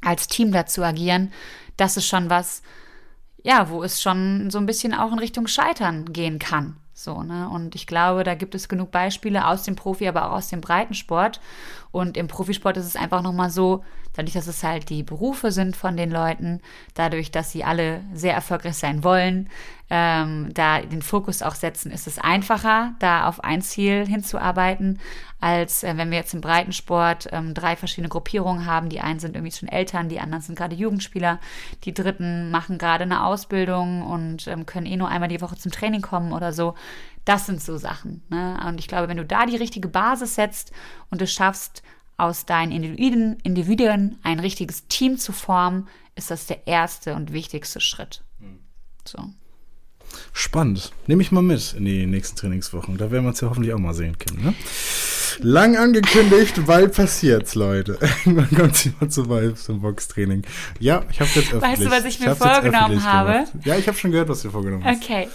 als 0.00 0.28
Team 0.28 0.52
dazu 0.52 0.82
agieren, 0.82 1.32
das 1.76 1.96
ist 1.96 2.06
schon 2.06 2.30
was, 2.30 2.62
ja, 3.42 3.70
wo 3.70 3.82
es 3.82 4.02
schon 4.02 4.50
so 4.50 4.58
ein 4.58 4.66
bisschen 4.66 4.94
auch 4.94 5.12
in 5.12 5.18
Richtung 5.18 5.46
Scheitern 5.46 6.12
gehen 6.12 6.38
kann. 6.38 6.76
So, 6.92 7.22
ne? 7.22 7.48
Und 7.48 7.76
ich 7.76 7.86
glaube, 7.86 8.24
da 8.24 8.34
gibt 8.34 8.56
es 8.56 8.68
genug 8.68 8.90
Beispiele 8.90 9.46
aus 9.46 9.62
dem 9.62 9.76
Profi, 9.76 10.08
aber 10.08 10.26
auch 10.26 10.32
aus 10.38 10.48
dem 10.48 10.60
Breitensport. 10.60 11.40
Und 11.92 12.16
im 12.16 12.26
Profisport 12.26 12.76
ist 12.76 12.86
es 12.86 12.96
einfach 12.96 13.22
nochmal 13.22 13.50
so, 13.50 13.84
dadurch, 14.18 14.34
dass 14.34 14.48
es 14.48 14.64
halt 14.64 14.88
die 14.88 15.04
Berufe 15.04 15.52
sind 15.52 15.76
von 15.76 15.96
den 15.96 16.10
Leuten, 16.10 16.60
dadurch, 16.94 17.30
dass 17.30 17.52
sie 17.52 17.62
alle 17.62 18.00
sehr 18.12 18.34
erfolgreich 18.34 18.74
sein 18.74 19.04
wollen, 19.04 19.48
ähm, 19.90 20.50
da 20.52 20.80
den 20.80 21.02
Fokus 21.02 21.40
auch 21.40 21.54
setzen, 21.54 21.92
ist 21.92 22.08
es 22.08 22.18
einfacher, 22.18 22.94
da 22.98 23.28
auf 23.28 23.44
ein 23.44 23.62
Ziel 23.62 24.04
hinzuarbeiten, 24.06 24.98
als 25.40 25.84
äh, 25.84 25.96
wenn 25.96 26.10
wir 26.10 26.18
jetzt 26.18 26.34
im 26.34 26.40
Breitensport 26.40 27.28
ähm, 27.30 27.54
drei 27.54 27.76
verschiedene 27.76 28.08
Gruppierungen 28.08 28.66
haben. 28.66 28.88
Die 28.88 29.00
einen 29.00 29.20
sind 29.20 29.36
irgendwie 29.36 29.56
schon 29.56 29.68
Eltern, 29.68 30.08
die 30.08 30.18
anderen 30.18 30.42
sind 30.42 30.58
gerade 30.58 30.74
Jugendspieler, 30.74 31.38
die 31.84 31.94
dritten 31.94 32.50
machen 32.50 32.76
gerade 32.76 33.04
eine 33.04 33.24
Ausbildung 33.24 34.02
und 34.02 34.48
ähm, 34.48 34.66
können 34.66 34.86
eh 34.86 34.96
nur 34.96 35.08
einmal 35.08 35.28
die 35.28 35.40
Woche 35.40 35.56
zum 35.56 35.70
Training 35.70 36.02
kommen 36.02 36.32
oder 36.32 36.52
so. 36.52 36.74
Das 37.24 37.46
sind 37.46 37.62
so 37.62 37.76
Sachen. 37.76 38.22
Ne? 38.30 38.58
Und 38.66 38.80
ich 38.80 38.88
glaube, 38.88 39.06
wenn 39.06 39.16
du 39.16 39.24
da 39.24 39.46
die 39.46 39.56
richtige 39.56 39.88
Basis 39.88 40.34
setzt 40.34 40.72
und 41.08 41.22
es 41.22 41.32
schaffst, 41.32 41.82
aus 42.18 42.44
deinen 42.44 42.72
Individuen, 42.72 43.38
Individuen 43.42 44.18
ein 44.22 44.40
richtiges 44.40 44.86
Team 44.88 45.16
zu 45.16 45.32
formen, 45.32 45.88
ist 46.16 46.30
das 46.30 46.46
der 46.46 46.66
erste 46.66 47.14
und 47.14 47.32
wichtigste 47.32 47.80
Schritt. 47.80 48.22
Hm. 48.40 48.58
So. 49.06 49.30
Spannend. 50.32 50.92
Nehme 51.06 51.22
ich 51.22 51.32
mal 51.32 51.42
mit 51.42 51.74
in 51.74 51.84
die 51.84 52.06
nächsten 52.06 52.36
Trainingswochen. 52.36 52.98
Da 52.98 53.10
werden 53.10 53.24
wir 53.24 53.28
uns 53.30 53.40
ja 53.40 53.48
hoffentlich 53.48 53.72
auch 53.72 53.78
mal 53.78 53.94
sehen 53.94 54.18
können. 54.18 54.42
Ne? 54.42 54.54
Lang 55.40 55.76
angekündigt, 55.76 56.66
bald 56.66 56.94
passiert's, 56.94 57.54
Leute. 57.54 57.98
Irgendwann 58.24 58.50
kommt 58.50 59.00
mal 59.00 59.08
zu 59.08 59.28
weit 59.28 59.58
zum 59.58 59.80
Boxtraining. 59.80 60.42
Ja, 60.78 61.02
ich 61.10 61.20
habe 61.20 61.30
jetzt 61.34 61.52
öffentlich. 61.52 61.62
Weißt 61.62 61.82
du, 61.82 61.90
was 61.90 62.04
ich 62.04 62.20
mir 62.20 62.32
ich 62.32 62.38
vorgenommen 62.38 63.04
habe? 63.04 63.32
Gemacht. 63.32 63.52
Ja, 63.64 63.76
ich 63.76 63.86
habe 63.88 63.96
schon 63.96 64.10
gehört, 64.10 64.28
was 64.28 64.42
du 64.42 64.50
vorgenommen 64.50 64.84
hast. 64.84 65.02
Okay. 65.02 65.28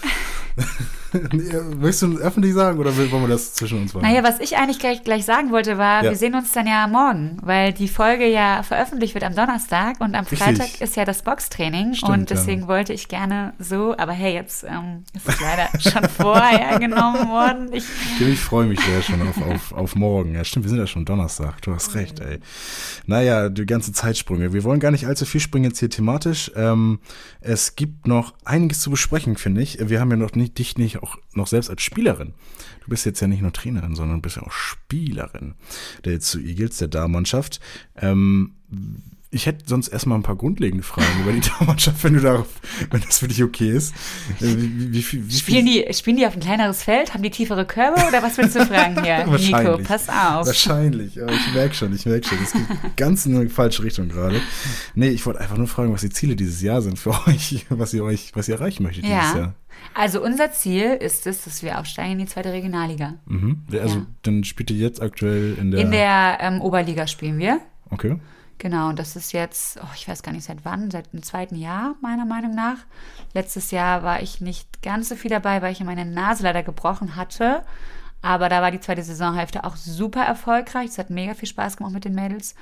Möchtest 1.77 2.01
du 2.01 2.17
öffentlich 2.17 2.53
sagen 2.53 2.79
oder 2.79 2.95
wollen 2.95 3.23
wir 3.23 3.27
das 3.27 3.53
zwischen 3.53 3.81
uns 3.81 3.93
machen? 3.93 4.05
Naja, 4.05 4.23
was 4.23 4.39
ich 4.39 4.57
eigentlich 4.57 4.79
gleich, 4.79 5.03
gleich 5.03 5.25
sagen 5.25 5.51
wollte, 5.51 5.77
war, 5.77 6.03
ja. 6.03 6.09
wir 6.09 6.17
sehen 6.17 6.33
uns 6.33 6.51
dann 6.51 6.65
ja 6.65 6.87
morgen, 6.87 7.37
weil 7.41 7.71
die 7.71 7.87
Folge 7.87 8.27
ja 8.27 8.63
veröffentlicht 8.63 9.13
wird 9.13 9.23
am 9.23 9.35
Donnerstag 9.35 9.99
und 9.99 10.15
am 10.15 10.25
Freitag 10.25 10.65
Richtig. 10.65 10.81
ist 10.81 10.95
ja 10.95 11.05
das 11.05 11.21
Boxtraining 11.21 11.93
Stimmt, 11.93 12.11
und 12.11 12.29
deswegen 12.29 12.61
ja. 12.61 12.67
wollte 12.67 12.93
ich 12.93 13.07
gerne 13.07 13.53
so, 13.59 13.95
aber 13.97 14.11
hey, 14.11 14.33
jetzt 14.33 14.63
ähm, 14.63 15.03
ist 15.13 15.27
es 15.27 15.39
leider 15.39 15.69
schon 15.79 16.09
vorher 16.09 16.79
genommen 16.79 17.29
worden. 17.29 17.69
Ich, 17.73 17.85
ich 18.19 18.39
freue 18.39 18.65
mich 18.65 18.79
sehr 18.79 19.01
schon 19.03 19.21
auf, 19.27 19.37
auf, 19.37 19.73
auf 19.73 19.82
morgen. 19.95 20.35
Ja, 20.35 20.43
stimmt, 20.43 20.65
wir 20.65 20.69
sind 20.69 20.79
ja 20.79 20.87
schon 20.87 21.05
Donnerstag, 21.05 21.61
du 21.61 21.73
hast 21.73 21.95
recht, 21.95 22.19
ey. 22.19 22.39
Naja, 23.05 23.49
die 23.49 23.65
ganze 23.65 23.91
Zeitsprünge. 23.91 24.53
Wir 24.53 24.63
wollen 24.63 24.79
gar 24.79 24.91
nicht 24.91 25.05
allzu 25.07 25.25
viel 25.25 25.41
springen 25.41 25.65
jetzt 25.65 25.79
hier 25.79 25.89
thematisch. 25.89 26.51
Ähm, 26.55 26.99
es 27.41 27.75
gibt 27.75 28.07
noch 28.07 28.33
einiges 28.45 28.79
zu 28.79 28.89
besprechen, 28.89 29.35
finde 29.37 29.61
ich. 29.61 29.77
Wir 29.89 29.99
haben 29.99 30.11
ja 30.11 30.17
noch 30.17 30.33
nicht, 30.33 30.57
dich 30.57 30.77
nicht 30.77 31.03
auch 31.03 31.17
noch 31.33 31.47
selbst 31.47 31.69
als 31.69 31.81
Spielerin. 31.81 32.33
Du 32.83 32.89
bist 32.89 33.05
jetzt 33.05 33.19
ja 33.19 33.27
nicht 33.27 33.41
nur 33.41 33.53
Trainerin, 33.53 33.95
sondern 33.95 34.21
bist 34.21 34.35
ja 34.35 34.43
auch 34.43 34.51
Spielerin 34.51 35.55
der 36.05 36.19
zu 36.19 36.39
Eagles, 36.39 36.77
der 36.77 36.87
Damenmannschaft. 36.87 37.59
Ähm, 37.97 38.53
ich 39.33 39.47
hätte 39.47 39.63
sonst 39.65 39.87
erstmal 39.87 40.17
ein 40.17 40.23
paar 40.23 40.35
grundlegende 40.35 40.83
Fragen 40.83 41.21
über 41.21 41.31
die 41.31 41.41
Damenmannschaft, 41.49 42.03
wenn 42.03 42.13
du 42.13 42.21
darauf, 42.21 42.47
wenn 42.91 43.01
das 43.01 43.19
für 43.19 43.27
dich 43.27 43.43
okay 43.43 43.71
ist. 43.71 43.93
Äh, 44.39 44.55
wie, 44.57 44.93
wie, 44.93 45.29
wie, 45.29 45.33
spielen, 45.33 45.65
die, 45.65 45.85
spielen 45.91 46.17
die 46.17 46.27
auf 46.27 46.35
ein 46.35 46.39
kleineres 46.39 46.83
Feld? 46.83 47.13
Haben 47.13 47.23
die 47.23 47.31
tiefere 47.31 47.65
Körbe 47.65 48.01
oder 48.07 48.21
was 48.21 48.37
willst 48.37 48.55
du 48.55 48.65
fragen 48.65 49.03
hier, 49.03 49.25
Nico? 49.37 49.77
Pass 49.83 50.07
auf. 50.07 50.45
Wahrscheinlich, 50.45 51.21
aber 51.21 51.33
ich 51.33 51.53
merke 51.53 51.73
schon, 51.73 51.93
ich 51.93 52.05
merke 52.05 52.27
schon. 52.27 52.37
Das 52.39 52.53
geht 52.53 52.97
ganz 52.97 53.25
in 53.25 53.35
eine 53.35 53.49
falsche 53.49 53.83
Richtung 53.83 54.09
gerade. 54.09 54.39
Nee, 54.93 55.09
ich 55.09 55.25
wollte 55.25 55.39
einfach 55.39 55.57
nur 55.57 55.67
fragen, 55.67 55.91
was 55.91 56.01
die 56.01 56.09
Ziele 56.09 56.35
dieses 56.35 56.61
Jahr 56.61 56.81
sind 56.81 56.99
für 56.99 57.11
euch, 57.27 57.65
was 57.69 57.93
ihr 57.93 58.03
euch, 58.03 58.31
was 58.35 58.47
ihr 58.47 58.55
erreichen 58.55 58.83
möchtet 58.83 59.05
ja. 59.05 59.19
dieses 59.19 59.35
Jahr. 59.35 59.55
Also 59.95 60.23
unser 60.23 60.51
Ziel 60.51 60.93
ist 60.93 61.25
es, 61.27 61.43
dass 61.43 61.63
wir 61.63 61.79
aufsteigen 61.79 62.13
in 62.13 62.19
die 62.19 62.25
zweite 62.25 62.51
Regionalliga. 62.51 63.15
Mhm. 63.25 63.63
Also 63.71 63.95
ja. 63.97 64.05
dann 64.21 64.43
spielt 64.43 64.71
ihr 64.71 64.77
jetzt 64.77 65.01
aktuell 65.01 65.55
in 65.59 65.71
der... 65.71 65.81
In 65.81 65.91
der 65.91 66.37
ähm, 66.39 66.61
Oberliga 66.61 67.07
spielen 67.07 67.39
wir. 67.39 67.59
Okay. 67.89 68.17
Genau, 68.57 68.89
und 68.89 68.99
das 68.99 69.15
ist 69.15 69.33
jetzt, 69.33 69.77
oh, 69.81 69.87
ich 69.95 70.07
weiß 70.07 70.23
gar 70.23 70.31
nicht 70.31 70.45
seit 70.45 70.63
wann, 70.63 70.89
seit 70.89 71.11
dem 71.11 71.21
zweiten 71.21 71.55
Jahr 71.55 71.95
meiner 72.01 72.25
Meinung 72.25 72.55
nach. 72.55 72.77
Letztes 73.33 73.71
Jahr 73.71 74.03
war 74.03 74.21
ich 74.21 74.39
nicht 74.41 74.81
ganz 74.81 75.09
so 75.09 75.15
viel 75.15 75.29
dabei, 75.29 75.61
weil 75.61 75.73
ich 75.73 75.83
meine 75.83 76.05
Nase 76.05 76.43
leider 76.43 76.63
gebrochen 76.63 77.15
hatte. 77.15 77.65
Aber 78.21 78.47
da 78.47 78.61
war 78.61 78.71
die 78.71 78.79
zweite 78.79 79.03
Saisonhälfte 79.03 79.65
auch 79.65 79.75
super 79.75 80.21
erfolgreich. 80.23 80.91
Es 80.91 80.97
hat 80.97 81.09
mega 81.09 81.33
viel 81.33 81.49
Spaß 81.49 81.75
gemacht 81.75 81.93
mit 81.93 82.05
den 82.05 82.15
Mädels. 82.15 82.55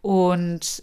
Und 0.00 0.82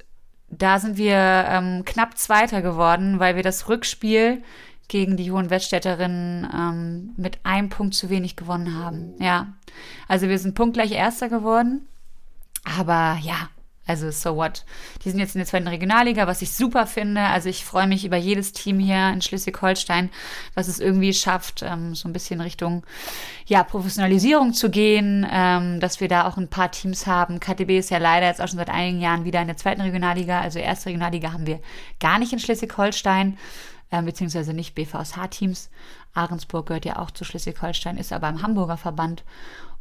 da 0.49 0.77
sind 0.77 0.97
wir 0.97 1.15
ähm, 1.15 1.83
knapp 1.85 2.17
Zweiter 2.17 2.61
geworden, 2.61 3.19
weil 3.19 3.35
wir 3.35 3.43
das 3.43 3.67
Rückspiel 3.67 4.43
gegen 4.89 5.17
die 5.17 5.31
Hohen 5.31 5.49
Wettstädterinnen 5.49 6.47
ähm, 6.53 7.13
mit 7.17 7.39
einem 7.45 7.69
Punkt 7.69 7.95
zu 7.95 8.09
wenig 8.09 8.35
gewonnen 8.35 8.75
haben. 8.75 9.15
Ja, 9.19 9.53
also 10.07 10.27
wir 10.27 10.37
sind 10.37 10.53
punktgleich 10.53 10.91
Erster 10.91 11.29
geworden. 11.29 11.87
Aber 12.63 13.17
ja, 13.21 13.49
also 13.91 14.09
so 14.09 14.37
what. 14.37 14.63
Die 15.03 15.09
sind 15.09 15.19
jetzt 15.19 15.35
in 15.35 15.39
der 15.39 15.45
zweiten 15.45 15.67
Regionalliga, 15.67 16.25
was 16.25 16.41
ich 16.41 16.51
super 16.51 16.87
finde. 16.87 17.21
Also 17.21 17.49
ich 17.49 17.65
freue 17.65 17.87
mich 17.87 18.05
über 18.05 18.15
jedes 18.15 18.53
Team 18.53 18.79
hier 18.79 19.09
in 19.09 19.21
Schleswig-Holstein, 19.21 20.09
was 20.55 20.69
es 20.69 20.79
irgendwie 20.79 21.13
schafft, 21.13 21.61
ähm, 21.61 21.93
so 21.93 22.07
ein 22.07 22.13
bisschen 22.13 22.39
Richtung 22.39 22.83
ja, 23.45 23.63
Professionalisierung 23.63 24.53
zu 24.53 24.69
gehen, 24.69 25.27
ähm, 25.29 25.81
dass 25.81 25.99
wir 25.99 26.07
da 26.07 26.25
auch 26.25 26.37
ein 26.37 26.47
paar 26.47 26.71
Teams 26.71 27.05
haben. 27.05 27.39
KTB 27.41 27.71
ist 27.71 27.89
ja 27.89 27.97
leider 27.97 28.27
jetzt 28.27 28.41
auch 28.41 28.47
schon 28.47 28.59
seit 28.59 28.69
einigen 28.69 29.01
Jahren 29.01 29.25
wieder 29.25 29.41
in 29.41 29.47
der 29.47 29.57
zweiten 29.57 29.81
Regionalliga. 29.81 30.39
Also 30.39 30.59
erste 30.59 30.87
Regionalliga 30.87 31.33
haben 31.33 31.45
wir 31.45 31.59
gar 31.99 32.17
nicht 32.17 32.31
in 32.31 32.39
Schleswig-Holstein, 32.39 33.37
äh, 33.89 34.01
beziehungsweise 34.01 34.53
nicht 34.53 34.73
BVSH-Teams. 34.73 35.69
Ahrensburg 36.13 36.67
gehört 36.67 36.85
ja 36.85 36.97
auch 36.97 37.11
zu 37.11 37.25
Schleswig-Holstein, 37.25 37.97
ist 37.97 38.13
aber 38.13 38.29
im 38.29 38.41
Hamburger 38.41 38.77
Verband. 38.77 39.25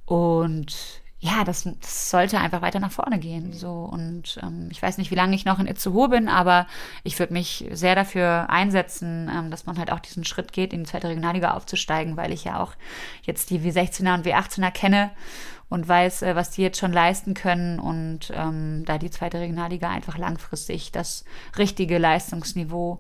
Und 0.05 1.01
ja, 1.23 1.45
das, 1.45 1.65
das, 1.81 2.11
sollte 2.11 2.39
einfach 2.39 2.63
weiter 2.63 2.81
nach 2.81 2.91
vorne 2.91 3.19
gehen. 3.19 3.53
So 3.53 3.71
und 3.71 4.39
ähm, 4.43 4.69
ich 4.71 4.81
weiß 4.81 4.97
nicht, 4.97 5.11
wie 5.11 5.17
lange 5.17 5.37
ich 5.37 5.45
noch 5.45 5.59
in 5.59 5.67
Itzehoe 5.67 6.09
bin, 6.09 6.29
aber 6.29 6.67
ich 7.05 7.19
würde 7.19 7.35
mich 7.35 7.67
sehr 7.73 7.95
dafür 7.95 8.49
einsetzen, 8.49 9.31
ähm, 9.31 9.51
dass 9.51 9.67
man 9.67 9.79
halt 9.79 9.93
auch 9.93 10.01
diesen 10.01 10.25
Schritt 10.25 10.55
geht, 10.55 10.73
in 10.73 10.85
die 10.85 10.91
zweite 10.91 11.09
Regionalliga 11.09 11.53
aufzusteigen, 11.53 12.17
weil 12.17 12.33
ich 12.33 12.45
ja 12.45 12.59
auch 12.59 12.73
jetzt 13.23 13.51
die 13.51 13.61
W16er 13.61 14.15
und 14.15 14.27
W18er 14.27 14.71
kenne 14.71 15.11
und 15.69 15.87
weiß, 15.87 16.23
äh, 16.23 16.37
was 16.37 16.53
die 16.53 16.63
jetzt 16.63 16.79
schon 16.79 16.93
leisten 16.93 17.35
können 17.35 17.79
und 17.79 18.33
ähm, 18.35 18.85
da 18.87 18.97
die 18.97 19.11
zweite 19.11 19.41
Regionalliga 19.41 19.91
einfach 19.91 20.17
langfristig 20.17 20.91
das 20.91 21.27
richtige 21.59 21.99
Leistungsniveau 21.99 22.99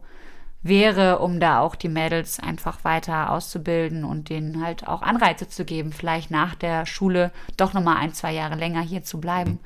wäre, 0.63 1.21
um 1.21 1.41
da 1.41 1.61
auch 1.61 1.75
die 1.75 1.89
Mädels 1.89 2.39
einfach 2.39 2.85
weiter 2.85 3.33
auszubilden 3.33 4.05
und 4.05 4.29
denen 4.29 4.63
halt 4.63 4.87
auch 4.87 5.03
Anreize 5.03 5.49
zu 5.49 5.65
geben, 5.65 5.93
vielleicht 5.93 6.31
nach 6.31 6.55
der 6.55 6.87
Schule 6.87 7.33
doch 7.57 7.73
nochmal 7.73 7.97
ein, 7.97 8.13
zwei 8.13 8.33
Jahre 8.33 8.57
länger 8.57 8.83
hier 8.83 9.03
zu 9.03 9.21
bleiben. 9.21 9.59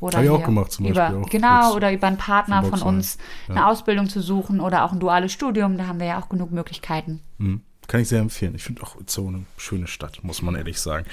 Oder 0.00 0.18
Habe 0.18 0.26
ich 0.26 0.32
auch 0.32 0.44
gemacht 0.44 0.72
zum 0.72 0.86
über, 0.86 1.00
Beispiel. 1.00 1.22
Auch 1.22 1.30
genau, 1.30 1.74
oder 1.74 1.92
über 1.92 2.08
einen 2.08 2.18
Partner 2.18 2.62
von 2.64 2.82
uns 2.82 3.16
ja. 3.48 3.54
eine 3.54 3.66
Ausbildung 3.68 4.08
zu 4.08 4.20
suchen 4.20 4.60
oder 4.60 4.84
auch 4.84 4.92
ein 4.92 5.00
duales 5.00 5.32
Studium, 5.32 5.78
da 5.78 5.86
haben 5.86 6.00
wir 6.00 6.06
ja 6.06 6.20
auch 6.20 6.28
genug 6.28 6.50
Möglichkeiten. 6.50 7.20
Mhm. 7.38 7.62
Kann 7.86 8.00
ich 8.00 8.08
sehr 8.08 8.20
empfehlen. 8.20 8.54
Ich 8.54 8.62
finde 8.62 8.82
auch 8.82 8.96
so 9.06 9.28
eine 9.28 9.44
schöne 9.58 9.86
Stadt, 9.86 10.20
muss 10.22 10.40
man 10.40 10.54
ehrlich 10.54 10.80
sagen. 10.80 11.06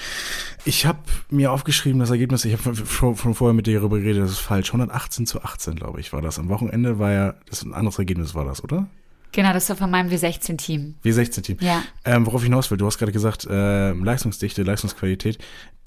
Ich 0.63 0.85
habe 0.85 0.99
mir 1.29 1.51
aufgeschrieben, 1.51 1.99
das 1.99 2.11
Ergebnis, 2.11 2.45
ich 2.45 2.53
habe 2.53 2.75
schon, 2.75 3.17
schon, 3.17 3.35
vorher 3.35 3.53
mit 3.53 3.67
dir 3.67 3.79
darüber 3.79 3.99
geredet, 3.99 4.23
das 4.23 4.31
ist 4.31 4.39
falsch. 4.39 4.69
118 4.69 5.25
zu 5.25 5.41
18, 5.41 5.75
glaube 5.75 5.99
ich, 5.99 6.13
war 6.13 6.21
das. 6.21 6.39
Am 6.39 6.47
Wochenende 6.47 6.97
war 6.97 7.11
ja, 7.11 7.33
das 7.49 7.59
ist 7.59 7.65
ein 7.65 7.73
anderes 7.73 7.99
Ergebnis 7.99 8.35
war 8.35 8.45
das, 8.45 8.63
oder? 8.63 8.87
Genau, 9.31 9.53
das 9.53 9.69
ist 9.69 9.77
von 9.77 9.89
meinem 9.89 10.09
W16-Team. 10.09 10.95
W16-Team. 11.03 11.57
Ja. 11.61 11.83
Ähm, 12.05 12.25
worauf 12.25 12.41
ich 12.41 12.47
hinaus 12.47 12.69
will, 12.69 12.77
du 12.77 12.85
hast 12.85 12.97
gerade 12.97 13.11
gesagt, 13.11 13.45
äh, 13.49 13.91
Leistungsdichte, 13.91 14.63
Leistungsqualität, 14.63 15.37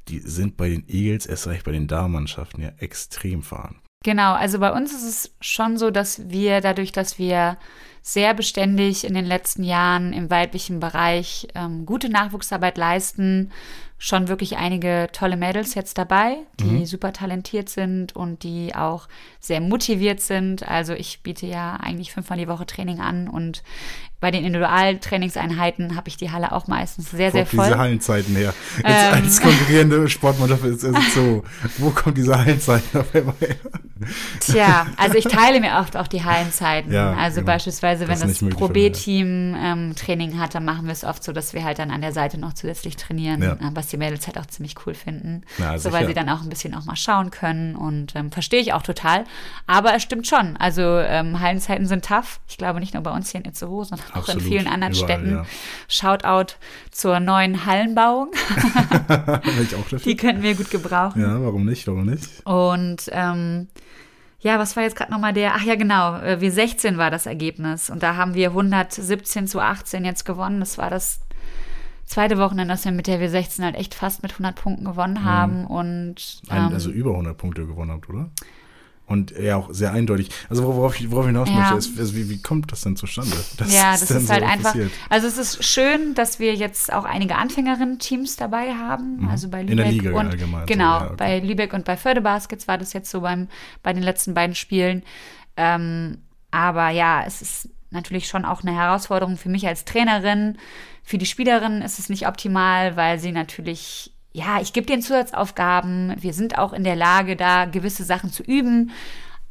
die 0.09 0.20
sind 0.20 0.57
bei 0.57 0.68
den 0.68 0.85
Eagles, 0.88 1.26
erst 1.26 1.46
recht 1.46 1.64
bei 1.64 1.72
den 1.72 1.87
Damenmannschaften 1.87 2.62
ja 2.62 2.70
extrem 2.78 3.42
vorhanden. 3.42 3.80
Genau, 4.04 4.35
also 4.35 4.59
bei 4.59 4.70
uns 4.70 4.92
ist 4.92 5.04
es 5.04 5.35
schon 5.40 5.78
so, 5.78 5.90
dass 5.90 6.28
wir 6.28 6.61
dadurch, 6.61 6.92
dass 6.92 7.18
wir 7.18 7.57
sehr 8.02 8.35
beständig 8.35 9.04
in 9.04 9.14
den 9.14 9.24
letzten 9.24 9.64
Jahren 9.64 10.12
im 10.12 10.30
weiblichen 10.30 10.78
Bereich 10.78 11.48
ähm, 11.54 11.87
gute 11.87 12.11
Nachwuchsarbeit 12.11 12.76
leisten, 12.76 13.50
schon 14.05 14.29
wirklich 14.29 14.59
einige 14.59 15.09
tolle 15.14 15.38
Mädels 15.38 15.75
jetzt 15.75 15.97
dabei, 15.97 16.37
die 16.61 16.64
mhm. 16.64 16.85
super 16.85 17.14
talentiert 17.14 17.71
sind 17.71 18.14
und 18.14 18.43
die 18.43 18.75
auch 18.75 19.09
sehr 19.40 19.62
motiviert 19.62 20.21
sind. 20.21 20.69
Also 20.69 20.93
ich 20.93 21.23
biete 21.23 21.47
ja 21.47 21.77
eigentlich 21.77 22.12
fünfmal 22.12 22.38
die 22.38 22.47
Woche 22.47 22.67
Training 22.67 23.01
an 23.01 23.29
und 23.29 23.62
bei 24.21 24.31
den 24.31 24.45
Individualtrainingseinheiten 24.45 25.97
habe 25.97 26.09
ich 26.09 26.19
die 26.19 26.31
Halle 26.31 26.53
auch 26.53 26.67
meistens 26.67 27.12
sehr, 27.12 27.33
sehr 27.33 27.47
voll. 27.47 27.64
diese 27.64 27.79
Hallenzeiten 27.79 28.37
her? 28.37 28.53
Jetzt 28.77 28.87
ähm, 28.87 29.14
als 29.14 29.40
konkurrierende 29.40 30.07
Sportmannschaft 30.11 30.64
ist 30.64 30.83
es 30.83 31.14
so, 31.14 31.43
wo 31.79 31.88
kommt 31.88 32.19
diese 32.19 32.37
Hallenzeiten 32.37 33.01
auf 33.01 33.14
einmal 33.14 33.37
her? 33.40 33.57
Tja, 34.40 34.87
also 34.97 35.17
ich 35.17 35.25
teile 35.25 35.61
mir 35.61 35.79
oft 35.79 35.97
auch 35.97 36.07
die 36.07 36.25
Hallenzeiten. 36.25 36.93
Ja, 36.93 37.12
also 37.14 37.40
genau. 37.40 37.53
beispielsweise, 37.53 38.09
wenn 38.09 38.21
das, 38.21 38.38
das 38.38 38.51
Pro 38.51 38.69
B-Team 38.69 39.57
ähm, 39.59 39.95
Training 39.97 40.38
hat, 40.38 40.55
dann 40.55 40.64
machen 40.64 40.87
wir 40.87 40.93
es 40.93 41.05
oft 41.05 41.23
so, 41.25 41.33
dass 41.33 41.55
wir 41.55 41.64
halt 41.64 41.79
dann 41.79 41.90
an 41.90 42.01
der 42.01 42.12
Seite 42.12 42.38
noch 42.38 42.53
zusätzlich 42.53 42.97
trainieren, 42.97 43.43
ja. 43.43 43.53
äh, 43.53 43.71
was 43.73 43.88
die 43.88 43.97
Mädels 43.97 44.27
halt 44.27 44.38
auch 44.38 44.47
ziemlich 44.47 44.75
cool 44.87 44.95
finden. 44.95 45.43
Ja, 45.59 45.79
so, 45.79 45.93
weil 45.93 46.07
sie 46.07 46.14
dann 46.14 46.29
auch 46.29 46.43
ein 46.43 46.49
bisschen 46.49 46.75
auch 46.75 46.85
mal 46.85 46.97
schauen 46.97 47.31
können 47.31 47.77
und 47.77 48.14
ähm, 48.14 48.31
verstehe 48.31 48.61
ich 48.61 48.73
auch 48.73 48.83
total. 48.83 49.25
Aber 49.67 49.95
es 49.95 50.03
stimmt 50.03 50.27
schon. 50.27 50.57
Also 50.57 50.83
ähm, 50.83 51.40
Hallenzeiten 51.40 51.87
sind 51.87 52.05
tough. 52.05 52.40
Ich 52.49 52.57
glaube 52.57 52.81
nicht 52.81 52.95
nur 52.95 53.03
bei 53.03 53.11
uns 53.11 53.31
hier 53.31 53.40
in 53.40 53.47
Itzehoe, 53.47 53.85
sondern 53.85 54.07
auch 54.12 54.17
Absolut. 54.17 54.43
in 54.43 54.49
vielen 54.49 54.67
anderen 54.67 54.95
Überall, 54.95 55.19
Städten. 55.19 55.31
Ja. 55.33 55.47
Shoutout 55.88 56.55
zur 56.90 57.21
neuen 57.21 57.67
Hallenbauung. 57.67 58.31
ich 59.62 59.75
auch 59.75 59.83
dafür. 59.83 59.99
Die 59.99 60.17
könnten 60.17 60.43
wir 60.43 60.55
gut 60.55 60.71
gebrauchen. 60.71 61.21
Ja, 61.21 61.43
warum 61.43 61.64
nicht? 61.64 61.87
Warum 61.87 62.07
nicht? 62.07 62.29
Und 62.45 63.09
ähm, 63.12 63.69
ja, 64.44 64.59
was 64.59 64.76
war 64.76 64.83
jetzt 64.83 64.94
gerade 64.94 65.11
nochmal 65.11 65.33
der? 65.33 65.54
Ach 65.54 65.62
ja, 65.62 65.74
genau, 65.74 66.18
äh, 66.18 66.38
wie 66.42 66.50
16 66.50 66.98
war 66.98 67.11
das 67.11 67.24
Ergebnis. 67.24 67.88
Und 67.88 68.02
da 68.02 68.16
haben 68.16 68.35
wir 68.35 68.48
117 68.50 69.48
zu 69.48 69.59
18 69.59 70.04
jetzt 70.04 70.26
gewonnen. 70.26 70.61
Das 70.61 70.76
war 70.76 70.90
das 70.90 71.20
zweite 72.04 72.37
Wochenende, 72.37 72.74
dass 72.74 72.85
wir 72.85 72.92
mit 72.92 73.07
der 73.07 73.18
W16 73.18 73.64
halt 73.64 73.74
echt 73.74 73.94
fast 73.94 74.22
mit 74.22 74.33
100 74.33 74.54
Punkten 74.54 74.85
gewonnen 74.85 75.14
mhm. 75.14 75.24
haben. 75.24 75.61
Mhm. 75.62 75.66
Und, 75.66 76.42
ähm, 76.50 76.74
also 76.74 76.90
über 76.90 77.12
100 77.12 77.38
Punkte 77.38 77.66
gewonnen 77.66 77.90
habt, 77.92 78.11
oder? 78.11 78.28
Und 79.07 79.33
ja, 79.38 79.57
auch 79.57 79.69
sehr 79.71 79.93
eindeutig. 79.93 80.31
Also 80.49 80.64
worauf 80.64 80.99
ich, 80.99 81.11
worauf 81.11 81.25
ich 81.25 81.29
hinaus 81.29 81.49
ja. 81.51 81.57
möchte, 81.57 81.77
ist, 81.77 81.99
also 81.99 82.17
wie, 82.17 82.31
wie 82.31 82.40
kommt 82.40 82.73
das 82.73 82.81
denn 82.83 82.97
zustande? 82.97 83.33
ja, 83.69 83.93
das 83.93 84.11
ist 84.11 84.31
halt 84.31 84.43
so 84.43 84.47
einfach. 84.47 84.73
Passiert? 84.73 84.93
Also 85.11 85.27
es 85.27 85.37
ist 85.37 85.62
schön, 85.62 86.14
dass 86.14 86.38
wir 86.38 86.55
jetzt 86.55 86.90
auch 86.90 87.05
einige 87.05 87.37
Anfängerinnen-Teams 87.37 88.37
dabei 88.37 88.75
haben. 88.75 89.19
Mhm. 89.19 89.29
Also 89.29 89.51
bei 89.51 89.61
Lübeck 89.61 89.73
In 89.73 89.77
der 89.77 89.93
Liga 89.93 90.11
und 90.19 90.27
allgemein. 90.29 90.67
Genau, 90.67 91.01
ja, 91.01 91.07
okay. 91.07 91.14
bei 91.19 91.38
Lübeck 91.40 91.75
und 91.75 91.85
bei 91.85 91.99
Förderbaskets 91.99 92.67
war 92.67 92.79
das 92.79 92.95
jetzt 92.95 93.11
so 93.11 93.21
beim, 93.21 93.49
bei 93.83 93.93
den 93.93 94.03
letzten 94.03 94.33
beiden 94.33 94.55
Spielen. 94.55 95.03
Ähm, 95.59 96.19
aber 96.51 96.88
ja, 96.88 97.25
es 97.27 97.43
ist 97.43 97.69
natürlich 97.90 98.27
schon 98.27 98.47
auch 98.47 98.62
eine 98.62 98.75
Herausforderung 98.75 99.37
für 99.37 99.51
mich 99.51 99.67
als 99.67 99.85
Trainerin. 99.85 100.57
Für 101.03 101.19
die 101.19 101.27
Spielerin 101.27 101.83
ist 101.83 101.99
es 101.99 102.09
nicht 102.09 102.27
optimal, 102.27 102.97
weil 102.97 103.19
sie 103.19 103.33
natürlich 103.33 104.13
ja, 104.35 104.61
ich 104.61 104.73
gebe 104.73 104.87
den 104.87 105.01
Zusatzaufgaben. 105.01 106.14
Wir 106.18 106.35
sind 106.35 106.59
auch 106.59 106.73
in 106.73 106.83
der 106.85 106.97
Lage, 106.97 107.37
da 107.37 107.64
gewisse 107.66 108.05
Sachen 108.05 108.31
zu 108.31 108.42
üben. 108.42 108.90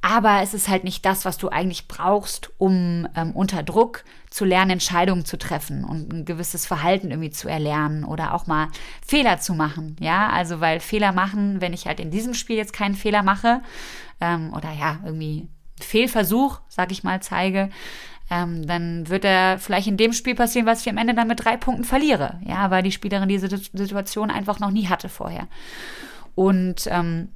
aber 0.02 0.42
es 0.42 0.54
ist 0.54 0.68
halt 0.68 0.84
nicht 0.84 1.06
das, 1.06 1.24
was 1.24 1.38
du 1.38 1.48
eigentlich 1.48 1.88
brauchst, 1.88 2.52
um 2.58 3.08
ähm, 3.16 3.32
unter 3.32 3.64
Druck 3.64 4.04
zu 4.30 4.44
lernen, 4.44 4.72
Entscheidungen 4.72 5.24
zu 5.24 5.38
treffen 5.38 5.86
und 5.86 6.12
ein 6.12 6.26
gewisses 6.26 6.66
Verhalten 6.66 7.10
irgendwie 7.10 7.30
zu 7.30 7.48
erlernen 7.48 8.04
oder 8.04 8.34
auch 8.34 8.46
mal 8.46 8.68
Fehler 9.06 9.40
zu 9.40 9.54
machen. 9.54 9.96
Ja, 10.02 10.30
also 10.30 10.60
weil 10.60 10.82
Fehler 10.82 11.14
machen, 11.14 11.62
wenn 11.62 11.72
ich 11.72 11.88
halt 11.88 12.02
in 12.02 12.12
diesem 12.12 12.34
Spiel 12.34 12.58
jetzt 12.58 12.74
keinen 12.74 12.96
Fehler 12.96 13.24
mache 13.24 13.62
ähm, 14.20 14.54
oder 14.54 14.74
ja, 14.74 15.00
irgendwie 15.06 15.48
Fehlversuch, 15.80 16.60
sag 16.68 16.92
ich 16.92 17.06
mal, 17.06 17.22
zeige, 17.22 17.70
ähm, 18.30 18.66
dann 18.66 19.10
wird 19.10 19.26
er 19.26 19.60
vielleicht 19.60 19.88
in 19.88 19.98
dem 19.98 20.14
Spiel 20.14 20.36
passieren, 20.36 20.66
was 20.66 20.82
ich 20.82 20.90
am 20.90 20.98
Ende 20.98 21.14
dann 21.14 21.28
mit 21.28 21.44
drei 21.44 21.58
Punkten 21.58 21.84
verliere. 21.84 22.40
Ja, 22.46 22.72
weil 22.72 22.84
die 22.84 22.92
Spielerin 22.92 23.30
diese 23.30 23.50
Situation 23.50 24.32
einfach 24.32 24.60
noch 24.60 24.72
nie 24.72 24.88
hatte 24.88 25.10
vorher. 25.10 25.48
Und 26.36 26.88
ähm, 26.88 27.30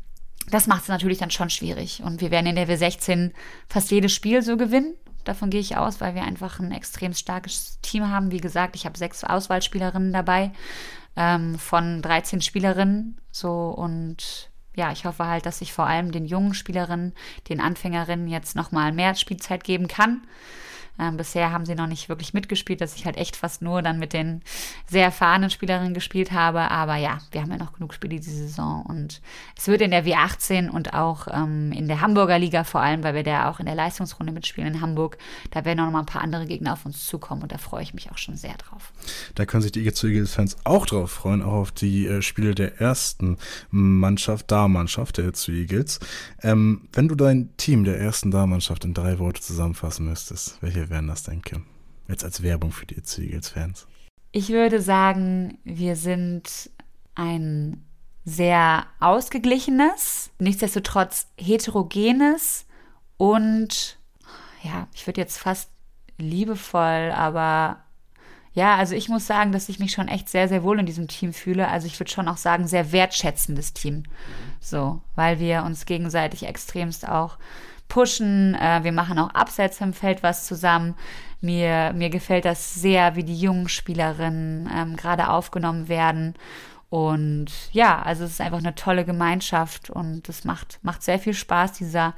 das 0.50 0.68
macht 0.68 0.84
es 0.84 0.88
natürlich 0.88 1.18
dann 1.18 1.32
schon 1.32 1.50
schwierig. 1.50 2.02
Und 2.04 2.22
wir 2.22 2.32
werden 2.32 2.48
in 2.48 2.56
der 2.56 2.68
W16 2.68 3.32
fast 3.68 3.92
jedes 3.92 4.14
Spiel 4.14 4.42
so 4.42 4.58
gewinnen. 4.58 4.96
Davon 5.24 5.50
gehe 5.50 5.60
ich 5.60 5.76
aus, 5.76 6.00
weil 6.00 6.16
wir 6.16 6.24
einfach 6.24 6.60
ein 6.60 6.72
extrem 6.72 7.14
starkes 7.14 7.80
Team 7.82 8.10
haben. 8.10 8.32
Wie 8.32 8.40
gesagt, 8.40 8.76
ich 8.76 8.86
habe 8.86 8.98
sechs 8.98 9.26
Auswahlspielerinnen 9.26 10.14
dabei 10.14 10.52
ähm, 11.18 11.60
von 11.60 12.02
13 12.02 12.40
Spielerinnen. 12.42 13.20
So 13.32 13.70
und 13.70 14.50
ja, 14.74 14.92
ich 14.92 15.04
hoffe 15.04 15.26
halt, 15.26 15.46
dass 15.46 15.62
ich 15.62 15.74
vor 15.74 15.88
allem 15.88 16.12
den 16.12 16.26
jungen 16.26 16.54
Spielerinnen, 16.54 17.14
den 17.50 17.60
Anfängerinnen 17.60 18.28
jetzt 18.30 18.56
nochmal 18.56 18.94
mehr 18.94 19.16
Spielzeit 19.16 19.64
geben 19.66 19.88
kann. 19.88 20.22
Ähm, 21.00 21.18
bisher 21.18 21.52
haben 21.52 21.66
sie 21.66 21.76
noch 21.76 21.88
nicht 21.88 22.10
wirklich 22.10 22.34
mitgespielt, 22.34 22.82
dass 22.82 22.96
ich 22.96 23.06
halt 23.06 23.18
echt 23.18 23.36
fast 23.36 23.62
nur 23.62 23.82
dann 23.82 24.00
mit 24.00 24.14
den 24.14 24.42
sehr 24.90 25.06
erfahrenen 25.06 25.50
Spielerinnen 25.50 25.94
gespielt 25.94 26.32
habe. 26.32 26.72
Aber 26.72 26.96
ja, 26.96 27.20
wir 27.32 27.42
haben 27.42 27.52
ja 27.52 27.58
noch 27.58 27.74
genug 27.74 27.94
Spiele 27.94 28.18
diese 28.18 28.36
Saison 28.36 28.84
und 28.84 29.22
es 29.58 29.68
wird 29.68 29.82
in 29.82 29.92
der 29.92 30.06
W18 30.06 30.70
und 30.70 30.94
auch 30.94 31.28
ähm, 31.32 31.72
in 31.72 31.88
der 31.88 32.02
Hamburger 32.02 32.40
Liga 32.40 32.64
vor 32.64 32.82
allem, 32.82 33.04
weil 33.04 33.16
wir 33.16 33.24
da 33.24 33.50
auch 33.50 33.60
in 33.60 33.66
der 33.66 33.76
Leistungsrunde 33.76 34.34
mitspielen 34.34 34.76
in 34.76 34.82
Hamburg, 34.82 35.18
da 35.52 35.66
werden 35.66 35.80
auch 35.80 35.86
noch 35.86 35.92
mal 35.92 36.00
ein 36.00 36.06
paar 36.06 36.22
andere 36.22 36.46
Gegner 36.46 36.74
auf 36.74 36.86
uns 36.86 37.06
zukommen 37.06 37.44
und 37.44 37.52
da 37.52 37.58
freue 37.58 37.84
ich 37.84 37.94
mich 37.94 38.12
auch 38.12 38.18
schon 38.18 38.36
sehr 38.36 38.56
drauf. 38.56 38.92
Da 39.36 39.46
können 39.46 39.62
sich 39.62 39.72
die 39.72 39.80
Eagles 39.80 40.04
Eagles-Fans 40.04 40.58
auch 40.64 40.86
drauf 40.86 41.12
freuen, 41.12 41.42
auch 41.42 41.54
auf 41.54 41.72
die 41.72 42.08
äh, 42.08 42.22
Spiele 42.22 42.56
der 42.56 42.80
ersten 42.80 43.38
Mannschaft, 43.70 44.52
Darmannschaft 44.52 45.18
der 45.18 45.34
zu 45.34 45.52
Eagles. 45.52 46.00
Ähm, 46.42 46.88
wenn 46.94 47.08
du 47.08 47.16
dein 47.16 47.56
Team 47.58 47.84
der 47.84 48.00
ersten 48.00 48.32
Darmannschaft 48.32 48.86
in 48.86 48.94
drei 48.94 49.20
Worte 49.20 49.42
zusammenfassen 49.42 50.08
müsstest, 50.08 50.62
welche 50.62 50.87
wir 50.88 50.96
werden 50.96 51.08
das 51.08 51.24
denn, 51.24 51.42
Kim? 51.42 51.66
Jetzt 52.08 52.24
als 52.24 52.42
Werbung 52.42 52.72
für 52.72 52.86
die 52.86 52.96
Eagles-Fans. 52.96 53.88
Ich 54.32 54.50
würde 54.50 54.82
sagen, 54.82 55.58
wir 55.64 55.96
sind 55.96 56.70
ein 57.16 57.84
sehr 58.24 58.86
ausgeglichenes, 59.00 60.32
nichtsdestotrotz 60.40 61.28
heterogenes 61.38 62.66
und 63.18 63.98
ja, 64.64 64.88
ich 64.94 65.08
würde 65.08 65.22
jetzt 65.22 65.38
fast 65.38 65.70
liebevoll, 66.18 67.12
aber 67.14 67.84
ja, 68.54 68.76
also 68.76 68.96
ich 68.96 69.08
muss 69.08 69.28
sagen, 69.28 69.52
dass 69.52 69.70
ich 69.70 69.80
mich 69.80 69.92
schon 69.92 70.08
echt 70.08 70.30
sehr, 70.30 70.48
sehr 70.48 70.64
wohl 70.64 70.80
in 70.80 70.86
diesem 70.86 71.08
Team 71.08 71.32
fühle. 71.32 71.68
Also 71.68 71.86
ich 71.86 72.00
würde 72.00 72.12
schon 72.12 72.28
auch 72.28 72.38
sagen, 72.38 72.68
sehr 72.68 72.92
wertschätzendes 72.92 73.74
Team. 73.74 74.04
So, 74.60 75.02
weil 75.16 75.40
wir 75.40 75.64
uns 75.64 75.86
gegenseitig 75.86 76.44
extremst 76.48 77.08
auch 77.08 77.38
pushen. 77.88 78.56
Äh, 78.56 78.84
wir 78.84 78.92
machen 78.92 79.20
auch 79.20 79.34
abseits 79.34 79.82
im 79.82 79.94
Feld 79.94 80.24
was 80.24 80.46
zusammen. 80.46 80.96
Mir, 81.42 81.94
mir 81.94 82.10
gefällt 82.10 82.46
das 82.46 82.76
sehr, 82.76 83.16
wie 83.16 83.24
die 83.24 83.40
jungen 83.40 83.70
Spielerinnen 83.70 84.70
ähm, 84.76 84.96
gerade 84.96 85.30
aufgenommen 85.30 85.88
werden. 85.88 86.34
Und 86.90 87.52
ja, 87.74 88.02
also 88.02 88.24
es 88.24 88.32
ist 88.32 88.42
einfach 88.42 88.60
eine 88.60 88.76
tolle 88.76 89.06
Gemeinschaft 89.06 89.90
und 89.90 90.30
es 90.30 90.46
macht, 90.46 90.80
macht 90.84 91.04
sehr 91.04 91.20
viel 91.20 91.34
Spaß, 91.34 91.74
dieser 91.74 92.16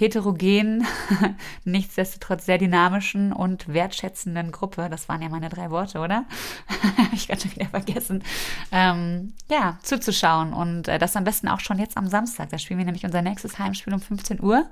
heterogenen, 0.00 0.86
nichtsdestotrotz 1.64 2.46
sehr 2.46 2.58
dynamischen 2.58 3.32
und 3.32 3.68
wertschätzenden 3.68 4.50
Gruppe. 4.50 4.88
Das 4.90 5.08
waren 5.08 5.20
ja 5.22 5.28
meine 5.28 5.50
drei 5.50 5.70
Worte, 5.70 5.98
oder? 5.98 6.24
Habe 6.96 7.14
ich 7.14 7.28
gerade 7.28 7.42
schon 7.42 7.52
wieder 7.52 7.66
vergessen. 7.66 8.24
Ähm, 8.72 9.34
ja, 9.50 9.78
zuzuschauen 9.82 10.52
und 10.52 10.88
äh, 10.88 10.98
das 10.98 11.16
am 11.16 11.24
besten 11.24 11.48
auch 11.48 11.60
schon 11.60 11.78
jetzt 11.78 11.96
am 11.96 12.08
Samstag. 12.08 12.48
Da 12.50 12.58
spielen 12.58 12.78
wir 12.78 12.86
nämlich 12.86 13.04
unser 13.04 13.22
nächstes 13.22 13.58
Heimspiel 13.58 13.92
um 13.92 14.00
15 14.00 14.42
Uhr 14.42 14.66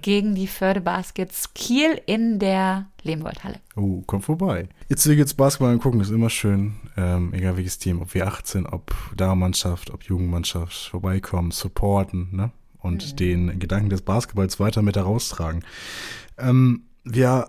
gegen 0.00 0.34
die 0.34 0.46
Förde 0.46 0.80
Baskets 0.80 1.52
Kiel 1.54 2.00
in 2.06 2.38
der 2.38 2.86
Lehmgoldhalle. 3.02 3.56
Oh, 3.74 4.02
komm 4.06 4.22
vorbei. 4.22 4.68
Jetzt 4.88 5.06
jetzt 5.06 5.36
Basketball 5.36 5.72
angucken, 5.72 6.00
ist 6.00 6.10
immer 6.10 6.30
schön. 6.30 6.74
Ähm, 6.96 7.34
egal 7.34 7.56
welches 7.56 7.78
Team, 7.78 8.00
ob 8.00 8.14
wir 8.14 8.26
18, 8.26 8.66
ob 8.66 8.94
Damenmannschaft, 9.16 9.90
ob 9.90 10.04
Jugendmannschaft, 10.04 10.88
vorbeikommen, 10.88 11.50
supporten, 11.50 12.28
ne? 12.30 12.50
Und 12.82 13.12
mhm. 13.12 13.16
den 13.16 13.58
Gedanken 13.58 13.90
des 13.90 14.02
Basketballs 14.02 14.60
weiter 14.60 14.82
mit 14.82 14.96
heraustragen. 14.96 15.64
Ähm, 16.38 16.84
wir 17.04 17.48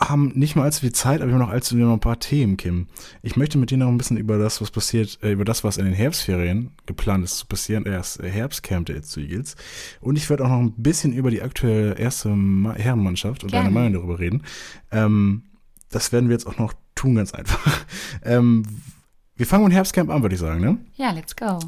haben 0.00 0.32
nicht 0.34 0.56
mal 0.56 0.64
allzu 0.64 0.80
viel 0.80 0.92
Zeit, 0.92 1.20
aber 1.20 1.28
wir 1.28 1.34
haben 1.34 1.40
noch 1.40 1.50
allzu 1.50 1.76
noch 1.76 1.92
ein 1.92 2.00
paar 2.00 2.18
Themen, 2.18 2.56
Kim. 2.56 2.88
Ich 3.22 3.36
möchte 3.36 3.58
mit 3.58 3.70
dir 3.70 3.78
noch 3.78 3.88
ein 3.88 3.96
bisschen 3.96 4.16
über 4.16 4.38
das, 4.38 4.60
was 4.60 4.70
passiert, 4.70 5.18
äh, 5.22 5.32
über 5.32 5.44
das, 5.44 5.62
was 5.62 5.76
in 5.76 5.84
den 5.84 5.94
Herbstferien 5.94 6.72
geplant 6.86 7.24
ist 7.24 7.38
zu 7.38 7.46
passieren, 7.46 7.86
erst 7.86 8.20
Herbstcamp 8.20 8.86
der 8.86 8.96
Eagles. 8.96 9.54
Und 10.00 10.16
ich 10.16 10.28
werde 10.28 10.44
auch 10.44 10.48
noch 10.48 10.58
ein 10.58 10.74
bisschen 10.76 11.12
über 11.12 11.30
die 11.30 11.42
aktuelle 11.42 11.96
erste 11.96 12.30
Herrenmannschaft 12.30 13.44
und 13.44 13.52
Gerne. 13.52 13.66
deine 13.66 13.74
Meinung 13.74 13.92
darüber 13.94 14.18
reden. 14.18 14.42
Ähm, 14.90 15.44
das 15.90 16.12
werden 16.12 16.28
wir 16.28 16.34
jetzt 16.34 16.46
auch 16.46 16.58
noch 16.58 16.74
tun, 16.96 17.14
ganz 17.14 17.32
einfach. 17.32 17.84
ähm, 18.24 18.64
wir 19.36 19.46
fangen 19.46 19.64
mit 19.64 19.72
Herbstcamp 19.72 20.10
an, 20.10 20.22
würde 20.22 20.34
ich 20.34 20.40
sagen, 20.40 20.60
ne? 20.60 20.78
Ja, 20.96 21.12
let's 21.12 21.36
go. 21.36 21.60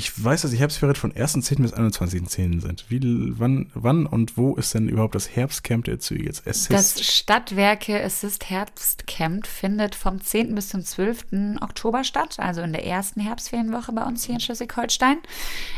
Ich 0.00 0.24
weiß, 0.24 0.40
dass 0.40 0.50
die 0.50 0.56
Herbstferien 0.56 0.96
von 0.96 1.12
1.10. 1.12 1.60
bis 1.60 1.74
21.10. 1.74 2.62
sind. 2.62 2.86
Wie, 2.88 3.00
wann, 3.38 3.70
wann 3.74 4.06
und 4.06 4.38
wo 4.38 4.54
ist 4.54 4.72
denn 4.72 4.88
überhaupt 4.88 5.14
das 5.14 5.36
Herbstcamp 5.36 5.84
der 5.84 5.98
Zügels? 5.98 6.40
Assist? 6.46 6.70
Das 6.70 7.06
Stadtwerke 7.06 8.02
Assist 8.02 8.48
Herbstcamp 8.48 9.46
findet 9.46 9.94
vom 9.94 10.18
10. 10.18 10.54
bis 10.54 10.70
zum 10.70 10.82
12. 10.82 11.58
Oktober 11.60 12.02
statt, 12.02 12.36
also 12.38 12.62
in 12.62 12.72
der 12.72 12.86
ersten 12.86 13.20
Herbstferienwoche 13.20 13.92
bei 13.92 14.02
uns 14.04 14.24
hier 14.24 14.36
in 14.36 14.40
Schleswig-Holstein. 14.40 15.18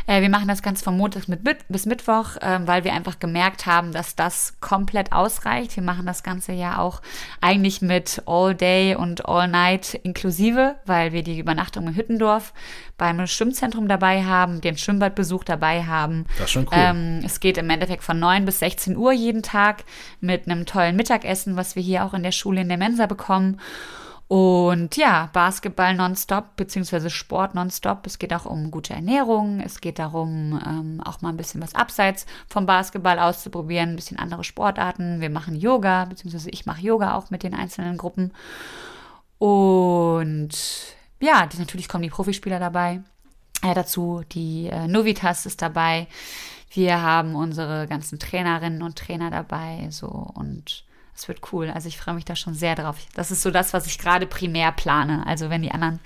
Äh, 0.07 0.21
wir 0.21 0.29
machen 0.29 0.47
das 0.47 0.61
Ganze 0.61 0.85
von 0.85 0.95
Montag 0.95 1.27
mit, 1.27 1.41
bis 1.67 1.85
Mittwoch, 1.85 2.37
äh, 2.37 2.65
weil 2.65 2.85
wir 2.85 2.93
einfach 2.93 3.19
gemerkt 3.19 3.65
haben, 3.65 3.91
dass 3.91 4.15
das 4.15 4.53
komplett 4.61 5.11
ausreicht. 5.11 5.75
Wir 5.75 5.83
machen 5.83 6.05
das 6.05 6.23
Ganze 6.23 6.53
ja 6.53 6.77
auch 6.77 7.01
eigentlich 7.41 7.81
mit 7.81 8.23
All 8.25 8.55
Day 8.55 8.95
und 8.95 9.25
All 9.25 9.49
Night 9.49 9.95
inklusive, 9.95 10.77
weil 10.85 11.11
wir 11.11 11.23
die 11.23 11.39
Übernachtung 11.39 11.89
in 11.89 11.97
Hüttendorf 11.97 12.53
beim 13.03 13.27
Schwimmzentrum 13.27 13.89
dabei 13.89 14.23
haben, 14.23 14.61
den 14.61 14.77
Schwimmbadbesuch 14.77 15.43
dabei 15.43 15.83
haben. 15.83 16.25
Das 16.37 16.45
ist 16.45 16.51
schon 16.51 16.67
cool. 16.67 16.71
Ähm, 16.71 17.19
es 17.25 17.41
geht 17.41 17.57
im 17.57 17.69
Endeffekt 17.69 18.01
von 18.01 18.17
9 18.17 18.45
bis 18.45 18.59
16 18.59 18.95
Uhr 18.95 19.11
jeden 19.11 19.43
Tag 19.43 19.83
mit 20.21 20.47
einem 20.47 20.65
tollen 20.65 20.95
Mittagessen, 20.95 21.57
was 21.57 21.75
wir 21.75 21.83
hier 21.83 22.05
auch 22.05 22.13
in 22.13 22.23
der 22.23 22.31
Schule 22.31 22.61
in 22.61 22.69
der 22.69 22.77
Mensa 22.77 23.05
bekommen. 23.05 23.59
Und 24.29 24.95
ja, 24.95 25.29
Basketball 25.33 25.95
nonstop, 25.95 26.55
beziehungsweise 26.55 27.09
Sport 27.09 27.55
nonstop. 27.55 28.07
Es 28.07 28.19
geht 28.19 28.33
auch 28.33 28.45
um 28.45 28.71
gute 28.71 28.93
Ernährung. 28.93 29.59
Es 29.59 29.81
geht 29.81 29.99
darum, 29.99 30.61
ähm, 30.65 31.01
auch 31.03 31.19
mal 31.19 31.29
ein 31.29 31.37
bisschen 31.37 31.61
was 31.61 31.75
abseits 31.75 32.25
vom 32.47 32.65
Basketball 32.65 33.19
auszuprobieren, 33.19 33.89
ein 33.89 33.95
bisschen 33.97 34.17
andere 34.17 34.45
Sportarten. 34.45 35.19
Wir 35.19 35.29
machen 35.29 35.55
Yoga, 35.55 36.05
beziehungsweise 36.05 36.49
ich 36.51 36.65
mache 36.65 36.81
Yoga 36.81 37.15
auch 37.15 37.31
mit 37.31 37.43
den 37.43 37.53
einzelnen 37.53 37.97
Gruppen. 37.97 38.31
Und 39.39 40.55
ja, 41.23 41.45
die, 41.45 41.57
natürlich 41.57 41.87
kommen 41.87 42.03
die 42.03 42.09
Profispieler 42.09 42.59
dabei 42.59 43.01
äh, 43.61 43.73
dazu. 43.73 44.23
Die 44.31 44.67
äh, 44.67 44.87
Novitas 44.87 45.45
ist 45.45 45.61
dabei. 45.61 46.07
Wir 46.71 47.01
haben 47.01 47.35
unsere 47.35 47.87
ganzen 47.87 48.19
Trainerinnen 48.19 48.81
und 48.81 48.97
Trainer 48.97 49.31
dabei. 49.31 49.87
So 49.89 50.07
und 50.07 50.83
es 51.15 51.27
wird 51.27 51.39
cool. 51.53 51.69
Also 51.69 51.87
ich 51.87 51.97
freue 51.97 52.15
mich 52.15 52.25
da 52.25 52.35
schon 52.35 52.55
sehr 52.55 52.75
drauf. 52.75 52.97
Das 53.13 53.31
ist 53.31 53.41
so 53.41 53.51
das, 53.51 53.71
was 53.71 53.85
ich 53.85 53.99
gerade 53.99 54.25
primär 54.25 54.71
plane. 54.71 55.25
Also 55.25 55.49
wenn 55.49 55.61
die 55.61 55.71
anderen 55.71 55.99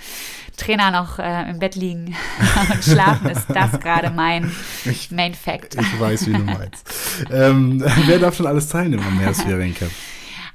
Trainer 0.56 0.92
noch 0.92 1.18
äh, 1.18 1.50
im 1.50 1.60
Bett 1.60 1.76
liegen 1.76 2.16
und 2.72 2.84
schlafen, 2.84 3.30
ist 3.30 3.48
das 3.50 3.80
gerade 3.80 4.12
mein 4.12 4.52
ich, 4.86 5.10
Main 5.10 5.34
Fact. 5.34 5.76
Ich 5.76 6.00
weiß, 6.00 6.28
wie 6.28 6.34
du 6.34 6.40
meinst. 6.44 6.88
ähm, 7.32 7.84
wer 8.06 8.20
darf 8.20 8.36
schon 8.36 8.46
alles 8.46 8.68
teilnehmen 8.68 9.04
am 9.08 9.18
Meeresferiencamp? 9.18 9.92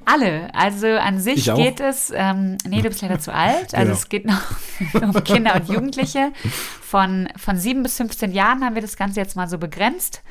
Alle. 0.05 0.55
Also 0.55 0.87
an 0.87 1.21
sich 1.21 1.45
geht 1.45 1.81
es, 1.81 2.13
ähm, 2.15 2.59
nee, 2.67 2.83
du 2.83 2.89
bist 2.89 3.03
leider 3.03 3.19
zu 3.19 3.33
alt. 3.33 3.75
Also 3.75 3.87
genau. 3.87 3.93
es 3.93 4.09
geht 4.09 4.25
noch 4.27 4.43
um 5.03 5.25
Kinder 5.25 5.55
und 5.55 5.69
Jugendliche. 5.69 6.33
Von, 6.83 7.29
von 7.37 7.57
sieben 7.57 7.83
bis 7.83 7.97
15 7.97 8.33
Jahren 8.33 8.65
haben 8.65 8.75
wir 8.75 8.83
das 8.83 8.97
Ganze 8.97 9.21
jetzt 9.21 9.37
mal 9.37 9.49
so 9.49 9.59
begrenzt. 9.59 10.23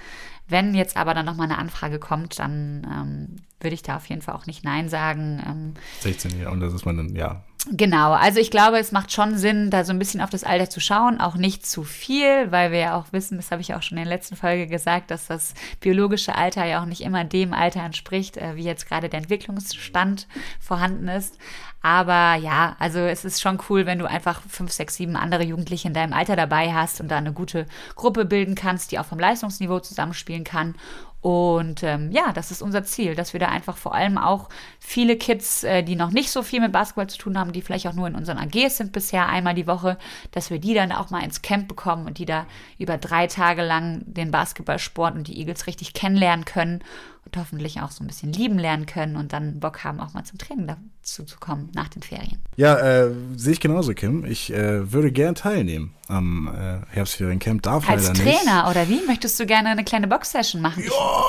Wenn 0.47 0.73
jetzt 0.73 0.97
aber 0.97 1.13
dann 1.13 1.25
nochmal 1.25 1.47
eine 1.47 1.57
Anfrage 1.57 1.97
kommt, 1.97 2.39
dann 2.39 2.85
ähm, 2.91 3.35
würde 3.61 3.73
ich 3.73 3.83
da 3.83 3.95
auf 3.95 4.07
jeden 4.07 4.21
Fall 4.21 4.35
auch 4.35 4.45
nicht 4.45 4.63
Nein 4.63 4.89
sagen. 4.89 5.41
Ähm, 5.47 5.73
16 6.01 6.39
Jahre, 6.39 6.51
und 6.51 6.59
das 6.59 6.73
ist 6.73 6.85
man 6.85 6.97
dann, 6.97 7.15
ja. 7.15 7.43
Genau, 7.69 8.13
also 8.13 8.39
ich 8.39 8.49
glaube, 8.49 8.79
es 8.79 8.91
macht 8.91 9.11
schon 9.11 9.37
Sinn, 9.37 9.69
da 9.69 9.83
so 9.83 9.93
ein 9.93 9.99
bisschen 9.99 10.19
auf 10.19 10.31
das 10.31 10.43
Alter 10.43 10.67
zu 10.67 10.79
schauen, 10.79 11.21
auch 11.21 11.35
nicht 11.35 11.63
zu 11.63 11.83
viel, 11.83 12.51
weil 12.51 12.71
wir 12.71 12.79
ja 12.79 12.97
auch 12.97 13.13
wissen, 13.13 13.37
das 13.37 13.51
habe 13.51 13.61
ich 13.61 13.75
auch 13.75 13.83
schon 13.83 13.99
in 13.99 14.05
der 14.05 14.13
letzten 14.13 14.35
Folge 14.35 14.65
gesagt, 14.65 15.11
dass 15.11 15.27
das 15.27 15.53
biologische 15.79 16.33
Alter 16.33 16.65
ja 16.65 16.81
auch 16.81 16.87
nicht 16.87 17.01
immer 17.01 17.23
dem 17.23 17.53
Alter 17.53 17.81
entspricht, 17.81 18.37
äh, 18.37 18.55
wie 18.55 18.63
jetzt 18.63 18.87
gerade 18.87 19.09
der 19.09 19.19
Entwicklungsstand 19.19 20.27
vorhanden 20.59 21.07
ist. 21.07 21.37
Aber 21.83 22.35
ja, 22.35 22.75
also 22.79 22.99
es 22.99 23.25
ist 23.25 23.41
schon 23.41 23.59
cool, 23.69 23.85
wenn 23.85 23.99
du 23.99 24.05
einfach 24.05 24.41
fünf, 24.47 24.71
sechs, 24.71 24.95
sieben 24.95 25.15
andere 25.15 25.43
Jugendliche 25.43 25.87
in 25.87 25.93
deinem 25.93 26.13
Alter 26.13 26.35
dabei 26.35 26.73
hast 26.73 26.99
und 26.99 27.09
da 27.09 27.17
eine 27.17 27.33
gute 27.33 27.67
Gruppe 27.95 28.25
bilden 28.25 28.55
kannst, 28.55 28.91
die 28.91 28.97
auch 28.97 29.05
vom 29.05 29.19
Leistungsniveau 29.19 29.79
zusammenspielen 29.79 30.43
kann. 30.43 30.75
Und 31.21 31.83
ähm, 31.83 32.11
ja, 32.11 32.33
das 32.33 32.49
ist 32.49 32.63
unser 32.63 32.83
Ziel, 32.83 33.13
dass 33.13 33.33
wir 33.33 33.39
da 33.39 33.47
einfach 33.47 33.77
vor 33.77 33.93
allem 33.93 34.17
auch 34.17 34.49
viele 34.83 35.15
Kids, 35.15 35.63
äh, 35.63 35.83
die 35.83 35.95
noch 35.95 36.09
nicht 36.11 36.31
so 36.31 36.41
viel 36.43 36.59
mit 36.59 36.71
Basketball 36.71 37.07
zu 37.07 37.17
tun 37.19 37.37
haben, 37.37 37.53
die 37.53 37.61
vielleicht 37.61 37.87
auch 37.87 37.93
nur 37.93 38.07
in 38.07 38.15
unseren 38.15 38.37
AGs 38.39 38.77
sind 38.77 38.91
bisher 38.91 39.27
einmal 39.29 39.53
die 39.53 39.67
Woche, 39.67 39.97
dass 40.31 40.49
wir 40.49 40.59
die 40.59 40.73
dann 40.73 40.91
auch 40.91 41.11
mal 41.11 41.23
ins 41.23 41.41
Camp 41.43 41.67
bekommen 41.67 42.07
und 42.07 42.17
die 42.17 42.25
da 42.25 42.45
über 42.77 42.97
drei 42.97 43.27
Tage 43.27 43.61
lang 43.63 44.01
den 44.05 44.31
Basketballsport 44.31 45.15
und 45.15 45.27
die 45.27 45.37
Eagles 45.39 45.67
richtig 45.67 45.93
kennenlernen 45.93 46.43
können 46.45 46.83
und 47.25 47.37
hoffentlich 47.37 47.79
auch 47.81 47.91
so 47.91 48.03
ein 48.03 48.07
bisschen 48.07 48.33
lieben 48.33 48.57
lernen 48.57 48.87
können 48.87 49.15
und 49.15 49.31
dann 49.31 49.59
Bock 49.59 49.83
haben, 49.83 49.99
auch 49.99 50.13
mal 50.13 50.23
zum 50.23 50.39
Training 50.39 50.65
dazu 50.65 51.23
zu 51.23 51.37
kommen 51.39 51.69
nach 51.75 51.87
den 51.87 52.01
Ferien. 52.01 52.39
Ja, 52.57 52.75
äh, 52.79 53.11
sehe 53.35 53.53
ich 53.53 53.59
genauso, 53.59 53.93
Kim. 53.93 54.25
Ich 54.25 54.51
äh, 54.51 54.91
würde 54.91 55.11
gern 55.11 55.35
teilnehmen 55.35 55.93
am 56.07 56.47
äh, 56.47 56.79
Herbstferiencamp. 56.93 57.61
Darf 57.61 57.87
Als 57.87 58.07
leider 58.07 58.19
Trainer 58.23 58.63
nicht. 58.63 58.71
oder 58.71 58.89
wie? 58.89 59.05
Möchtest 59.05 59.39
du 59.39 59.45
gerne 59.45 59.69
eine 59.69 59.83
kleine 59.83 60.07
Box-Session 60.07 60.61
machen? 60.61 60.83
Ja, 60.83 61.25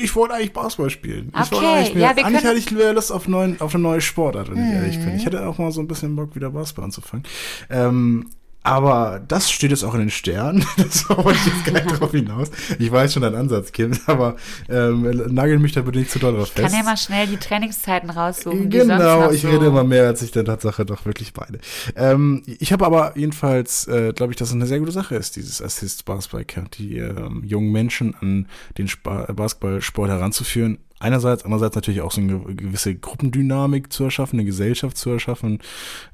ich 0.00 0.14
wollte 0.14 0.34
eigentlich 0.34 0.52
Basketball 0.52 0.90
spielen. 0.90 1.30
Okay, 1.32 1.42
ich 1.44 1.52
wollte 1.52 1.68
eigentlich, 1.68 1.94
mehr, 1.94 2.02
ja, 2.10 2.16
wir 2.16 2.24
eigentlich 2.26 2.40
können- 2.42 2.48
hatte 2.50 2.58
ich 2.58 2.66
mehr 2.82 2.92
Lust 2.94 3.12
auf, 3.12 3.28
neuen, 3.28 3.60
auf 3.60 3.74
eine 3.74 3.82
neue 3.82 4.00
Sportart, 4.00 4.50
wenn 4.50 4.58
ich 4.58 4.64
Mhm. 4.68 4.72
ehrlich 4.76 4.98
bin. 4.98 5.14
Ich 5.16 5.26
hätte 5.26 5.46
auch 5.46 5.58
mal 5.58 5.72
so 5.72 5.80
ein 5.80 5.88
bisschen 5.88 6.14
Bock, 6.16 6.34
wieder 6.34 6.50
Basketball 6.50 6.84
anzufangen. 6.86 7.24
Ähm, 7.70 8.30
aber 8.64 9.20
das 9.26 9.50
steht 9.50 9.72
jetzt 9.72 9.82
auch 9.82 9.94
in 9.94 9.98
den 10.00 10.10
Sternen. 10.10 10.64
Das 10.76 11.08
wollte 11.08 11.32
ich 11.32 11.46
jetzt 11.46 11.64
gar 11.64 11.82
nicht 11.84 12.00
drauf 12.00 12.12
hinaus. 12.12 12.48
Ich 12.78 12.92
weiß 12.92 13.12
schon 13.12 13.22
deinen 13.22 13.34
Ansatz, 13.34 13.72
Kim, 13.72 13.90
aber 14.06 14.36
ähm, 14.68 15.02
nagel 15.34 15.58
mich 15.58 15.72
da 15.72 15.80
bitte 15.80 15.98
nicht 15.98 16.12
zu 16.12 16.20
doll 16.20 16.34
drauf 16.34 16.44
Ich 16.46 16.52
fest. 16.52 16.68
kann 16.68 16.78
ja 16.78 16.84
mal 16.84 16.96
schnell 16.96 17.26
die 17.26 17.38
Trainingszeiten 17.38 18.08
raussuchen. 18.08 18.70
Genau, 18.70 19.32
ich 19.32 19.42
so 19.42 19.48
rede 19.48 19.66
immer 19.66 19.82
mehr, 19.82 20.06
als 20.06 20.22
ich 20.22 20.30
der 20.30 20.44
Tatsache 20.44 20.86
doch 20.86 21.04
wirklich 21.06 21.32
meine. 21.34 21.58
Ähm, 21.96 22.44
ich 22.46 22.72
habe 22.72 22.86
aber 22.86 23.18
jedenfalls, 23.18 23.88
äh, 23.88 24.12
glaube 24.14 24.32
ich, 24.32 24.36
dass 24.36 24.50
es 24.50 24.54
eine 24.54 24.66
sehr 24.66 24.78
gute 24.78 24.92
Sache 24.92 25.16
ist, 25.16 25.34
dieses 25.34 25.60
Assist 25.60 26.04
Basketball 26.04 26.44
Camp, 26.44 26.70
die 26.70 26.98
ähm, 26.98 27.42
jungen 27.44 27.72
Menschen 27.72 28.14
an 28.20 28.46
den 28.78 28.86
Spa 28.86 29.24
Basketballsport 29.32 30.08
heranzuführen. 30.08 30.78
Einerseits, 31.02 31.44
andererseits 31.44 31.74
natürlich 31.74 32.00
auch 32.00 32.12
so 32.12 32.20
eine 32.20 32.38
gewisse 32.54 32.94
Gruppendynamik 32.94 33.92
zu 33.92 34.04
erschaffen, 34.04 34.38
eine 34.38 34.46
Gesellschaft 34.46 34.96
zu 34.96 35.10
erschaffen, 35.10 35.58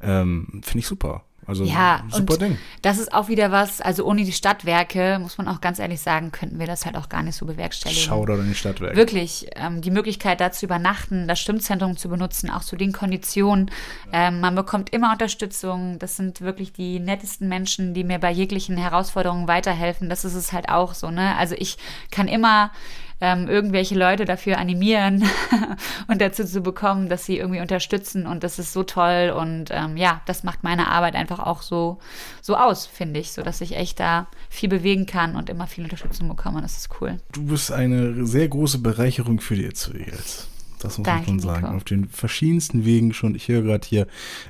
ähm, 0.02 0.60
finde 0.62 0.78
ich 0.78 0.86
super. 0.86 1.24
Also 1.48 1.64
Ja, 1.64 2.04
super 2.10 2.34
und 2.34 2.42
Ding. 2.42 2.58
das 2.82 2.98
ist 2.98 3.14
auch 3.14 3.28
wieder 3.28 3.50
was, 3.50 3.80
also 3.80 4.04
ohne 4.04 4.22
die 4.22 4.32
Stadtwerke, 4.32 5.18
muss 5.18 5.38
man 5.38 5.48
auch 5.48 5.62
ganz 5.62 5.78
ehrlich 5.78 5.98
sagen, 5.98 6.30
könnten 6.30 6.58
wir 6.58 6.66
das 6.66 6.84
halt 6.84 6.94
auch 6.94 7.08
gar 7.08 7.22
nicht 7.22 7.36
so 7.36 7.46
bewerkstelligen. 7.46 8.02
Shoutout 8.02 8.34
an 8.34 8.48
die 8.48 8.54
Stadtwerke. 8.54 8.94
Wirklich, 8.96 9.46
ähm, 9.56 9.80
die 9.80 9.90
Möglichkeit, 9.90 10.42
da 10.42 10.52
zu 10.52 10.66
übernachten, 10.66 11.26
das 11.26 11.40
Stimmzentrum 11.40 11.96
zu 11.96 12.10
benutzen, 12.10 12.50
auch 12.50 12.62
zu 12.62 12.76
den 12.76 12.92
Konditionen. 12.92 13.70
Ähm, 14.12 14.40
man 14.40 14.54
bekommt 14.56 14.90
immer 14.90 15.10
Unterstützung. 15.10 15.98
Das 15.98 16.16
sind 16.16 16.42
wirklich 16.42 16.74
die 16.74 17.00
nettesten 17.00 17.48
Menschen, 17.48 17.94
die 17.94 18.04
mir 18.04 18.18
bei 18.18 18.30
jeglichen 18.30 18.76
Herausforderungen 18.76 19.48
weiterhelfen. 19.48 20.10
Das 20.10 20.26
ist 20.26 20.34
es 20.34 20.52
halt 20.52 20.68
auch 20.68 20.92
so, 20.92 21.10
ne? 21.10 21.34
Also 21.36 21.54
ich 21.58 21.78
kann 22.10 22.28
immer 22.28 22.72
ähm, 23.20 23.48
irgendwelche 23.48 23.94
Leute 23.94 24.24
dafür 24.24 24.58
animieren 24.58 25.24
und 26.08 26.20
dazu 26.20 26.44
zu 26.44 26.60
bekommen, 26.60 27.08
dass 27.08 27.26
sie 27.26 27.38
irgendwie 27.38 27.60
unterstützen 27.60 28.26
und 28.26 28.44
das 28.44 28.58
ist 28.58 28.72
so 28.72 28.84
toll 28.84 29.34
und 29.36 29.66
ähm, 29.70 29.96
ja, 29.96 30.20
das 30.26 30.44
macht 30.44 30.62
meine 30.62 30.88
Arbeit 30.88 31.14
einfach 31.14 31.40
auch 31.40 31.62
so, 31.62 31.98
so 32.40 32.56
aus, 32.56 32.86
finde 32.86 33.20
ich, 33.20 33.32
so 33.32 33.42
dass 33.42 33.60
ich 33.60 33.76
echt 33.76 34.00
da 34.00 34.28
viel 34.48 34.68
bewegen 34.68 35.06
kann 35.06 35.36
und 35.36 35.50
immer 35.50 35.66
viel 35.66 35.84
Unterstützung 35.84 36.28
bekomme. 36.28 36.62
Das 36.62 36.76
ist 36.76 36.88
cool. 37.00 37.18
Du 37.32 37.44
bist 37.44 37.72
eine 37.72 38.26
sehr 38.26 38.48
große 38.48 38.78
Bereicherung 38.78 39.40
für 39.40 39.56
die 39.56 39.64
Itzu 39.64 39.94
Eagles. 39.94 40.48
Das 40.78 40.98
muss 40.98 41.04
Danke, 41.04 41.30
man 41.30 41.40
schon 41.40 41.48
sagen. 41.48 41.62
Nico. 41.62 41.76
Auf 41.76 41.84
den 41.84 42.08
verschiedensten 42.08 42.84
Wegen 42.84 43.12
schon. 43.12 43.34
Ich 43.34 43.48
höre 43.48 43.62
gerade 43.62 43.86
hier 43.86 44.06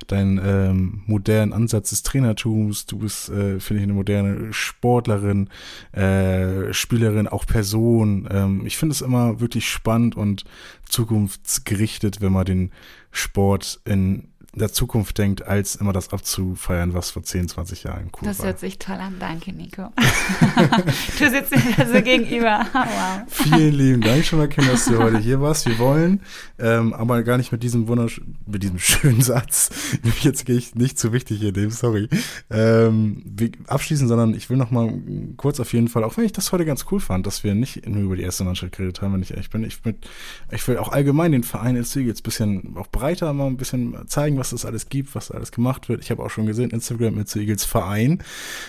deinen 0.07 0.39
ähm, 0.43 1.03
modernen 1.05 1.53
Ansatz 1.53 1.89
des 1.89 2.03
Trainertums. 2.03 2.85
Du 2.85 2.99
bist, 2.99 3.29
äh, 3.29 3.59
finde 3.59 3.81
ich, 3.81 3.83
eine 3.83 3.93
moderne 3.93 4.53
Sportlerin, 4.53 5.49
äh, 5.91 6.73
Spielerin, 6.73 7.27
auch 7.27 7.45
Person. 7.45 8.27
Ähm, 8.31 8.65
ich 8.65 8.77
finde 8.77 8.93
es 8.93 9.01
immer 9.01 9.39
wirklich 9.39 9.69
spannend 9.69 10.15
und 10.15 10.43
zukunftsgerichtet, 10.87 12.21
wenn 12.21 12.31
man 12.31 12.45
den 12.45 12.71
Sport 13.11 13.79
in 13.85 14.29
der 14.53 14.71
Zukunft 14.71 15.17
denkt, 15.17 15.45
als 15.45 15.75
immer 15.75 15.93
das 15.93 16.11
abzufeiern, 16.11 16.93
was 16.93 17.11
vor 17.11 17.23
10, 17.23 17.49
20 17.49 17.83
Jahren 17.83 18.09
cool 18.13 18.27
Das 18.27 18.39
war. 18.39 18.47
hört 18.47 18.59
sich 18.59 18.79
toll 18.79 18.95
an. 18.95 19.15
Danke, 19.19 19.53
Nico. 19.53 19.89
du 21.19 21.29
sitzt 21.29 21.51
mir 21.51 21.87
so 21.87 22.01
gegenüber. 22.01 22.65
Wow. 22.89 23.21
Vielen 23.27 23.73
lieben 23.73 24.01
Dank 24.01 24.25
schon 24.25 24.39
mal, 24.39 24.47
Kim, 24.47 24.65
dass 24.65 24.85
du 24.85 24.97
heute 24.97 25.19
hier 25.19 25.41
warst. 25.41 25.67
Wir 25.67 25.77
wollen, 25.79 26.21
ähm, 26.57 26.93
aber 26.93 27.23
gar 27.23 27.37
nicht 27.37 27.51
mit 27.51 27.61
diesem 27.61 27.87
wundersch 27.87 28.21
mit 28.45 28.63
diesem 28.63 28.79
schönen 28.79 29.21
Satz. 29.21 29.69
Jetzt 30.21 30.45
gehe 30.45 30.55
ich 30.55 30.75
nicht 30.75 30.97
zu 30.97 31.13
wichtig 31.13 31.41
in 31.43 31.53
dem, 31.53 31.69
sorry. 31.71 32.09
Ähm, 32.49 33.23
abschließen, 33.67 34.07
sondern 34.07 34.33
ich 34.33 34.49
will 34.49 34.57
noch 34.57 34.71
mal 34.71 34.91
kurz 35.37 35.59
auf 35.59 35.73
jeden 35.73 35.87
Fall, 35.87 36.03
auch 36.03 36.17
wenn 36.17 36.25
ich 36.25 36.31
das 36.31 36.51
heute 36.51 36.65
ganz 36.65 36.85
cool 36.91 36.99
fand, 36.99 37.27
dass 37.27 37.43
wir 37.43 37.53
nicht 37.53 37.87
nur 37.87 38.03
über 38.03 38.15
die 38.15 38.23
erste 38.23 38.43
Mannschaft 38.43 38.71
geredet 38.73 39.01
haben, 39.01 39.13
wenn 39.13 39.21
ich 39.21 39.31
ehrlich 39.31 39.49
bin. 39.49 39.63
Ich, 39.63 39.83
mit, 39.85 40.07
ich 40.51 40.67
will 40.67 40.77
auch 40.77 40.91
allgemein 40.91 41.31
den 41.31 41.43
Verein 41.43 41.75
jetzt 41.75 41.95
jetzt 41.95 42.21
ein 42.21 42.23
bisschen 42.23 42.77
auch 42.77 42.87
breiter 42.87 43.33
mal 43.33 43.47
ein 43.47 43.57
bisschen 43.57 43.95
zeigen, 44.07 44.38
was 44.39 44.51
es 44.51 44.65
alles 44.65 44.89
gibt, 44.89 45.13
was 45.13 45.29
alles 45.29 45.51
gemacht 45.51 45.89
wird. 45.89 46.01
Ich 46.01 46.09
habe 46.09 46.23
auch 46.23 46.29
schon 46.29 46.45
gesehen, 46.45 46.71
Instagram 46.71 47.15
mit 47.15 47.35
Eagles 47.35 47.65
Verein. 47.65 48.23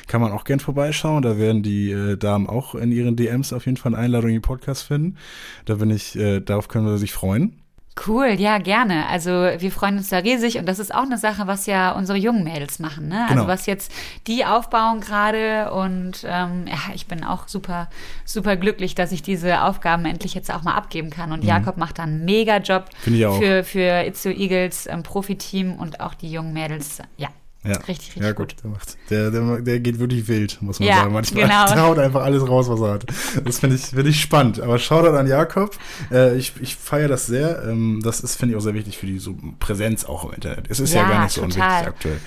Kann 0.07 0.21
man 0.21 0.33
auch 0.33 0.45
gern 0.45 0.61
vorbeischauen. 0.61 1.23
Da 1.23 1.39
werden 1.39 1.63
die 1.63 1.91
äh, 1.91 2.17
Damen 2.17 2.47
auch 2.47 2.75
in 2.75 2.93
ihren 2.93 3.17
DMs 3.17 3.53
auf 3.53 3.67
jeden 3.67 3.77
Fall 3.77 3.95
eine 3.95 4.03
Einladung 4.03 4.31
in 4.31 4.37
den 4.37 4.43
Podcast 4.43 4.83
finden. 4.83 5.17
Da 5.65 5.77
bin 5.77 5.91
ich, 5.91 6.17
äh, 6.17 6.41
darauf 6.41 6.69
können 6.69 6.87
wir 6.87 6.99
sich 6.99 7.13
freuen. 7.13 7.60
Cool, 8.07 8.37
ja, 8.39 8.59
gerne. 8.59 9.07
Also 9.09 9.31
wir 9.31 9.71
freuen 9.71 9.99
uns 9.99 10.09
da 10.09 10.19
riesig 10.19 10.57
und 10.59 10.67
das 10.67 10.79
ist 10.79 10.95
auch 10.95 11.03
eine 11.03 11.19
Sache, 11.19 11.47
was 11.47 11.67
ja 11.67 11.93
unsere 11.93 12.17
jungen 12.19 12.45
Mädels 12.45 12.79
machen. 12.79 13.09
Ne? 13.09 13.23
Also 13.25 13.35
Genau. 13.35 13.47
was 13.47 13.67
jetzt 13.67 13.93
die 14.27 14.45
aufbauen 14.45 15.01
gerade 15.01 15.71
und 15.73 16.25
ähm, 16.27 16.67
ja, 16.67 16.79
ich 16.95 17.07
bin 17.07 17.25
auch 17.25 17.47
super, 17.49 17.89
super 18.25 18.57
glücklich, 18.57 18.95
dass 18.95 19.13
ich 19.13 19.23
diese 19.23 19.63
Aufgaben 19.65 20.05
endlich 20.07 20.35
jetzt 20.35 20.53
auch 20.53 20.63
mal 20.63 20.75
abgeben 20.75 21.11
kann. 21.11 21.33
Und 21.33 21.45
Jakob 21.45 21.77
macht 21.77 21.99
da 21.99 22.05
einen 22.05 22.25
mega 22.25 22.57
Job 22.59 22.87
Mhm. 23.05 23.33
Für, 23.39 23.65
für 23.65 24.07
Itzo 24.07 24.31
Eagles 24.31 24.87
ähm, 24.87 25.03
Profiteam 25.03 25.75
und 25.75 26.01
auch 26.01 26.15
die 26.15 26.31
jungen 26.31 26.53
Mädels. 26.53 27.01
Ja, 27.17 27.29
Ja, 27.63 27.73
richtig, 27.77 27.89
richtig 27.89 28.23
ja, 28.23 28.33
gut. 28.33 28.57
gut. 28.57 28.65
Der, 28.65 28.71
macht, 28.71 28.97
der, 29.11 29.31
der, 29.31 29.61
der 29.61 29.81
geht 29.81 29.99
wirklich 29.99 30.27
wild, 30.29 30.57
muss 30.63 30.81
man 30.81 30.89
Ja, 30.89 30.97
sagen. 31.01 31.13
Manchmal 31.13 31.43
genau. 31.45 31.67
der 31.67 31.83
haut 31.83 31.99
einfach 31.99 32.23
alles 32.23 32.49
raus, 32.49 32.71
was 32.71 32.81
er 32.81 32.93
hat. 32.95 33.05
Das 33.45 33.59
finde 33.59 33.77
ich, 33.77 33.83
finde 33.83 34.09
ich 34.09 34.19
spannend. 34.21 34.61
Aber 34.61 34.79
Shoutout 34.79 35.15
an 35.15 35.27
Jakob. 35.27 35.77
Äh, 36.11 36.39
ich 36.39 36.55
ich 36.63 36.75
feiere 36.77 37.09
das 37.09 37.27
sehr. 37.27 37.63
Ähm, 37.65 38.01
das 38.03 38.21
ist, 38.21 38.37
finde 38.37 38.55
ich, 38.55 38.59
auch 38.59 38.63
sehr 38.63 38.73
wichtig 38.73 38.97
für 38.97 39.05
die 39.05 39.19
so 39.19 39.37
Präsenz 39.59 40.07
auch 40.07 40.25
im 40.25 40.33
Internet. 40.33 40.67
Es 40.71 40.81
ist 40.81 40.95
ja, 40.95 41.03
Ja, 41.03 41.09
gar 41.11 41.25
nicht 41.25 41.35
so 41.35 41.43
total. 41.43 41.67
unwichtig 41.67 41.89
aktuell. 41.89 42.21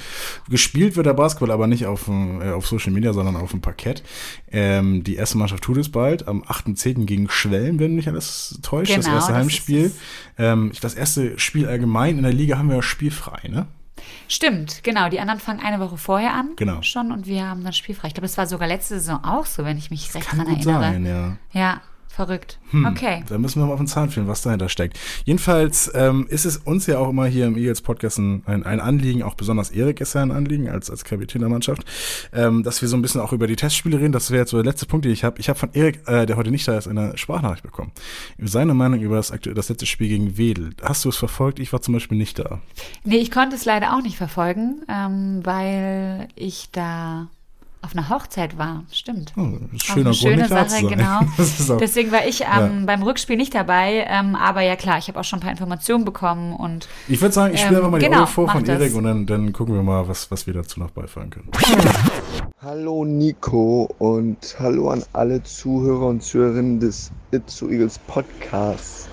Gespielt 0.51 0.95
wird 0.95 1.07
der 1.07 1.13
Basketball 1.15 1.49
aber 1.49 1.65
nicht 1.65 1.87
auf, 1.87 2.07
äh, 2.07 2.51
auf 2.51 2.67
Social 2.67 2.91
Media, 2.91 3.11
sondern 3.13 3.35
auf 3.35 3.49
dem 3.49 3.61
Parkett. 3.61 4.03
Ähm, 4.51 5.03
die 5.03 5.15
erste 5.15 5.39
Mannschaft 5.39 5.63
tut 5.63 5.77
es 5.77 5.91
bald. 5.91 6.27
Am 6.27 6.43
8.10. 6.43 7.05
gegen 7.05 7.27
Schwelm, 7.29 7.79
wenn 7.79 7.95
mich 7.95 8.07
alles 8.07 8.59
täuscht. 8.61 8.95
das 8.95 9.05
Genau, 9.05 9.15
erste 9.17 9.31
das 9.31 9.39
Heimspiel. 9.41 9.91
Ähm, 10.37 10.71
das 10.79 10.93
erste 10.93 11.39
Spiel 11.39 11.67
allgemein 11.67 12.17
in 12.17 12.23
der 12.23 12.33
Liga 12.33 12.59
haben 12.59 12.69
wir 12.69 12.75
ja 12.75 12.81
spielfrei, 12.83 13.47
ne? 13.49 13.65
Stimmt, 14.27 14.83
genau. 14.83 15.09
Die 15.09 15.19
anderen 15.19 15.39
fangen 15.39 15.59
eine 15.59 15.79
Woche 15.79 15.97
vorher 15.97 16.33
an 16.33 16.51
Genau. 16.55 16.81
schon 16.81 17.11
und 17.11 17.27
wir 17.27 17.47
haben 17.47 17.63
dann 17.63 17.73
spielfrei. 17.73 18.07
Ich 18.07 18.13
glaube, 18.13 18.27
das 18.27 18.37
war 18.37 18.47
sogar 18.47 18.67
letzte 18.67 18.95
Saison 18.99 19.23
auch 19.23 19.45
so, 19.45 19.63
wenn 19.65 19.77
ich 19.77 19.91
mich 19.91 20.13
recht 20.15 20.27
Kann 20.27 20.39
daran 20.39 20.55
erinnere. 20.55 20.79
sein, 20.81 21.05
ja. 21.05 21.37
Ja, 21.51 21.81
verrückt. 22.13 22.59
Hm. 22.71 22.85
Okay. 22.85 23.23
Da 23.27 23.37
müssen 23.37 23.59
wir 23.61 23.65
mal 23.65 23.73
auf 23.73 23.79
den 23.79 23.87
Zahn 23.87 24.09
fühlen, 24.09 24.27
was 24.27 24.41
dahinter 24.41 24.69
steckt. 24.69 24.99
Jedenfalls 25.25 25.91
ähm, 25.95 26.27
ist 26.29 26.45
es 26.45 26.57
uns 26.57 26.85
ja 26.87 26.99
auch 26.99 27.09
immer 27.09 27.25
hier 27.25 27.47
im 27.47 27.57
Eagles 27.57 27.81
Podcast 27.81 28.19
ein, 28.19 28.43
ein, 28.45 28.79
Anliegen, 28.79 29.23
auch 29.23 29.35
besonders 29.35 29.71
Erik 29.71 30.01
ist 30.01 30.13
ja 30.13 30.21
ein 30.21 30.31
Anliegen 30.31 30.69
als, 30.69 30.89
als 30.89 31.03
Kapitän 31.03 31.41
der 31.41 31.49
Mannschaft, 31.49 31.83
ähm, 32.33 32.63
dass 32.63 32.81
wir 32.81 32.87
so 32.89 32.95
ein 32.95 33.01
bisschen 33.01 33.21
auch 33.21 33.33
über 33.33 33.47
die 33.47 33.55
Testspiele 33.55 33.99
reden. 33.99 34.11
Das 34.11 34.31
wäre 34.31 34.41
jetzt 34.41 34.51
so 34.51 34.57
der 34.57 34.65
letzte 34.71 34.85
Punkt, 34.85 35.05
den 35.05 35.11
ich 35.11 35.23
habe. 35.23 35.39
Ich 35.39 35.49
habe 35.49 35.57
von 35.57 35.69
Erik, 35.73 36.07
äh, 36.07 36.25
der 36.25 36.37
heute 36.37 36.51
nicht 36.51 36.67
da 36.67 36.77
ist, 36.77 36.87
eine 36.87 37.17
Sprachnachricht 37.17 37.63
bekommen. 37.63 37.91
Seine 38.39 38.73
Meinung 38.73 38.99
über 39.01 39.15
das, 39.15 39.33
aktu- 39.33 39.53
das 39.53 39.69
letzte 39.69 39.85
Spiel 39.85 40.07
gegen 40.09 40.37
Wedel. 40.37 40.71
Hast 40.81 41.05
du 41.05 41.09
es 41.09 41.17
verfolgt? 41.17 41.59
Ich 41.59 41.73
war 41.73 41.81
zum 41.81 41.93
Beispiel 41.93 42.17
nicht 42.17 42.37
da. 42.39 42.59
Nee, 43.03 43.17
ich 43.17 43.31
konnte 43.31 43.55
es 43.55 43.65
leider 43.65 43.95
auch 43.95 44.01
nicht 44.01 44.17
verfolgen, 44.17 44.83
ähm, 44.87 45.41
weil 45.43 46.27
ich 46.35 46.69
da 46.71 47.27
auf 47.83 47.95
einer 47.95 48.09
Hochzeit 48.09 48.57
war. 48.57 48.83
Stimmt. 48.91 49.33
Oh, 49.37 49.47
schöner 49.77 50.13
schöne 50.13 50.47
Sache, 50.47 50.69
sein. 50.69 50.87
genau. 50.87 51.19
Deswegen 51.79 52.11
war 52.11 52.25
ich 52.25 52.41
ähm, 52.41 52.47
Ja. 52.47 52.85
beim 52.85 53.03
Rückspiel 53.03 53.35
nicht 53.35 53.53
dabei, 53.53 54.05
ähm, 54.09 54.35
aber 54.35 54.61
ja 54.61 54.75
klar, 54.75 54.97
ich 54.97 55.07
habe 55.09 55.19
auch 55.19 55.23
schon 55.25 55.39
ein 55.39 55.41
paar 55.41 55.51
Informationen 55.51 56.05
bekommen 56.05 56.53
und 56.55 56.87
ich 57.09 57.19
würde 57.21 57.33
sagen, 57.33 57.53
ich 57.53 57.59
spiele 57.59 57.79
Ähm, 57.79 57.85
einfach 57.85 57.91
mal 57.91 57.99
die 57.99 58.05
genau, 58.05 58.17
Audio 58.23 58.27
vor 58.27 58.49
von 58.49 58.63
das. 58.63 58.79
Erik 58.79 58.95
und 58.95 59.03
dann, 59.03 59.25
dann 59.25 59.51
gucken 59.53 59.75
wir 59.75 59.83
mal, 59.83 60.07
was, 60.07 60.31
was 60.31 60.47
wir 60.47 60.53
dazu 60.53 60.79
noch 60.79 60.91
beifahren 60.91 61.29
können. 61.29 61.49
Hallo 62.61 63.03
Nico 63.03 63.89
und 63.99 64.55
hallo 64.59 64.89
an 64.89 65.03
alle 65.11 65.43
Zuhörer 65.43 66.07
und 66.07 66.23
Zuhörerinnen 66.23 66.79
des 66.79 67.11
Itzu 67.31 67.69
Eagles 67.69 67.99
Podcasts. 68.07 69.09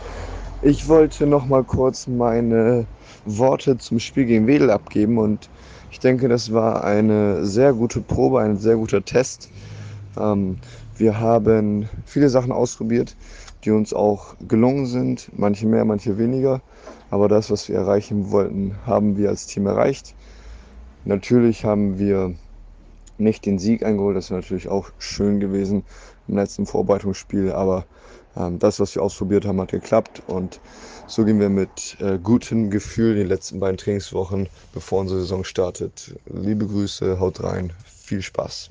Ich 0.63 0.87
wollte 0.87 1.27
noch 1.27 1.47
mal 1.47 1.65
kurz 1.65 2.07
meine 2.07 2.87
Worte 3.25 3.77
zum 3.79 3.99
Spiel 3.99 4.27
gegen 4.27 4.47
Wedel 4.47 4.71
abgeben 4.71 5.19
und 5.19 5.49
ich 5.91 6.01
denke, 6.01 6.29
das 6.29 6.53
war 6.53 6.85
eine 6.85 7.45
sehr 7.45 7.73
gute 7.73 8.01
Probe, 8.01 8.41
ein 8.41 8.57
sehr 8.57 8.77
guter 8.77 9.05
Test. 9.05 9.51
Ähm, 10.19 10.59
Wir 10.97 11.19
haben 11.19 11.89
viele 12.05 12.29
Sachen 12.29 12.53
ausprobiert, 12.53 13.17
die 13.65 13.71
uns 13.71 13.95
auch 13.95 14.35
gelungen 14.47 14.85
sind, 14.85 15.31
manche 15.35 15.67
mehr, 15.67 15.87
manche 15.87 16.19
weniger. 16.19 16.61
Aber 17.11 17.27
das, 17.27 17.51
was 17.51 17.69
wir 17.69 17.77
erreichen 17.77 18.31
wollten, 18.31 18.77
haben 18.85 19.17
wir 19.17 19.31
als 19.31 19.47
Team 19.47 19.67
erreicht. 19.67 20.15
Natürlich 21.07 21.65
haben 21.65 21.99
wir 21.99 22.35
nicht 23.17 23.47
den 23.47 23.59
Sieg 23.59 23.83
eingeholt, 23.83 24.17
das 24.17 24.31
wäre 24.31 24.41
natürlich 24.41 24.69
auch 24.69 24.91
schön 24.99 25.41
gewesen 25.41 25.85
im 26.29 26.37
letzten 26.37 26.67
Vorbereitungsspiel, 26.67 27.53
aber 27.53 27.87
ähm, 28.37 28.59
das, 28.59 28.79
was 28.79 28.95
wir 28.95 29.03
ausprobiert 29.03 29.47
haben, 29.47 29.61
hat 29.61 29.71
geklappt 29.71 30.23
und 30.27 30.61
so 31.11 31.25
gehen 31.25 31.41
wir 31.41 31.49
mit 31.49 31.97
äh, 31.99 32.19
gutem 32.19 32.71
Gefühl 32.71 33.17
die 33.17 33.25
letzten 33.25 33.59
beiden 33.59 33.77
Trainingswochen, 33.77 34.49
bevor 34.73 35.01
unsere 35.01 35.21
Saison 35.21 35.43
startet. 35.43 36.15
Liebe 36.27 36.69
Grüße, 36.69 37.19
haut 37.19 37.43
rein, 37.43 37.73
viel 38.11 38.23
Spaß. 38.23 38.71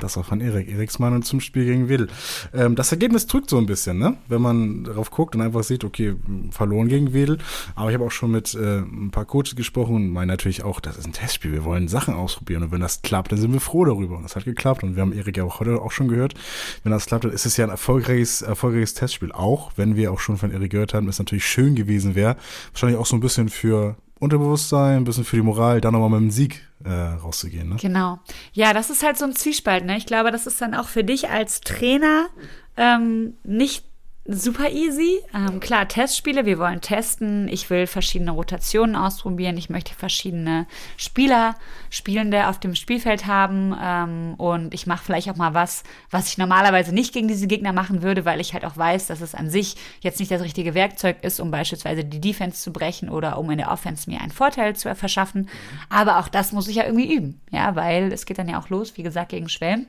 Das 0.00 0.16
war 0.16 0.24
von 0.24 0.40
Erik, 0.40 0.68
Eriks 0.68 0.98
Meinung 0.98 1.22
zum 1.22 1.40
Spiel 1.40 1.64
gegen 1.64 1.88
Wedel. 1.88 2.08
Ähm, 2.52 2.74
das 2.74 2.90
Ergebnis 2.90 3.28
drückt 3.28 3.48
so 3.48 3.56
ein 3.56 3.66
bisschen, 3.66 3.98
ne? 3.98 4.16
Wenn 4.26 4.42
man 4.42 4.82
darauf 4.82 5.12
guckt 5.12 5.36
und 5.36 5.42
einfach 5.42 5.62
sieht, 5.62 5.84
okay, 5.84 6.16
verloren 6.50 6.88
gegen 6.88 7.12
Wedel. 7.12 7.38
Aber 7.76 7.90
ich 7.90 7.94
habe 7.94 8.04
auch 8.04 8.10
schon 8.10 8.32
mit 8.32 8.52
äh, 8.54 8.80
ein 8.80 9.12
paar 9.12 9.26
Coaches 9.26 9.54
gesprochen 9.54 9.94
und 9.94 10.08
meine 10.10 10.32
natürlich 10.32 10.64
auch, 10.64 10.80
das 10.80 10.96
ist 10.96 11.06
ein 11.06 11.12
Testspiel. 11.12 11.52
Wir 11.52 11.62
wollen 11.62 11.86
Sachen 11.86 12.14
ausprobieren 12.14 12.64
und 12.64 12.72
wenn 12.72 12.80
das 12.80 13.02
klappt, 13.02 13.30
dann 13.30 13.38
sind 13.38 13.52
wir 13.52 13.60
froh 13.60 13.84
darüber. 13.84 14.16
Und 14.16 14.24
das 14.24 14.34
hat 14.34 14.44
geklappt 14.44 14.82
und 14.82 14.96
wir 14.96 15.02
haben 15.02 15.12
Erik 15.12 15.36
ja 15.36 15.44
auch 15.44 15.60
heute 15.60 15.80
auch 15.80 15.92
schon 15.92 16.08
gehört. 16.08 16.34
Wenn 16.82 16.90
das 16.90 17.06
klappt, 17.06 17.22
dann 17.22 17.30
ist 17.30 17.46
es 17.46 17.56
ja 17.56 17.64
ein 17.64 17.70
erfolgreiches, 17.70 18.42
erfolgreiches 18.42 18.94
Testspiel. 18.94 19.30
Auch 19.30 19.70
wenn 19.76 19.94
wir 19.94 20.10
auch 20.10 20.18
schon 20.18 20.36
von 20.36 20.50
Erik 20.50 20.72
gehört 20.72 20.94
haben, 20.94 21.06
es 21.06 21.20
natürlich 21.20 21.46
schön 21.46 21.76
gewesen 21.76 22.16
wäre. 22.16 22.36
Wahrscheinlich 22.72 22.98
auch 22.98 23.06
so 23.06 23.14
ein 23.14 23.20
bisschen 23.20 23.50
für 23.50 23.94
Unterbewusstsein, 24.22 24.98
ein 24.98 25.04
bisschen 25.04 25.24
für 25.24 25.34
die 25.34 25.42
Moral, 25.42 25.80
dann 25.80 25.94
nochmal 25.94 26.20
mit 26.20 26.20
dem 26.20 26.30
Sieg 26.30 26.64
äh, 26.84 26.90
rauszugehen. 26.90 27.70
Ne? 27.70 27.76
Genau. 27.80 28.20
Ja, 28.52 28.72
das 28.72 28.88
ist 28.88 29.02
halt 29.02 29.18
so 29.18 29.24
ein 29.24 29.34
Zwiespalt. 29.34 29.84
Ne? 29.84 29.96
Ich 29.96 30.06
glaube, 30.06 30.30
das 30.30 30.46
ist 30.46 30.60
dann 30.60 30.74
auch 30.74 30.86
für 30.86 31.02
dich 31.02 31.28
als 31.28 31.60
Trainer 31.60 32.28
ähm, 32.76 33.34
nicht 33.42 33.84
super 34.24 34.70
easy. 34.70 35.20
Ähm, 35.34 35.58
klar, 35.58 35.88
Testspiele, 35.88 36.46
wir 36.46 36.58
wollen 36.58 36.80
testen. 36.80 37.48
Ich 37.48 37.68
will 37.70 37.88
verschiedene 37.88 38.30
Rotationen 38.30 38.94
ausprobieren. 38.94 39.56
Ich 39.56 39.68
möchte 39.68 39.94
verschiedene 39.94 40.66
Spieler, 40.96 41.56
Spielende 41.90 42.46
auf 42.46 42.60
dem 42.60 42.76
Spielfeld 42.76 43.26
haben. 43.26 43.76
Ähm, 43.80 44.34
und 44.34 44.74
ich 44.74 44.86
mache 44.86 45.04
vielleicht 45.04 45.28
auch 45.28 45.36
mal 45.36 45.54
was, 45.54 45.82
was 46.10 46.28
ich 46.28 46.38
normalerweise 46.38 46.94
nicht 46.94 47.12
gegen 47.12 47.26
diese 47.26 47.48
Gegner 47.48 47.72
machen 47.72 48.02
würde, 48.02 48.24
weil 48.24 48.40
ich 48.40 48.54
halt 48.54 48.64
auch 48.64 48.76
weiß, 48.76 49.08
dass 49.08 49.20
es 49.20 49.34
an 49.34 49.50
sich 49.50 49.76
jetzt 50.00 50.20
nicht 50.20 50.30
das 50.30 50.42
richtige 50.42 50.74
Werkzeug 50.74 51.16
ist, 51.22 51.40
um 51.40 51.50
beispielsweise 51.50 52.04
die 52.04 52.20
Defense 52.20 52.62
zu 52.62 52.72
brechen 52.72 53.08
oder 53.08 53.38
um 53.38 53.50
in 53.50 53.58
der 53.58 53.72
Offense 53.72 54.08
mir 54.08 54.20
einen 54.20 54.30
Vorteil 54.30 54.76
zu 54.76 54.94
verschaffen. 54.94 55.48
Aber 55.88 56.18
auch 56.18 56.28
das 56.28 56.52
muss 56.52 56.68
ich 56.68 56.76
ja 56.76 56.84
irgendwie 56.84 57.12
üben, 57.12 57.40
ja, 57.50 57.74
weil 57.74 58.12
es 58.12 58.24
geht 58.24 58.38
dann 58.38 58.48
ja 58.48 58.60
auch 58.60 58.68
los, 58.68 58.96
wie 58.96 59.02
gesagt, 59.02 59.30
gegen 59.30 59.48
Schwellen. 59.48 59.88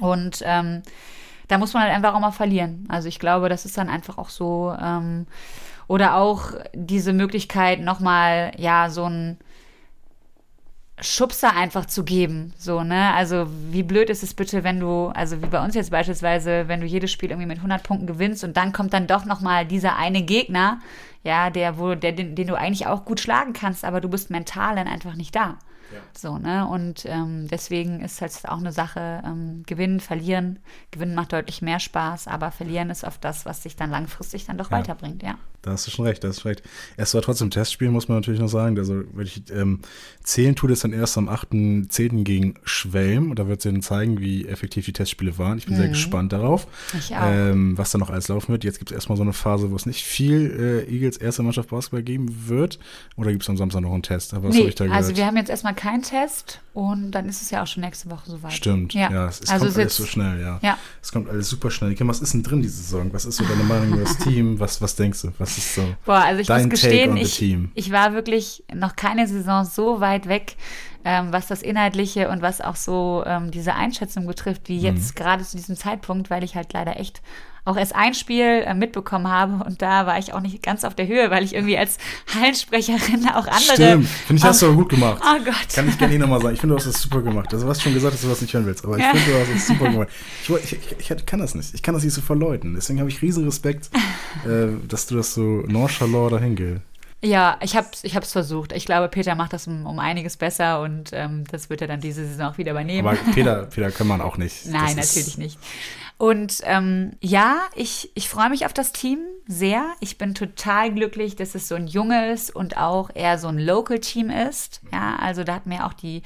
Und 0.00 0.42
ähm, 0.44 0.82
da 1.48 1.58
muss 1.58 1.74
man 1.74 1.84
halt 1.84 1.94
einfach 1.94 2.14
auch 2.14 2.20
mal 2.20 2.32
verlieren. 2.32 2.86
Also 2.88 3.08
ich 3.08 3.18
glaube, 3.18 3.48
das 3.48 3.64
ist 3.64 3.78
dann 3.78 3.88
einfach 3.88 4.18
auch 4.18 4.28
so. 4.28 4.74
Ähm, 4.80 5.26
oder 5.88 6.16
auch 6.16 6.52
diese 6.74 7.12
Möglichkeit, 7.12 7.80
nochmal, 7.80 8.52
ja, 8.56 8.90
so 8.90 9.04
ein 9.04 9.38
Schubser 11.00 11.54
einfach 11.54 11.86
zu 11.86 12.04
geben. 12.04 12.54
So, 12.56 12.82
ne? 12.82 13.12
Also, 13.14 13.46
wie 13.70 13.82
blöd 13.82 14.08
ist 14.08 14.22
es 14.22 14.32
bitte, 14.32 14.64
wenn 14.64 14.80
du, 14.80 15.08
also 15.08 15.42
wie 15.42 15.46
bei 15.46 15.62
uns 15.62 15.74
jetzt 15.74 15.90
beispielsweise, 15.90 16.68
wenn 16.68 16.80
du 16.80 16.86
jedes 16.86 17.12
Spiel 17.12 17.30
irgendwie 17.30 17.48
mit 17.48 17.58
100 17.58 17.82
Punkten 17.82 18.06
gewinnst 18.06 18.44
und 18.44 18.56
dann 18.56 18.72
kommt 18.72 18.94
dann 18.94 19.06
doch 19.06 19.26
nochmal 19.26 19.66
dieser 19.66 19.96
eine 19.96 20.22
Gegner, 20.22 20.80
ja, 21.22 21.50
der, 21.50 21.78
wo, 21.78 21.94
der, 21.94 22.12
den, 22.12 22.34
den 22.34 22.46
du 22.46 22.54
eigentlich 22.54 22.86
auch 22.86 23.04
gut 23.04 23.20
schlagen 23.20 23.52
kannst, 23.52 23.84
aber 23.84 24.00
du 24.00 24.08
bist 24.08 24.30
mental 24.30 24.76
dann 24.76 24.88
einfach 24.88 25.14
nicht 25.14 25.36
da. 25.36 25.58
Ja. 25.92 26.00
So, 26.16 26.38
ne? 26.38 26.66
Und 26.66 27.04
ähm, 27.06 27.48
deswegen 27.48 28.00
ist 28.00 28.20
halt 28.20 28.32
auch 28.48 28.58
eine 28.58 28.72
Sache, 28.72 29.22
ähm, 29.24 29.62
gewinnen, 29.66 30.00
verlieren. 30.00 30.58
Gewinnen 30.90 31.14
macht 31.14 31.32
deutlich 31.32 31.62
mehr 31.62 31.80
Spaß, 31.80 32.28
aber 32.28 32.50
verlieren 32.50 32.90
ist 32.90 33.04
oft 33.04 33.22
das, 33.24 33.46
was 33.46 33.62
sich 33.62 33.76
dann 33.76 33.90
langfristig 33.90 34.46
dann 34.46 34.58
doch 34.58 34.70
ja. 34.70 34.78
weiterbringt, 34.78 35.22
ja. 35.22 35.36
Da 35.66 35.72
hast 35.72 35.86
du 35.86 35.90
schon 35.90 36.06
recht, 36.06 36.24
da 36.24 36.28
hast 36.28 36.44
du 36.44 36.48
recht. 36.48 36.62
Es 36.96 37.12
war 37.14 37.22
trotzdem 37.22 37.50
Testspiel, 37.50 37.90
muss 37.90 38.08
man 38.08 38.18
natürlich 38.18 38.40
noch 38.40 38.48
sagen. 38.48 38.78
Also, 38.78 39.02
ich, 39.20 39.42
ähm, 39.52 39.80
zählen 40.22 40.54
tut 40.54 40.70
es 40.70 40.80
dann 40.80 40.92
erst 40.92 41.18
am 41.18 41.28
8.10. 41.28 42.24
gegen 42.24 42.54
Schwelm. 42.64 43.30
Und 43.30 43.38
da 43.38 43.48
wird 43.48 43.58
es 43.58 43.64
dann 43.64 43.82
zeigen, 43.82 44.20
wie 44.20 44.46
effektiv 44.46 44.84
die 44.86 44.92
Testspiele 44.92 45.36
waren. 45.38 45.58
Ich 45.58 45.66
bin 45.66 45.74
mhm. 45.74 45.78
sehr 45.78 45.88
gespannt 45.88 46.32
darauf, 46.32 46.66
ähm, 47.10 47.76
was 47.76 47.90
da 47.90 47.98
noch 47.98 48.10
alles 48.10 48.28
laufen 48.28 48.52
wird. 48.52 48.64
Jetzt 48.64 48.78
gibt 48.78 48.90
es 48.90 48.94
erstmal 48.94 49.16
so 49.16 49.22
eine 49.22 49.32
Phase, 49.32 49.70
wo 49.70 49.76
es 49.76 49.86
nicht 49.86 50.04
viel 50.04 50.84
äh, 50.88 50.92
Eagles 50.92 51.16
erste 51.16 51.42
Mannschaft 51.42 51.68
Basketball 51.68 52.02
geben 52.02 52.48
wird. 52.48 52.78
Oder 53.16 53.32
gibt 53.32 53.42
es 53.42 53.50
am 53.50 53.56
Samstag 53.56 53.82
noch 53.82 53.92
einen 53.92 54.02
Test? 54.02 54.34
Aber 54.34 54.48
nee? 54.48 54.72
Also, 54.90 55.16
wir 55.16 55.26
haben 55.26 55.36
jetzt 55.36 55.50
erstmal 55.50 55.74
keinen 55.74 56.02
Test 56.02 56.60
und 56.74 57.10
dann 57.12 57.28
ist 57.28 57.42
es 57.42 57.50
ja 57.50 57.62
auch 57.62 57.66
schon 57.66 57.82
nächste 57.82 58.10
Woche 58.10 58.30
soweit. 58.30 58.52
Stimmt, 58.52 58.94
ja. 58.94 59.10
ja 59.10 59.28
es, 59.28 59.40
es 59.40 59.48
also 59.48 59.64
kommt 59.64 59.78
alles 59.78 59.96
so 59.96 60.04
schnell, 60.04 60.40
ja. 60.40 60.58
ja. 60.62 60.78
Es 61.02 61.10
kommt 61.10 61.28
alles 61.28 61.48
super 61.48 61.70
schnell. 61.70 61.94
Kim, 61.94 62.06
was 62.08 62.20
ist 62.20 62.34
denn 62.34 62.42
drin 62.42 62.62
diese 62.62 62.76
Saison? 62.76 63.12
Was 63.12 63.24
ist 63.24 63.36
so 63.36 63.44
deine 63.44 63.62
Meinung 63.64 63.94
über 63.94 64.02
das 64.02 64.18
Team? 64.24 64.60
Was, 64.60 64.80
was 64.82 64.94
denkst 64.94 65.22
du? 65.22 65.32
Was 65.38 65.55
ist 65.58 65.74
so 65.74 65.94
Boah, 66.04 66.24
also 66.24 66.40
ich 66.40 66.48
muss 66.48 66.68
gestehen, 66.68 67.16
ich, 67.16 67.42
ich 67.74 67.92
war 67.92 68.12
wirklich 68.12 68.64
noch 68.74 68.96
keine 68.96 69.26
Saison 69.26 69.64
so 69.64 70.00
weit 70.00 70.28
weg, 70.28 70.56
ähm, 71.04 71.32
was 71.32 71.46
das 71.46 71.62
Inhaltliche 71.62 72.28
und 72.28 72.42
was 72.42 72.60
auch 72.60 72.76
so 72.76 73.22
ähm, 73.26 73.50
diese 73.50 73.74
Einschätzung 73.74 74.26
betrifft, 74.26 74.68
wie 74.68 74.78
jetzt 74.78 75.14
mhm. 75.14 75.22
gerade 75.22 75.44
zu 75.44 75.56
diesem 75.56 75.76
Zeitpunkt, 75.76 76.30
weil 76.30 76.42
ich 76.42 76.56
halt 76.56 76.72
leider 76.72 76.98
echt 76.98 77.22
auch 77.66 77.76
erst 77.76 77.94
ein 77.94 78.14
Spiel 78.14 78.62
äh, 78.64 78.74
mitbekommen 78.74 79.28
habe 79.28 79.64
und 79.64 79.82
da 79.82 80.06
war 80.06 80.18
ich 80.18 80.32
auch 80.32 80.40
nicht 80.40 80.62
ganz 80.62 80.84
auf 80.84 80.94
der 80.94 81.08
Höhe, 81.08 81.30
weil 81.30 81.44
ich 81.44 81.54
irgendwie 81.54 81.76
als 81.76 81.98
Hallensprecherin 82.32 83.28
auch 83.34 83.46
andere. 83.46 83.74
Stimmt, 83.74 84.08
finde 84.08 84.40
ich, 84.40 84.44
hast 84.44 84.62
du 84.62 84.66
aber 84.66 84.76
gut 84.76 84.88
gemacht. 84.88 85.20
Oh 85.22 85.44
Gott. 85.44 85.74
Kann 85.74 85.88
ich 85.88 85.98
gerne 85.98 86.12
hier 86.12 86.20
nochmal 86.20 86.40
sagen. 86.40 86.54
Ich 86.54 86.60
finde, 86.60 86.74
du 86.74 86.78
hast 86.78 86.86
das 86.86 87.02
super 87.02 87.20
gemacht. 87.22 87.52
Also, 87.52 87.66
du 87.66 87.70
hast 87.70 87.82
schon 87.82 87.92
gesagt, 87.92 88.14
dass 88.14 88.22
du 88.22 88.28
das 88.28 88.40
nicht 88.40 88.54
hören 88.54 88.66
willst, 88.66 88.84
aber 88.84 88.96
ich 88.96 89.02
ja. 89.02 89.10
finde, 89.10 89.32
du 89.32 89.40
hast 89.40 89.52
das 89.52 89.66
super 89.66 89.90
gemacht. 89.90 90.08
Ich, 90.42 90.50
ich, 90.50 90.78
ich, 90.98 91.10
ich, 91.10 91.26
kann 91.26 91.40
das 91.40 91.56
nicht. 91.56 91.74
Ich 91.74 91.82
kann 91.82 91.94
das 91.94 92.04
nicht 92.04 92.14
so 92.14 92.20
verleuten. 92.20 92.74
Deswegen 92.74 93.00
habe 93.00 93.10
ich 93.10 93.20
riesen 93.20 93.44
Respekt, 93.44 93.90
äh, 94.46 94.68
dass 94.86 95.08
du 95.08 95.16
das 95.16 95.34
so 95.34 95.42
nonchalant 95.66 96.32
dahin 96.32 96.54
gehst. 96.54 96.80
Ja, 97.22 97.58
ich 97.62 97.76
habe 97.76 97.88
es 97.92 98.04
ich 98.04 98.12
versucht. 98.12 98.72
Ich 98.72 98.84
glaube, 98.84 99.08
Peter 99.08 99.34
macht 99.34 99.52
das 99.52 99.66
um, 99.66 99.86
um 99.86 99.98
einiges 99.98 100.36
besser 100.36 100.82
und 100.82 101.10
ähm, 101.12 101.44
das 101.50 101.70
wird 101.70 101.80
er 101.80 101.88
dann 101.88 102.00
diese 102.00 102.26
Saison 102.26 102.52
auch 102.52 102.58
wieder 102.58 102.72
übernehmen. 102.72 103.08
Aber 103.08 103.16
Peter, 103.32 103.66
Peter 103.74 103.90
kann 103.90 104.06
man 104.06 104.20
auch 104.20 104.36
nicht. 104.36 104.66
Nein, 104.66 104.96
das 104.96 105.16
natürlich 105.16 105.38
nicht. 105.38 105.58
Und 106.18 106.62
ähm, 106.64 107.12
ja, 107.20 107.58
ich, 107.74 108.10
ich 108.14 108.30
freue 108.30 108.48
mich 108.48 108.64
auf 108.64 108.72
das 108.72 108.92
Team 108.92 109.18
sehr. 109.46 109.84
Ich 110.00 110.16
bin 110.16 110.34
total 110.34 110.90
glücklich, 110.90 111.36
dass 111.36 111.54
es 111.54 111.68
so 111.68 111.74
ein 111.74 111.86
junges 111.86 112.48
und 112.48 112.78
auch 112.78 113.10
eher 113.12 113.36
so 113.38 113.48
ein 113.48 113.58
Local-Team 113.58 114.30
ist. 114.30 114.80
Ja, 114.90 115.16
also 115.16 115.44
da 115.44 115.56
hat 115.56 115.66
mir 115.66 115.84
auch 115.84 115.92
die, 115.92 116.22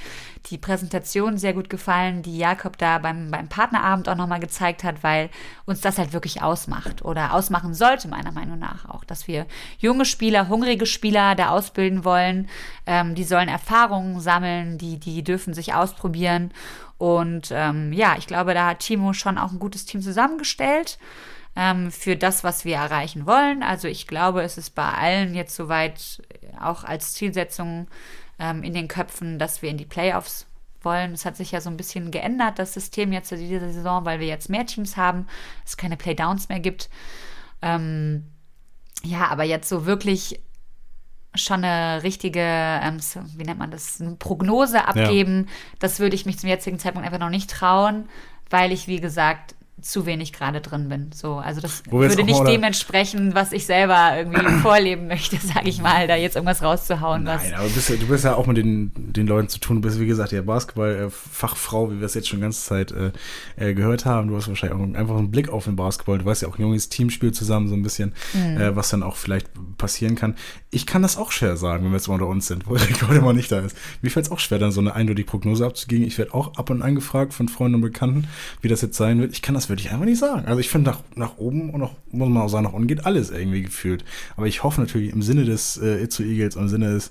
die 0.47 0.59
Präsentation 0.59 1.38
sehr 1.38 1.55
gut 1.55 1.68
gefallen, 1.68 2.22
die 2.22 2.38
Jakob 2.38 2.78
da 2.78 2.99
beim, 2.99 3.32
beim 3.32 3.49
Partnerabend 3.49 4.09
auch 4.09 4.14
nochmal 4.14 4.38
gezeigt 4.38 4.84
hat, 4.84 5.03
weil 5.03 5.28
uns 5.66 5.80
das 5.80 5.99
halt 5.99 6.12
wirklich 6.12 6.41
ausmacht 6.41 7.05
oder 7.05 7.34
ausmachen 7.34 7.74
sollte, 7.74 8.07
meiner 8.07 8.30
Meinung 8.30 8.61
nach 8.61 8.88
auch, 8.88 9.05
dass 9.05 9.26
wir 9.26 9.45
junge 9.80 10.05
Spieler, 10.05 10.49
hungrige 10.49 10.86
Spieler 10.86 11.34
da 11.34 11.51
ausbilden 11.51 12.05
wollen. 12.05 12.49
Ähm, 12.86 13.16
die 13.16 13.24
sollen 13.24 13.49
Erfahrungen 13.49 14.20
sammeln, 14.20 14.78
die, 14.78 15.01
die 15.01 15.24
dürfen 15.24 15.53
sich 15.53 15.74
ausprobieren. 15.74 16.53
Und 17.01 17.48
ähm, 17.51 17.94
ja, 17.94 18.16
ich 18.18 18.26
glaube, 18.26 18.53
da 18.53 18.66
hat 18.66 18.80
Timo 18.80 19.14
schon 19.14 19.38
auch 19.38 19.53
ein 19.53 19.59
gutes 19.59 19.86
Team 19.86 20.03
zusammengestellt 20.03 20.98
ähm, 21.57 21.90
für 21.90 22.14
das, 22.14 22.44
was 22.44 22.66
wir 22.66 22.76
erreichen 22.76 23.24
wollen. 23.24 23.62
Also 23.62 23.88
ich 23.88 24.07
glaube, 24.07 24.42
es 24.42 24.59
ist 24.59 24.74
bei 24.74 24.86
allen 24.86 25.34
jetzt 25.34 25.57
soweit 25.57 26.20
auch 26.61 26.84
als 26.84 27.14
Zielsetzung 27.14 27.88
ähm, 28.38 28.62
in 28.62 28.74
den 28.74 28.86
Köpfen, 28.86 29.38
dass 29.38 29.62
wir 29.62 29.70
in 29.70 29.78
die 29.78 29.86
Playoffs 29.86 30.44
wollen. 30.82 31.14
Es 31.14 31.24
hat 31.24 31.38
sich 31.38 31.53
ja 31.53 31.62
so 31.62 31.70
ein 31.70 31.78
bisschen 31.78 32.11
geändert, 32.11 32.59
das 32.59 32.74
System 32.74 33.14
jetzt 33.14 33.32
in 33.32 33.48
dieser 33.48 33.72
Saison, 33.72 34.05
weil 34.05 34.20
wir 34.20 34.26
jetzt 34.26 34.51
mehr 34.51 34.66
Teams 34.66 34.98
haben, 34.98 35.26
es 35.64 35.78
keine 35.78 35.96
Playdowns 35.96 36.51
mehr 36.51 36.61
gibt. 36.61 36.90
Ähm, 37.62 38.26
ja, 39.05 39.28
aber 39.28 39.44
jetzt 39.44 39.70
so 39.70 39.86
wirklich 39.86 40.38
schon 41.34 41.64
eine 41.64 42.02
richtige, 42.02 42.40
ähm, 42.40 42.98
wie 43.36 43.44
nennt 43.44 43.58
man 43.58 43.70
das, 43.70 44.00
eine 44.00 44.16
Prognose 44.16 44.86
abgeben. 44.86 45.46
Ja. 45.46 45.52
Das 45.78 46.00
würde 46.00 46.16
ich 46.16 46.26
mich 46.26 46.38
zum 46.38 46.48
jetzigen 46.48 46.78
Zeitpunkt 46.78 47.06
einfach 47.06 47.20
noch 47.20 47.30
nicht 47.30 47.50
trauen, 47.50 48.08
weil 48.48 48.72
ich, 48.72 48.88
wie 48.88 49.00
gesagt, 49.00 49.54
zu 49.82 50.06
wenig 50.06 50.32
gerade 50.32 50.60
drin 50.60 50.88
bin. 50.88 51.10
So, 51.12 51.34
also 51.34 51.60
das 51.60 51.82
würde 51.90 52.24
nicht 52.24 52.46
dem 52.46 52.62
entsprechen, 52.62 53.34
was 53.34 53.52
ich 53.52 53.66
selber 53.66 54.16
irgendwie 54.16 54.48
vorleben 54.62 55.08
möchte, 55.08 55.36
sage 55.36 55.68
ich 55.68 55.80
mal, 55.80 56.06
da 56.06 56.16
jetzt 56.16 56.36
irgendwas 56.36 56.62
rauszuhauen. 56.62 57.24
Nein, 57.24 57.40
was 57.52 57.58
aber 57.58 57.68
bist, 57.68 57.90
du 57.90 58.06
bist 58.06 58.24
ja 58.24 58.34
auch 58.34 58.46
mit 58.46 58.56
den, 58.56 58.92
den 58.94 59.26
Leuten 59.26 59.48
zu 59.48 59.58
tun. 59.58 59.76
Du 59.76 59.82
bist, 59.82 60.00
wie 60.00 60.06
gesagt, 60.06 60.32
ja 60.32 60.42
Basketball-Fachfrau, 60.42 61.90
wie 61.90 62.00
wir 62.00 62.06
es 62.06 62.14
jetzt 62.14 62.28
schon 62.28 62.40
ganze 62.40 62.62
Zeit 62.62 62.92
äh, 62.92 63.12
äh, 63.56 63.74
gehört 63.74 64.04
haben. 64.04 64.28
Du 64.28 64.36
hast 64.36 64.48
wahrscheinlich 64.48 64.78
auch 64.78 64.98
einfach 64.98 65.16
einen 65.16 65.30
Blick 65.30 65.48
auf 65.48 65.64
den 65.64 65.76
Basketball. 65.76 66.18
Du 66.18 66.24
weißt 66.24 66.42
ja 66.42 66.48
auch 66.48 66.58
ein 66.58 66.62
junges 66.62 66.88
Teamspiel 66.88 67.32
zusammen, 67.32 67.68
so 67.68 67.74
ein 67.74 67.82
bisschen, 67.82 68.12
mhm. 68.34 68.60
äh, 68.60 68.76
was 68.76 68.90
dann 68.90 69.02
auch 69.02 69.16
vielleicht 69.16 69.48
passieren 69.78 70.14
kann. 70.16 70.36
Ich 70.70 70.86
kann 70.86 71.02
das 71.02 71.16
auch 71.16 71.32
schwer 71.32 71.56
sagen, 71.56 71.84
wenn 71.84 71.92
wir 71.92 71.96
jetzt 71.96 72.08
mal 72.08 72.14
unter 72.14 72.26
uns 72.26 72.46
sind, 72.46 72.66
wo 72.66 72.74
Erik 72.74 73.02
heute 73.08 73.20
mal 73.20 73.32
nicht 73.32 73.50
da 73.50 73.60
ist. 73.60 73.76
Mir 74.02 74.10
fällt 74.10 74.26
es 74.26 74.32
auch 74.32 74.38
schwer, 74.38 74.58
dann 74.58 74.72
so 74.72 74.80
eine 74.80 74.94
eindeutige 74.94 75.26
Prognose 75.26 75.64
abzugeben. 75.64 76.06
Ich 76.06 76.18
werde 76.18 76.34
auch 76.34 76.54
ab 76.54 76.70
und 76.70 76.82
an 76.82 76.94
gefragt 76.94 77.34
von 77.34 77.48
Freunden 77.48 77.76
und 77.76 77.80
Bekannten, 77.80 78.28
wie 78.60 78.68
das 78.68 78.82
jetzt 78.82 78.96
sein 78.96 79.20
wird. 79.20 79.32
Ich 79.32 79.42
kann 79.42 79.54
das 79.54 79.69
würde 79.70 79.80
ich 79.80 79.90
einfach 79.90 80.04
nicht 80.04 80.18
sagen. 80.18 80.46
Also 80.46 80.60
ich 80.60 80.68
finde, 80.68 80.90
nach, 80.90 81.00
nach 81.14 81.38
oben 81.38 81.70
und 81.70 81.80
nach, 81.80 81.92
muss 82.10 82.28
man 82.28 82.42
auch 82.42 82.48
sagen, 82.48 82.64
nach 82.64 82.74
unten 82.74 82.88
geht 82.88 83.06
alles 83.06 83.30
irgendwie 83.30 83.62
gefühlt. 83.62 84.04
Aber 84.36 84.46
ich 84.46 84.62
hoffe 84.62 84.82
natürlich 84.82 85.12
im 85.12 85.22
Sinne 85.22 85.44
des 85.44 85.78
äh, 85.78 86.02
Itzu 86.02 86.22
Eagles, 86.22 86.56
im 86.56 86.68
Sinne 86.68 86.92
des 86.92 87.10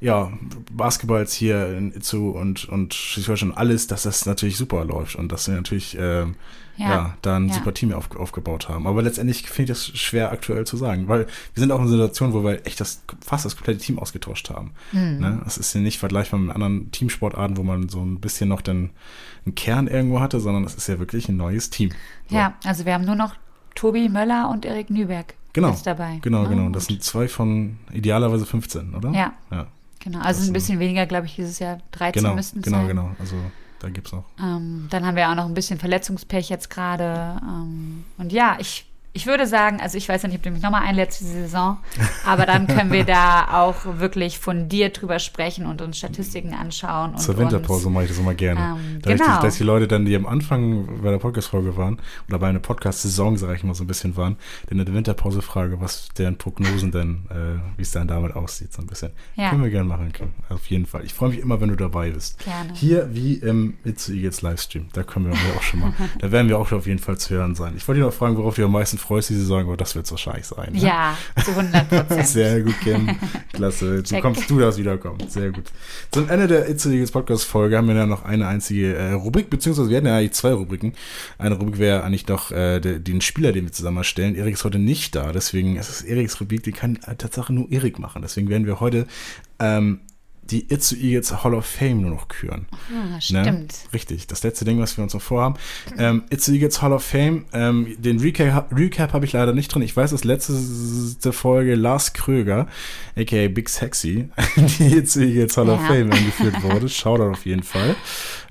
ja, 0.00 0.32
Basketballs 0.72 1.34
hier 1.34 1.76
in 1.76 1.92
Itzu 1.92 2.30
und, 2.30 2.68
und 2.68 2.94
Schleswig-Holstein 2.94 3.52
alles, 3.52 3.86
dass 3.86 4.04
das 4.04 4.26
natürlich 4.26 4.56
super 4.56 4.84
läuft 4.84 5.16
und 5.16 5.32
dass 5.32 5.48
wir 5.48 5.56
natürlich 5.56 5.96
ähm, 5.98 6.36
ja. 6.76 6.90
ja, 6.90 7.14
da 7.22 7.36
ein 7.36 7.48
ja. 7.48 7.54
super 7.54 7.72
Team 7.72 7.92
auf, 7.92 8.14
aufgebaut 8.16 8.68
haben. 8.68 8.86
Aber 8.86 9.02
letztendlich 9.02 9.42
finde 9.48 9.72
ich 9.72 9.78
das 9.78 9.98
schwer 9.98 10.32
aktuell 10.32 10.66
zu 10.66 10.76
sagen, 10.76 11.08
weil 11.08 11.26
wir 11.26 11.60
sind 11.60 11.72
auch 11.72 11.76
in 11.76 11.82
einer 11.82 11.90
Situation, 11.90 12.32
wo 12.32 12.44
wir 12.44 12.66
echt 12.66 12.80
das, 12.80 13.02
fast 13.24 13.44
das 13.44 13.56
komplette 13.56 13.80
Team 13.80 13.98
ausgetauscht 13.98 14.50
haben. 14.50 14.72
Mhm. 14.92 15.18
Ne? 15.18 15.40
Das 15.44 15.58
ist 15.58 15.74
ja 15.74 15.80
nicht 15.80 15.98
vergleichbar 15.98 16.38
mit 16.40 16.54
anderen 16.54 16.90
Teamsportarten, 16.90 17.56
wo 17.56 17.62
man 17.62 17.88
so 17.88 18.00
ein 18.00 18.20
bisschen 18.20 18.48
noch 18.48 18.60
den, 18.60 18.90
einen 19.44 19.54
Kern 19.54 19.86
irgendwo 19.86 20.20
hatte, 20.20 20.40
sondern 20.40 20.62
das 20.62 20.74
ist 20.74 20.88
ja 20.88 20.98
wirklich 20.98 21.28
ein 21.28 21.36
neues 21.36 21.70
Team. 21.70 21.90
So. 22.28 22.36
Ja, 22.36 22.54
also 22.64 22.84
wir 22.84 22.94
haben 22.94 23.04
nur 23.04 23.16
noch 23.16 23.34
Tobi 23.74 24.08
Möller 24.08 24.50
und 24.50 24.64
Erik 24.64 24.90
Nüberg 24.90 25.34
genau, 25.52 25.76
dabei. 25.84 26.18
Genau, 26.22 26.44
oh, 26.44 26.48
genau. 26.48 26.68
Das 26.70 26.86
sind 26.86 27.02
zwei 27.02 27.28
von 27.28 27.78
idealerweise 27.92 28.46
15, 28.46 28.94
oder? 28.94 29.10
Ja. 29.12 29.32
ja. 29.50 29.66
Genau, 30.00 30.20
also 30.20 30.48
ein 30.48 30.52
bisschen 30.52 30.78
weniger, 30.78 31.04
glaube 31.06 31.26
ich, 31.26 31.34
dieses 31.34 31.58
Jahr 31.58 31.78
13 31.92 32.22
genau, 32.22 32.34
müssten 32.36 32.60
es 32.60 32.64
genau, 32.64 32.78
sein. 32.78 32.88
Genau, 32.88 33.02
genau. 33.02 33.16
Also 33.18 33.34
da 33.78 33.90
gibt 33.90 34.08
es 34.08 34.12
noch. 34.12 34.24
Ähm, 34.40 34.88
dann 34.90 35.04
haben 35.06 35.16
wir 35.16 35.30
auch 35.30 35.34
noch 35.34 35.46
ein 35.46 35.54
bisschen 35.54 35.78
Verletzungspech 35.78 36.48
jetzt 36.48 36.70
gerade. 36.70 37.40
Ähm, 37.42 38.04
und 38.18 38.32
ja, 38.32 38.56
ich 38.58 38.86
ich 39.16 39.26
würde 39.26 39.46
sagen, 39.46 39.80
also 39.80 39.96
ich 39.96 40.06
weiß 40.10 40.22
ja 40.22 40.28
nicht, 40.28 40.36
ob 40.36 40.42
du 40.42 40.50
mich 40.50 40.62
nochmal 40.62 40.82
einlädst 40.82 41.20
diese 41.20 41.32
Saison, 41.32 41.78
aber 42.26 42.44
dann 42.44 42.66
können 42.66 42.92
wir 42.92 43.04
da 43.04 43.62
auch 43.62 43.98
wirklich 43.98 44.38
fundiert 44.38 45.00
drüber 45.00 45.18
sprechen 45.18 45.64
und 45.64 45.80
uns 45.80 45.96
Statistiken 45.96 46.52
anschauen. 46.52 47.12
Und 47.12 47.20
Zur 47.20 47.38
Winterpause 47.38 47.88
mache 47.88 48.04
ich 48.04 48.10
das 48.10 48.18
immer 48.18 48.34
gerne. 48.34 48.76
Ähm, 48.78 48.98
da 49.00 49.14
genau. 49.14 49.40
dass 49.40 49.56
die 49.56 49.64
Leute 49.64 49.88
dann, 49.88 50.04
die 50.04 50.14
am 50.14 50.26
Anfang 50.26 51.00
bei 51.02 51.10
der 51.10 51.16
Podcast-Folge 51.16 51.78
waren 51.78 51.98
oder 52.28 52.38
bei 52.38 52.48
einer 52.48 52.58
Podcast-Saison, 52.58 53.38
sage 53.38 53.54
ich 53.54 53.64
mal 53.64 53.74
so 53.74 53.84
ein 53.84 53.86
bisschen 53.86 54.18
waren, 54.18 54.36
in 54.68 54.76
der 54.76 54.86
Winterpause 54.86 55.40
frage, 55.40 55.80
was 55.80 56.08
deren 56.18 56.36
Prognosen 56.36 56.92
denn, 56.92 57.24
äh, 57.30 57.58
wie 57.78 57.82
es 57.82 57.92
dann 57.92 58.08
damit 58.08 58.36
aussieht, 58.36 58.74
so 58.74 58.82
ein 58.82 58.86
bisschen. 58.86 59.12
Ja. 59.34 59.48
Können 59.48 59.62
wir 59.62 59.70
gerne 59.70 59.88
machen, 59.88 60.12
Kim. 60.12 60.28
auf 60.50 60.66
jeden 60.66 60.84
Fall. 60.84 61.06
Ich 61.06 61.14
freue 61.14 61.30
mich 61.30 61.38
immer, 61.38 61.58
wenn 61.62 61.70
du 61.70 61.76
dabei 61.76 62.10
bist. 62.10 62.38
Gerne. 62.40 62.74
Hier 62.74 63.08
wie 63.14 63.34
im 63.36 63.78
It's 63.84 64.10
Eagles 64.10 64.42
Livestream, 64.42 64.88
da 64.92 65.04
können 65.04 65.30
wir 65.30 65.32
auch 65.56 65.62
schon 65.62 65.80
mal, 65.80 65.94
da 66.18 66.30
werden 66.30 66.50
wir 66.50 66.58
auch 66.58 66.70
auf 66.70 66.86
jeden 66.86 66.98
Fall 66.98 67.16
zu 67.16 67.34
hören 67.34 67.54
sein. 67.54 67.72
Ich 67.78 67.88
wollte 67.88 68.00
dich 68.00 68.06
noch 68.06 68.14
fragen, 68.14 68.36
worauf 68.36 68.56
du 68.56 68.64
am 68.66 68.72
meisten 68.72 68.98
freust 69.06 69.30
diese 69.30 69.40
Saison, 69.40 69.62
aber 69.62 69.76
das 69.76 69.94
wird 69.94 70.06
es 70.06 70.10
wahrscheinlich 70.10 70.46
sein. 70.46 70.72
Ne? 70.72 70.80
Ja, 70.80 71.16
zu 71.44 71.50
100 71.52 71.88
Prozent. 71.88 72.26
Sehr 72.26 72.60
gut, 72.62 72.74
Kim. 72.80 73.16
Klasse. 73.52 74.02
So 74.04 74.20
kommst 74.20 74.48
du 74.50 74.58
das 74.58 74.76
wiederkommen. 74.78 75.18
Sehr 75.28 75.50
gut. 75.50 75.64
Zum 76.10 76.28
Ende 76.28 76.46
der 76.46 76.68
It's 76.68 76.86
Podcast-Folge 77.10 77.76
haben 77.76 77.88
wir 77.88 77.94
dann 77.94 78.08
noch 78.08 78.24
eine 78.24 78.46
einzige 78.46 78.94
äh, 78.94 79.12
Rubrik, 79.12 79.50
beziehungsweise 79.50 79.88
wir 79.90 79.96
hatten 79.98 80.06
ja 80.06 80.16
eigentlich 80.16 80.32
zwei 80.32 80.52
Rubriken. 80.52 80.92
Eine 81.38 81.56
Rubrik 81.56 81.78
wäre 81.78 82.04
eigentlich 82.04 82.26
noch 82.28 82.50
äh, 82.50 82.80
den 82.80 83.20
Spieler, 83.20 83.52
den 83.52 83.64
wir 83.64 83.72
zusammen 83.72 83.98
erstellen. 83.98 84.34
Erik 84.34 84.54
ist 84.54 84.64
heute 84.64 84.78
nicht 84.78 85.14
da, 85.14 85.32
deswegen 85.32 85.76
ist 85.76 85.88
es 85.88 86.02
Eriks 86.02 86.40
Rubrik, 86.40 86.62
die 86.62 86.72
kann 86.72 86.98
äh, 87.06 87.14
Tatsache 87.16 87.52
nur 87.52 87.70
Erik 87.70 87.98
machen. 87.98 88.22
Deswegen 88.22 88.48
werden 88.48 88.66
wir 88.66 88.80
heute 88.80 89.06
ähm, 89.58 90.00
die 90.50 90.72
It's 90.72 90.92
Eagles 90.92 91.42
Hall 91.42 91.54
of 91.54 91.66
Fame 91.66 92.02
nur 92.02 92.10
noch 92.10 92.28
küren. 92.28 92.66
Ah, 92.90 93.14
ne? 93.14 93.20
stimmt. 93.20 93.46
Ne? 93.46 93.92
Richtig, 93.92 94.26
das 94.26 94.42
letzte 94.42 94.64
Ding, 94.64 94.80
was 94.80 94.96
wir 94.96 95.04
uns 95.04 95.14
noch 95.14 95.22
vorhaben. 95.22 95.56
Ähm, 95.98 96.24
It's 96.30 96.48
Eagles 96.48 96.82
Hall 96.82 96.92
of 96.92 97.04
Fame, 97.04 97.44
ähm, 97.52 97.96
den 97.98 98.20
Recap, 98.20 98.72
Recap 98.76 99.12
habe 99.12 99.24
ich 99.24 99.32
leider 99.32 99.52
nicht 99.52 99.74
drin. 99.74 99.82
Ich 99.82 99.96
weiß, 99.96 100.10
dass 100.10 100.24
letzte 100.24 101.32
Folge 101.32 101.74
Lars 101.74 102.12
Kröger, 102.12 102.66
aka 103.16 103.48
Big 103.48 103.68
Sexy, 103.68 104.28
die 104.56 104.96
It's 104.96 105.16
Eagles 105.16 105.56
Hall 105.56 105.66
ja. 105.66 105.74
of 105.74 105.80
Fame 105.86 106.12
eingeführt 106.12 106.62
wurde. 106.62 106.88
Shoutout 106.88 107.30
auf 107.30 107.46
jeden 107.46 107.62
Fall. 107.62 107.96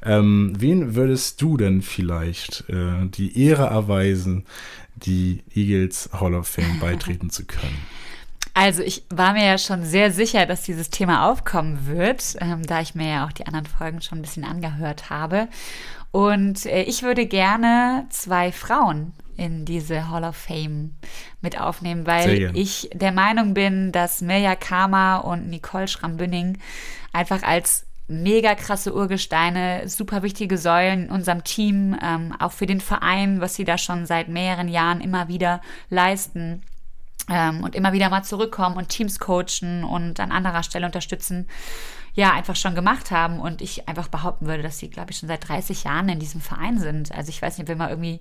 Ähm, 0.04 0.54
wen 0.58 0.96
würdest 0.96 1.42
du 1.42 1.58
denn 1.58 1.82
vielleicht 1.82 2.66
äh, 2.70 3.08
die 3.08 3.42
Ehre 3.46 3.66
erweisen, 3.66 4.46
die 4.96 5.44
Eagles 5.54 6.10
Hall 6.14 6.34
of 6.36 6.48
Fame 6.48 6.80
beitreten 6.80 7.30
zu 7.30 7.46
können? 7.46 7.78
Also 8.56 8.84
ich 8.84 9.04
war 9.10 9.34
mir 9.34 9.46
ja 9.46 9.58
schon 9.58 9.84
sehr 9.84 10.12
sicher, 10.12 10.46
dass 10.46 10.62
dieses 10.62 10.90
Thema 10.90 11.30
aufkommen 11.30 11.88
wird, 11.88 12.38
ähm, 12.40 12.66
da 12.66 12.80
ich 12.80 12.96
mir 12.96 13.10
ja 13.10 13.28
auch 13.28 13.34
die 13.34 13.46
anderen 13.46 13.66
Folgen 13.66 14.02
schon 14.02 14.20
ein 14.20 14.22
bisschen 14.22 14.46
angehört 14.46 15.10
habe. 15.10 15.50
Und 16.12 16.66
äh, 16.66 16.84
ich 16.84 17.04
würde 17.04 17.26
gerne 17.26 18.06
zwei 18.10 18.54
Frauen 18.54 19.12
in 19.36 19.66
diese 19.66 20.10
Hall 20.10 20.24
of 20.24 20.38
Fame 20.38 20.96
mit 21.42 21.60
aufnehmen, 21.60 22.08
weil 22.08 22.56
ich 22.56 22.90
der 22.94 23.12
Meinung 23.12 23.54
bin, 23.54 23.92
dass 23.92 24.22
Mirja 24.22 24.56
Kama 24.56 25.18
und 25.18 25.50
Nicole 25.50 25.90
Schrambünning 25.90 26.58
einfach 27.12 27.44
als 27.44 27.86
mega 28.08 28.56
krasse 28.56 28.96
Urgesteine, 28.96 29.90
super 29.90 30.24
wichtige 30.24 30.58
Säulen 30.58 31.08
in 31.08 31.12
unserem 31.12 31.44
Team, 31.44 31.98
ähm, 32.02 32.34
auch 32.40 32.54
für 32.54 32.68
den 32.68 32.80
Verein, 32.80 33.42
was 33.42 33.56
sie 33.56 33.66
da 33.66 33.78
schon 33.78 34.06
seit 34.06 34.30
mehreren 34.30 34.70
Jahren 34.70 35.02
immer 35.02 35.28
wieder 35.28 35.60
leisten 35.90 36.62
ähm, 37.30 37.64
und 37.64 37.76
immer 37.76 37.94
wieder 37.94 38.10
mal 38.10 38.24
zurückkommen 38.24 38.78
und 38.78 38.90
Teams 38.90 39.20
coachen 39.20 39.84
und 39.84 40.20
an 40.20 40.32
anderer 40.32 40.64
Stelle 40.64 40.86
unterstützen, 40.86 41.48
ja, 42.14 42.32
einfach 42.32 42.56
schon 42.56 42.76
gemacht 42.76 43.12
haben. 43.12 43.40
Und 43.40 43.62
ich 43.62 43.88
einfach 43.88 44.08
behaupten 44.08 44.48
würde, 44.48 44.64
dass 44.64 44.80
sie, 44.80 44.90
glaube 44.90 45.12
ich, 45.12 45.18
schon 45.18 45.28
seit 45.28 45.48
30 45.48 45.84
Jahren 45.84 46.10
in 46.10 46.20
diesem 46.20 46.42
Verein 46.42 46.80
sind. 46.80 47.12
Also 47.12 47.30
ich 47.30 47.42
weiß 47.42 47.58
nicht, 47.58 47.68
wenn 47.68 47.78
wir 47.78 47.90
irgendwie 47.90 48.20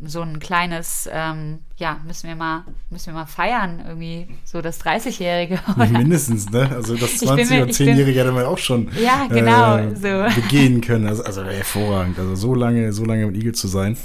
so 0.00 0.22
ein 0.22 0.38
kleines, 0.38 1.08
ähm, 1.12 1.58
ja, 1.76 2.00
müssen 2.06 2.28
wir 2.28 2.36
mal, 2.36 2.64
müssen 2.88 3.06
wir 3.06 3.14
mal 3.14 3.26
feiern, 3.26 3.82
irgendwie 3.86 4.28
so 4.44 4.60
das 4.60 4.80
30-Jährige. 4.84 5.58
Mindestens, 5.76 6.50
ne? 6.50 6.68
Also 6.72 6.96
das 6.96 7.20
20- 7.20 7.62
und 7.62 7.72
10-Jährige 7.72 8.20
hätte 8.20 8.32
man 8.32 8.44
auch 8.44 8.58
schon 8.58 8.90
ja, 9.00 9.26
genau, 9.28 9.76
äh, 9.76 9.96
so. 9.96 10.40
begehen 10.40 10.80
können. 10.80 11.06
Also, 11.08 11.24
also 11.24 11.44
hervorragend. 11.44 12.18
Also 12.18 12.34
so 12.36 12.54
lange, 12.54 12.92
so 12.92 13.04
lange 13.04 13.26
mit 13.26 13.36
Igel 13.36 13.54
zu 13.54 13.66
sein 13.66 13.96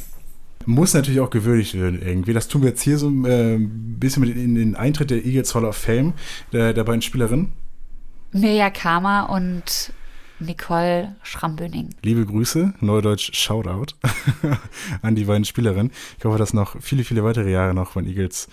muss 0.66 0.94
natürlich 0.94 1.20
auch 1.20 1.30
gewürdigt 1.30 1.76
werden 1.76 2.02
irgendwie. 2.02 2.34
Das 2.34 2.48
tun 2.48 2.62
wir 2.62 2.70
jetzt 2.70 2.82
hier 2.82 2.98
so 2.98 3.08
äh, 3.26 3.56
ein 3.56 4.00
bisschen 4.00 4.22
mit 4.24 4.36
in 4.36 4.56
den 4.56 4.76
Eintritt 4.76 5.10
der 5.10 5.26
Eagles 5.26 5.54
Hall 5.56 5.66
of 5.66 5.76
Fame 5.76 6.14
der, 6.52 6.74
der 6.74 6.84
beiden 6.84 7.02
Spielerinnen. 7.02 7.54
Mirja 8.32 8.70
Kama 8.70 9.24
und 9.24 9.94
Nicole 10.40 11.16
Schramböning. 11.24 11.90
Liebe 12.02 12.26
Grüße, 12.26 12.74
Neudeutsch 12.80 13.34
Shoutout 13.34 13.96
an 15.02 15.16
die 15.16 15.26
beiden 15.26 15.46
Spielerinnen. 15.46 15.92
Ich 16.18 16.26
hoffe, 16.26 16.38
dass 16.38 16.54
noch 16.54 16.82
viele, 16.82 17.04
viele 17.04 17.24
weitere 17.24 17.52
Jahre 17.52 17.74
noch 17.74 17.92
von 17.92 18.06
Eagles 18.06 18.48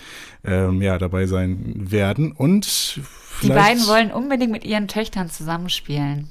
ähm, 0.44 0.82
ja, 0.82 0.98
dabei 0.98 1.26
sein 1.26 1.90
werden. 1.90 2.32
Und 2.32 3.00
die 3.42 3.48
beiden 3.48 3.86
wollen 3.86 4.10
unbedingt 4.10 4.52
mit 4.52 4.64
ihren 4.64 4.88
Töchtern 4.88 5.30
zusammenspielen. 5.30 6.28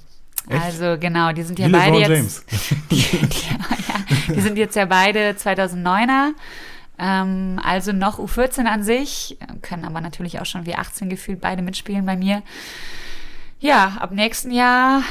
Echt? 0.47 0.63
Also 0.63 0.97
genau, 0.99 1.31
die 1.31 1.43
sind 1.43 1.59
ja 1.59 1.67
beide 1.67 1.97
jetzt. 1.97 2.45
Die, 2.91 2.95
die, 2.95 3.25
ja, 3.27 4.33
die, 4.33 4.41
sind 4.41 4.57
jetzt 4.57 4.75
ja 4.75 4.85
beide 4.85 5.31
2009er. 5.31 6.31
Ähm, 6.97 7.59
also 7.63 7.91
noch 7.91 8.19
U14 8.19 8.65
an 8.65 8.83
sich, 8.83 9.37
können 9.61 9.85
aber 9.85 10.01
natürlich 10.01 10.39
auch 10.39 10.45
schon 10.45 10.65
wie 10.65 10.75
18 10.75 11.09
gefühlt 11.09 11.41
beide 11.41 11.61
mitspielen 11.61 12.05
bei 12.05 12.15
mir. 12.15 12.41
Ja, 13.59 13.97
ab 13.99 14.11
nächsten 14.11 14.51
Jahr 14.51 15.03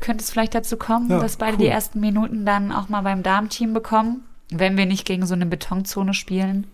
könnte 0.00 0.24
es 0.24 0.30
vielleicht 0.30 0.54
dazu 0.54 0.76
kommen, 0.76 1.10
ja, 1.10 1.20
dass 1.20 1.36
beide 1.36 1.56
cool. 1.56 1.64
die 1.64 1.68
ersten 1.68 2.00
Minuten 2.00 2.44
dann 2.44 2.72
auch 2.72 2.88
mal 2.88 3.02
beim 3.02 3.22
Darmteam 3.22 3.72
bekommen, 3.72 4.24
wenn 4.50 4.76
wir 4.76 4.86
nicht 4.86 5.06
gegen 5.06 5.26
so 5.26 5.34
eine 5.34 5.46
Betonzone 5.46 6.12
spielen 6.12 6.66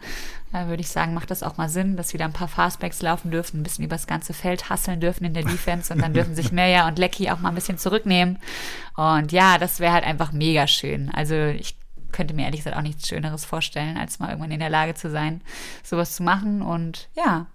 würde 0.53 0.81
ich 0.81 0.89
sagen, 0.89 1.15
macht 1.15 1.31
das 1.31 1.43
auch 1.43 1.57
mal 1.57 1.69
Sinn, 1.69 1.97
dass 1.97 2.13
wir 2.13 2.19
da 2.19 2.25
ein 2.25 2.33
paar 2.33 2.49
Fastbacks 2.49 3.03
laufen 3.03 3.31
dürfen, 3.31 3.61
ein 3.61 3.63
bisschen 3.63 3.85
übers 3.85 4.07
ganze 4.07 4.33
Feld 4.33 4.71
hasseln 4.71 5.01
dürfen 5.01 5.25
in 5.25 5.35
der 5.35 5.45
Defense 5.45 5.93
und 5.93 6.01
dann 6.01 6.15
dürfen 6.15 6.35
sich 6.35 6.53
Meja 6.53 6.89
und 6.89 6.99
Lecky 6.99 7.31
auch 7.31 7.39
mal 7.39 7.51
ein 7.51 7.55
bisschen 7.55 7.79
zurücknehmen. 7.79 8.39
Und 8.97 9.33
ja, 9.33 9.59
das 9.59 9.81
wäre 9.81 9.93
halt 9.93 10.05
einfach 10.05 10.33
mega 10.33 10.67
schön. 10.67 11.11
Also 11.11 11.35
ich 11.35 11.77
könnte 12.13 12.35
mir 12.35 12.45
ehrlich 12.45 12.61
gesagt 12.61 12.77
auch 12.77 12.83
nichts 12.83 13.07
Schöneres 13.07 13.45
vorstellen, 13.45 13.99
als 13.99 14.19
mal 14.19 14.31
irgendwann 14.31 14.51
in 14.51 14.61
der 14.61 14.71
Lage 14.71 14.95
zu 14.95 15.11
sein, 15.11 15.43
sowas 15.83 16.17
zu 16.17 16.23
machen. 16.23 16.63
Und 16.63 17.09
ja, 17.15 17.47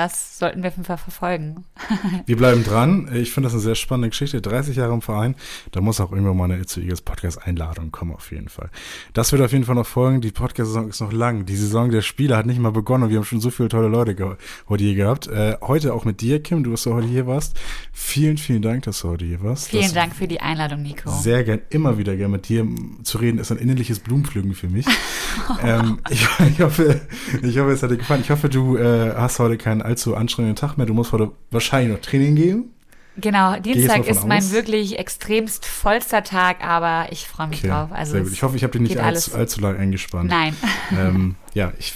das 0.00 0.38
sollten 0.38 0.62
wir 0.62 0.68
auf 0.68 0.76
jeden 0.76 0.86
Fall 0.86 0.98
verfolgen. 0.98 1.64
wir 2.26 2.36
bleiben 2.36 2.64
dran. 2.64 3.10
Ich 3.14 3.32
finde 3.32 3.46
das 3.46 3.54
eine 3.54 3.62
sehr 3.62 3.74
spannende 3.74 4.10
Geschichte. 4.10 4.40
30 4.40 4.76
Jahre 4.76 4.92
im 4.94 5.02
Verein. 5.02 5.34
Da 5.72 5.80
muss 5.80 6.00
auch 6.00 6.12
irgendwann 6.12 6.36
mal 6.36 6.44
eine 6.44 6.58
Itzu 6.58 6.80
Eagles 6.80 7.02
Podcast-Einladung 7.02 7.90
kommen, 7.90 8.14
auf 8.14 8.30
jeden 8.30 8.48
Fall. 8.48 8.70
Das 9.12 9.32
wird 9.32 9.42
auf 9.42 9.52
jeden 9.52 9.64
Fall 9.64 9.74
noch 9.74 9.86
folgen. 9.86 10.20
Die 10.20 10.30
Podcast-Saison 10.30 10.88
ist 10.88 11.00
noch 11.00 11.12
lang. 11.12 11.46
Die 11.46 11.56
Saison 11.56 11.90
der 11.90 12.02
Spieler 12.02 12.36
hat 12.36 12.46
nicht 12.46 12.60
mal 12.60 12.72
begonnen 12.72 13.04
und 13.04 13.10
wir 13.10 13.18
haben 13.18 13.24
schon 13.24 13.40
so 13.40 13.50
viele 13.50 13.68
tolle 13.68 13.88
Leute 13.88 14.14
ge 14.14 14.36
heute 14.68 14.84
hier 14.84 14.94
gehabt. 14.94 15.26
Äh, 15.26 15.56
heute 15.60 15.92
auch 15.94 16.04
mit 16.04 16.20
dir, 16.20 16.42
Kim, 16.42 16.62
du, 16.62 16.70
dass 16.70 16.84
du 16.84 16.94
heute 16.94 17.08
hier 17.08 17.26
warst. 17.26 17.58
Vielen, 17.92 18.38
vielen 18.38 18.62
Dank, 18.62 18.84
dass 18.84 19.00
du 19.00 19.08
heute 19.08 19.24
hier 19.24 19.42
warst. 19.42 19.68
Vielen 19.68 19.82
das 19.82 19.92
Dank 19.92 20.14
für 20.14 20.28
die 20.28 20.40
Einladung, 20.40 20.82
Nico. 20.82 21.10
Sehr 21.10 21.44
gern, 21.44 21.60
immer 21.70 21.98
wieder 21.98 22.16
gern 22.16 22.30
mit 22.30 22.48
dir 22.48 22.66
zu 23.02 23.18
reden, 23.18 23.38
ist 23.38 23.50
ein 23.50 23.58
innerliches 23.58 24.00
Blumenpflücken 24.00 24.54
für 24.54 24.68
mich. 24.68 24.86
ähm, 25.62 25.98
ich, 26.08 26.26
ich, 26.48 26.60
hoffe, 26.60 27.00
ich 27.42 27.58
hoffe, 27.58 27.72
es 27.72 27.82
hat 27.82 27.90
dir 27.90 27.98
gefallen. 27.98 28.22
Ich 28.22 28.30
hoffe, 28.30 28.48
du 28.48 28.76
äh, 28.76 29.14
hast 29.14 29.38
heute 29.38 29.58
keinen 29.58 29.80
keinen 29.80 29.89
allzu 29.90 30.16
anstrengenden 30.16 30.56
Tag 30.56 30.76
mehr. 30.76 30.86
Du 30.86 30.94
musst 30.94 31.12
heute 31.12 31.32
wahrscheinlich 31.50 31.92
noch 31.92 32.00
Training 32.00 32.36
gehen. 32.36 32.74
Genau, 33.16 33.56
Dienstag 33.58 34.06
ist 34.06 34.26
mein 34.26 34.50
wirklich 34.52 34.98
extremst 34.98 35.66
vollster 35.66 36.22
Tag, 36.22 36.64
aber 36.64 37.08
ich 37.10 37.26
freue 37.26 37.48
mich 37.48 37.58
okay, 37.58 37.68
drauf. 37.68 37.90
Also 37.92 38.12
sehr 38.12 38.22
gut. 38.22 38.32
Ich 38.32 38.42
hoffe, 38.42 38.56
ich 38.56 38.62
habe 38.62 38.72
dich 38.72 38.82
nicht 38.82 38.98
allzu, 38.98 39.34
allzu 39.34 39.60
lang 39.60 39.76
eingespannt. 39.76 40.30
Nein. 40.30 40.56
Ähm, 40.92 41.34
ja, 41.52 41.72
ich 41.78 41.94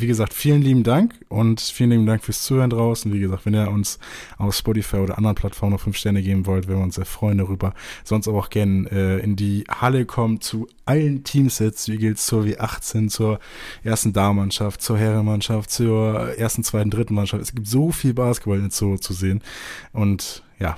wie 0.00 0.06
gesagt, 0.06 0.34
vielen 0.34 0.62
lieben 0.62 0.82
Dank 0.82 1.14
und 1.28 1.60
vielen 1.60 1.90
lieben 1.90 2.06
Dank 2.06 2.24
fürs 2.24 2.42
Zuhören 2.44 2.70
draußen. 2.70 3.12
Wie 3.12 3.20
gesagt, 3.20 3.46
wenn 3.46 3.54
ihr 3.54 3.70
uns 3.70 3.98
auf 4.38 4.54
Spotify 4.54 4.96
oder 4.96 5.18
anderen 5.18 5.34
Plattformen 5.34 5.72
noch 5.72 5.80
fünf 5.80 5.96
Sterne 5.96 6.22
geben 6.22 6.46
wollt, 6.46 6.68
würden 6.68 6.80
wir 6.80 6.84
uns 6.84 6.96
sehr 6.96 7.04
freuen 7.04 7.38
darüber. 7.38 7.74
Sonst 8.04 8.28
aber 8.28 8.38
auch 8.38 8.50
gerne 8.50 8.90
äh, 8.90 9.20
in 9.20 9.36
die 9.36 9.64
Halle 9.68 10.06
kommen 10.06 10.40
zu 10.40 10.66
allen 10.84 11.24
Teamsets, 11.24 11.88
wie 11.88 11.98
gilt 11.98 12.18
zur 12.18 12.44
W18, 12.44 13.08
zur 13.08 13.38
ersten 13.82 14.12
Damenmannschaft, 14.12 14.82
zur 14.82 14.98
Herrenmannschaft, 14.98 15.70
zur 15.70 16.36
ersten, 16.38 16.64
zweiten, 16.64 16.90
dritten 16.90 17.14
Mannschaft. 17.14 17.42
Es 17.42 17.54
gibt 17.54 17.66
so 17.66 17.90
viel 17.90 18.14
Basketball 18.14 18.58
in 18.58 18.70
Zoo 18.70 18.96
zu 18.96 19.12
sehen 19.12 19.42
und 19.92 20.42
ja, 20.58 20.76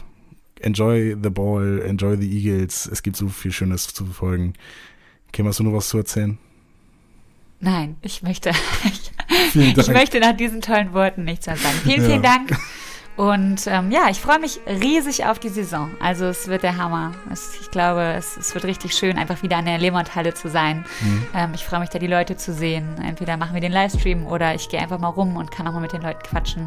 enjoy 0.60 1.16
the 1.22 1.30
ball, 1.30 1.82
enjoy 1.84 2.16
the 2.16 2.30
Eagles. 2.30 2.86
Es 2.86 3.02
gibt 3.02 3.16
so 3.16 3.28
viel 3.28 3.52
Schönes 3.52 3.88
zu 3.88 4.04
verfolgen. 4.04 4.54
Kim, 5.32 5.46
hast 5.46 5.58
du 5.58 5.64
noch 5.64 5.72
was 5.72 5.88
zu 5.88 5.98
erzählen? 5.98 6.38
Nein, 7.60 7.96
ich 8.02 8.22
möchte, 8.22 8.50
ich, 9.54 9.76
ich 9.76 9.88
möchte 9.88 10.20
nach 10.20 10.36
diesen 10.36 10.60
tollen 10.60 10.92
Worten 10.92 11.24
nichts 11.24 11.46
mehr 11.46 11.56
sagen. 11.56 11.76
Vielen, 11.84 12.02
ja. 12.02 12.08
vielen 12.08 12.22
Dank. 12.22 12.58
Und 13.18 13.66
ähm, 13.66 13.90
ja, 13.90 14.08
ich 14.10 14.20
freue 14.20 14.38
mich 14.38 14.60
riesig 14.64 15.26
auf 15.26 15.40
die 15.40 15.48
Saison. 15.48 15.90
Also 16.00 16.26
es 16.26 16.46
wird 16.46 16.62
der 16.62 16.76
Hammer. 16.76 17.14
Es, 17.32 17.58
ich 17.60 17.72
glaube, 17.72 18.14
es, 18.16 18.36
es, 18.36 18.54
wird 18.54 18.64
richtig 18.64 18.94
schön, 18.94 19.18
einfach 19.18 19.42
wieder 19.42 19.56
an 19.56 19.64
der 19.64 19.76
Lemont-Halle 19.76 20.34
zu 20.34 20.48
sein. 20.48 20.84
Mhm. 21.00 21.26
Ähm, 21.34 21.50
ich 21.52 21.64
freue 21.64 21.80
mich 21.80 21.88
da, 21.88 21.98
die 21.98 22.06
Leute 22.06 22.36
zu 22.36 22.54
sehen. 22.54 22.94
Entweder 23.02 23.36
machen 23.36 23.54
wir 23.54 23.60
den 23.60 23.72
Livestream 23.72 24.24
oder 24.24 24.54
ich 24.54 24.68
gehe 24.68 24.78
einfach 24.78 25.00
mal 25.00 25.08
rum 25.08 25.36
und 25.36 25.50
kann 25.50 25.66
auch 25.66 25.72
mal 25.72 25.80
mit 25.80 25.92
den 25.92 26.02
Leuten 26.02 26.22
quatschen. 26.22 26.64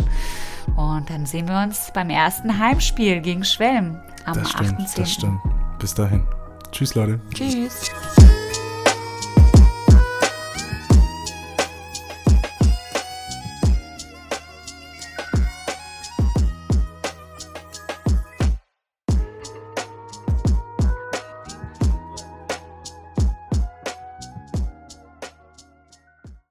Und 0.75 1.09
dann 1.09 1.25
sehen 1.25 1.47
wir 1.47 1.57
uns 1.63 1.89
beim 1.93 2.09
ersten 2.09 2.59
Heimspiel 2.59 3.21
gegen 3.21 3.45
Schwelm 3.45 4.01
am 4.25 4.33
das 4.33 4.49
stimmt, 4.49 4.81
18. 4.81 5.03
Das 5.03 5.13
stimmt. 5.13 5.39
Bis 5.79 5.93
dahin. 5.93 6.27
Tschüss, 6.73 6.95
Leute. 6.95 7.21
Tschüss. 7.33 7.89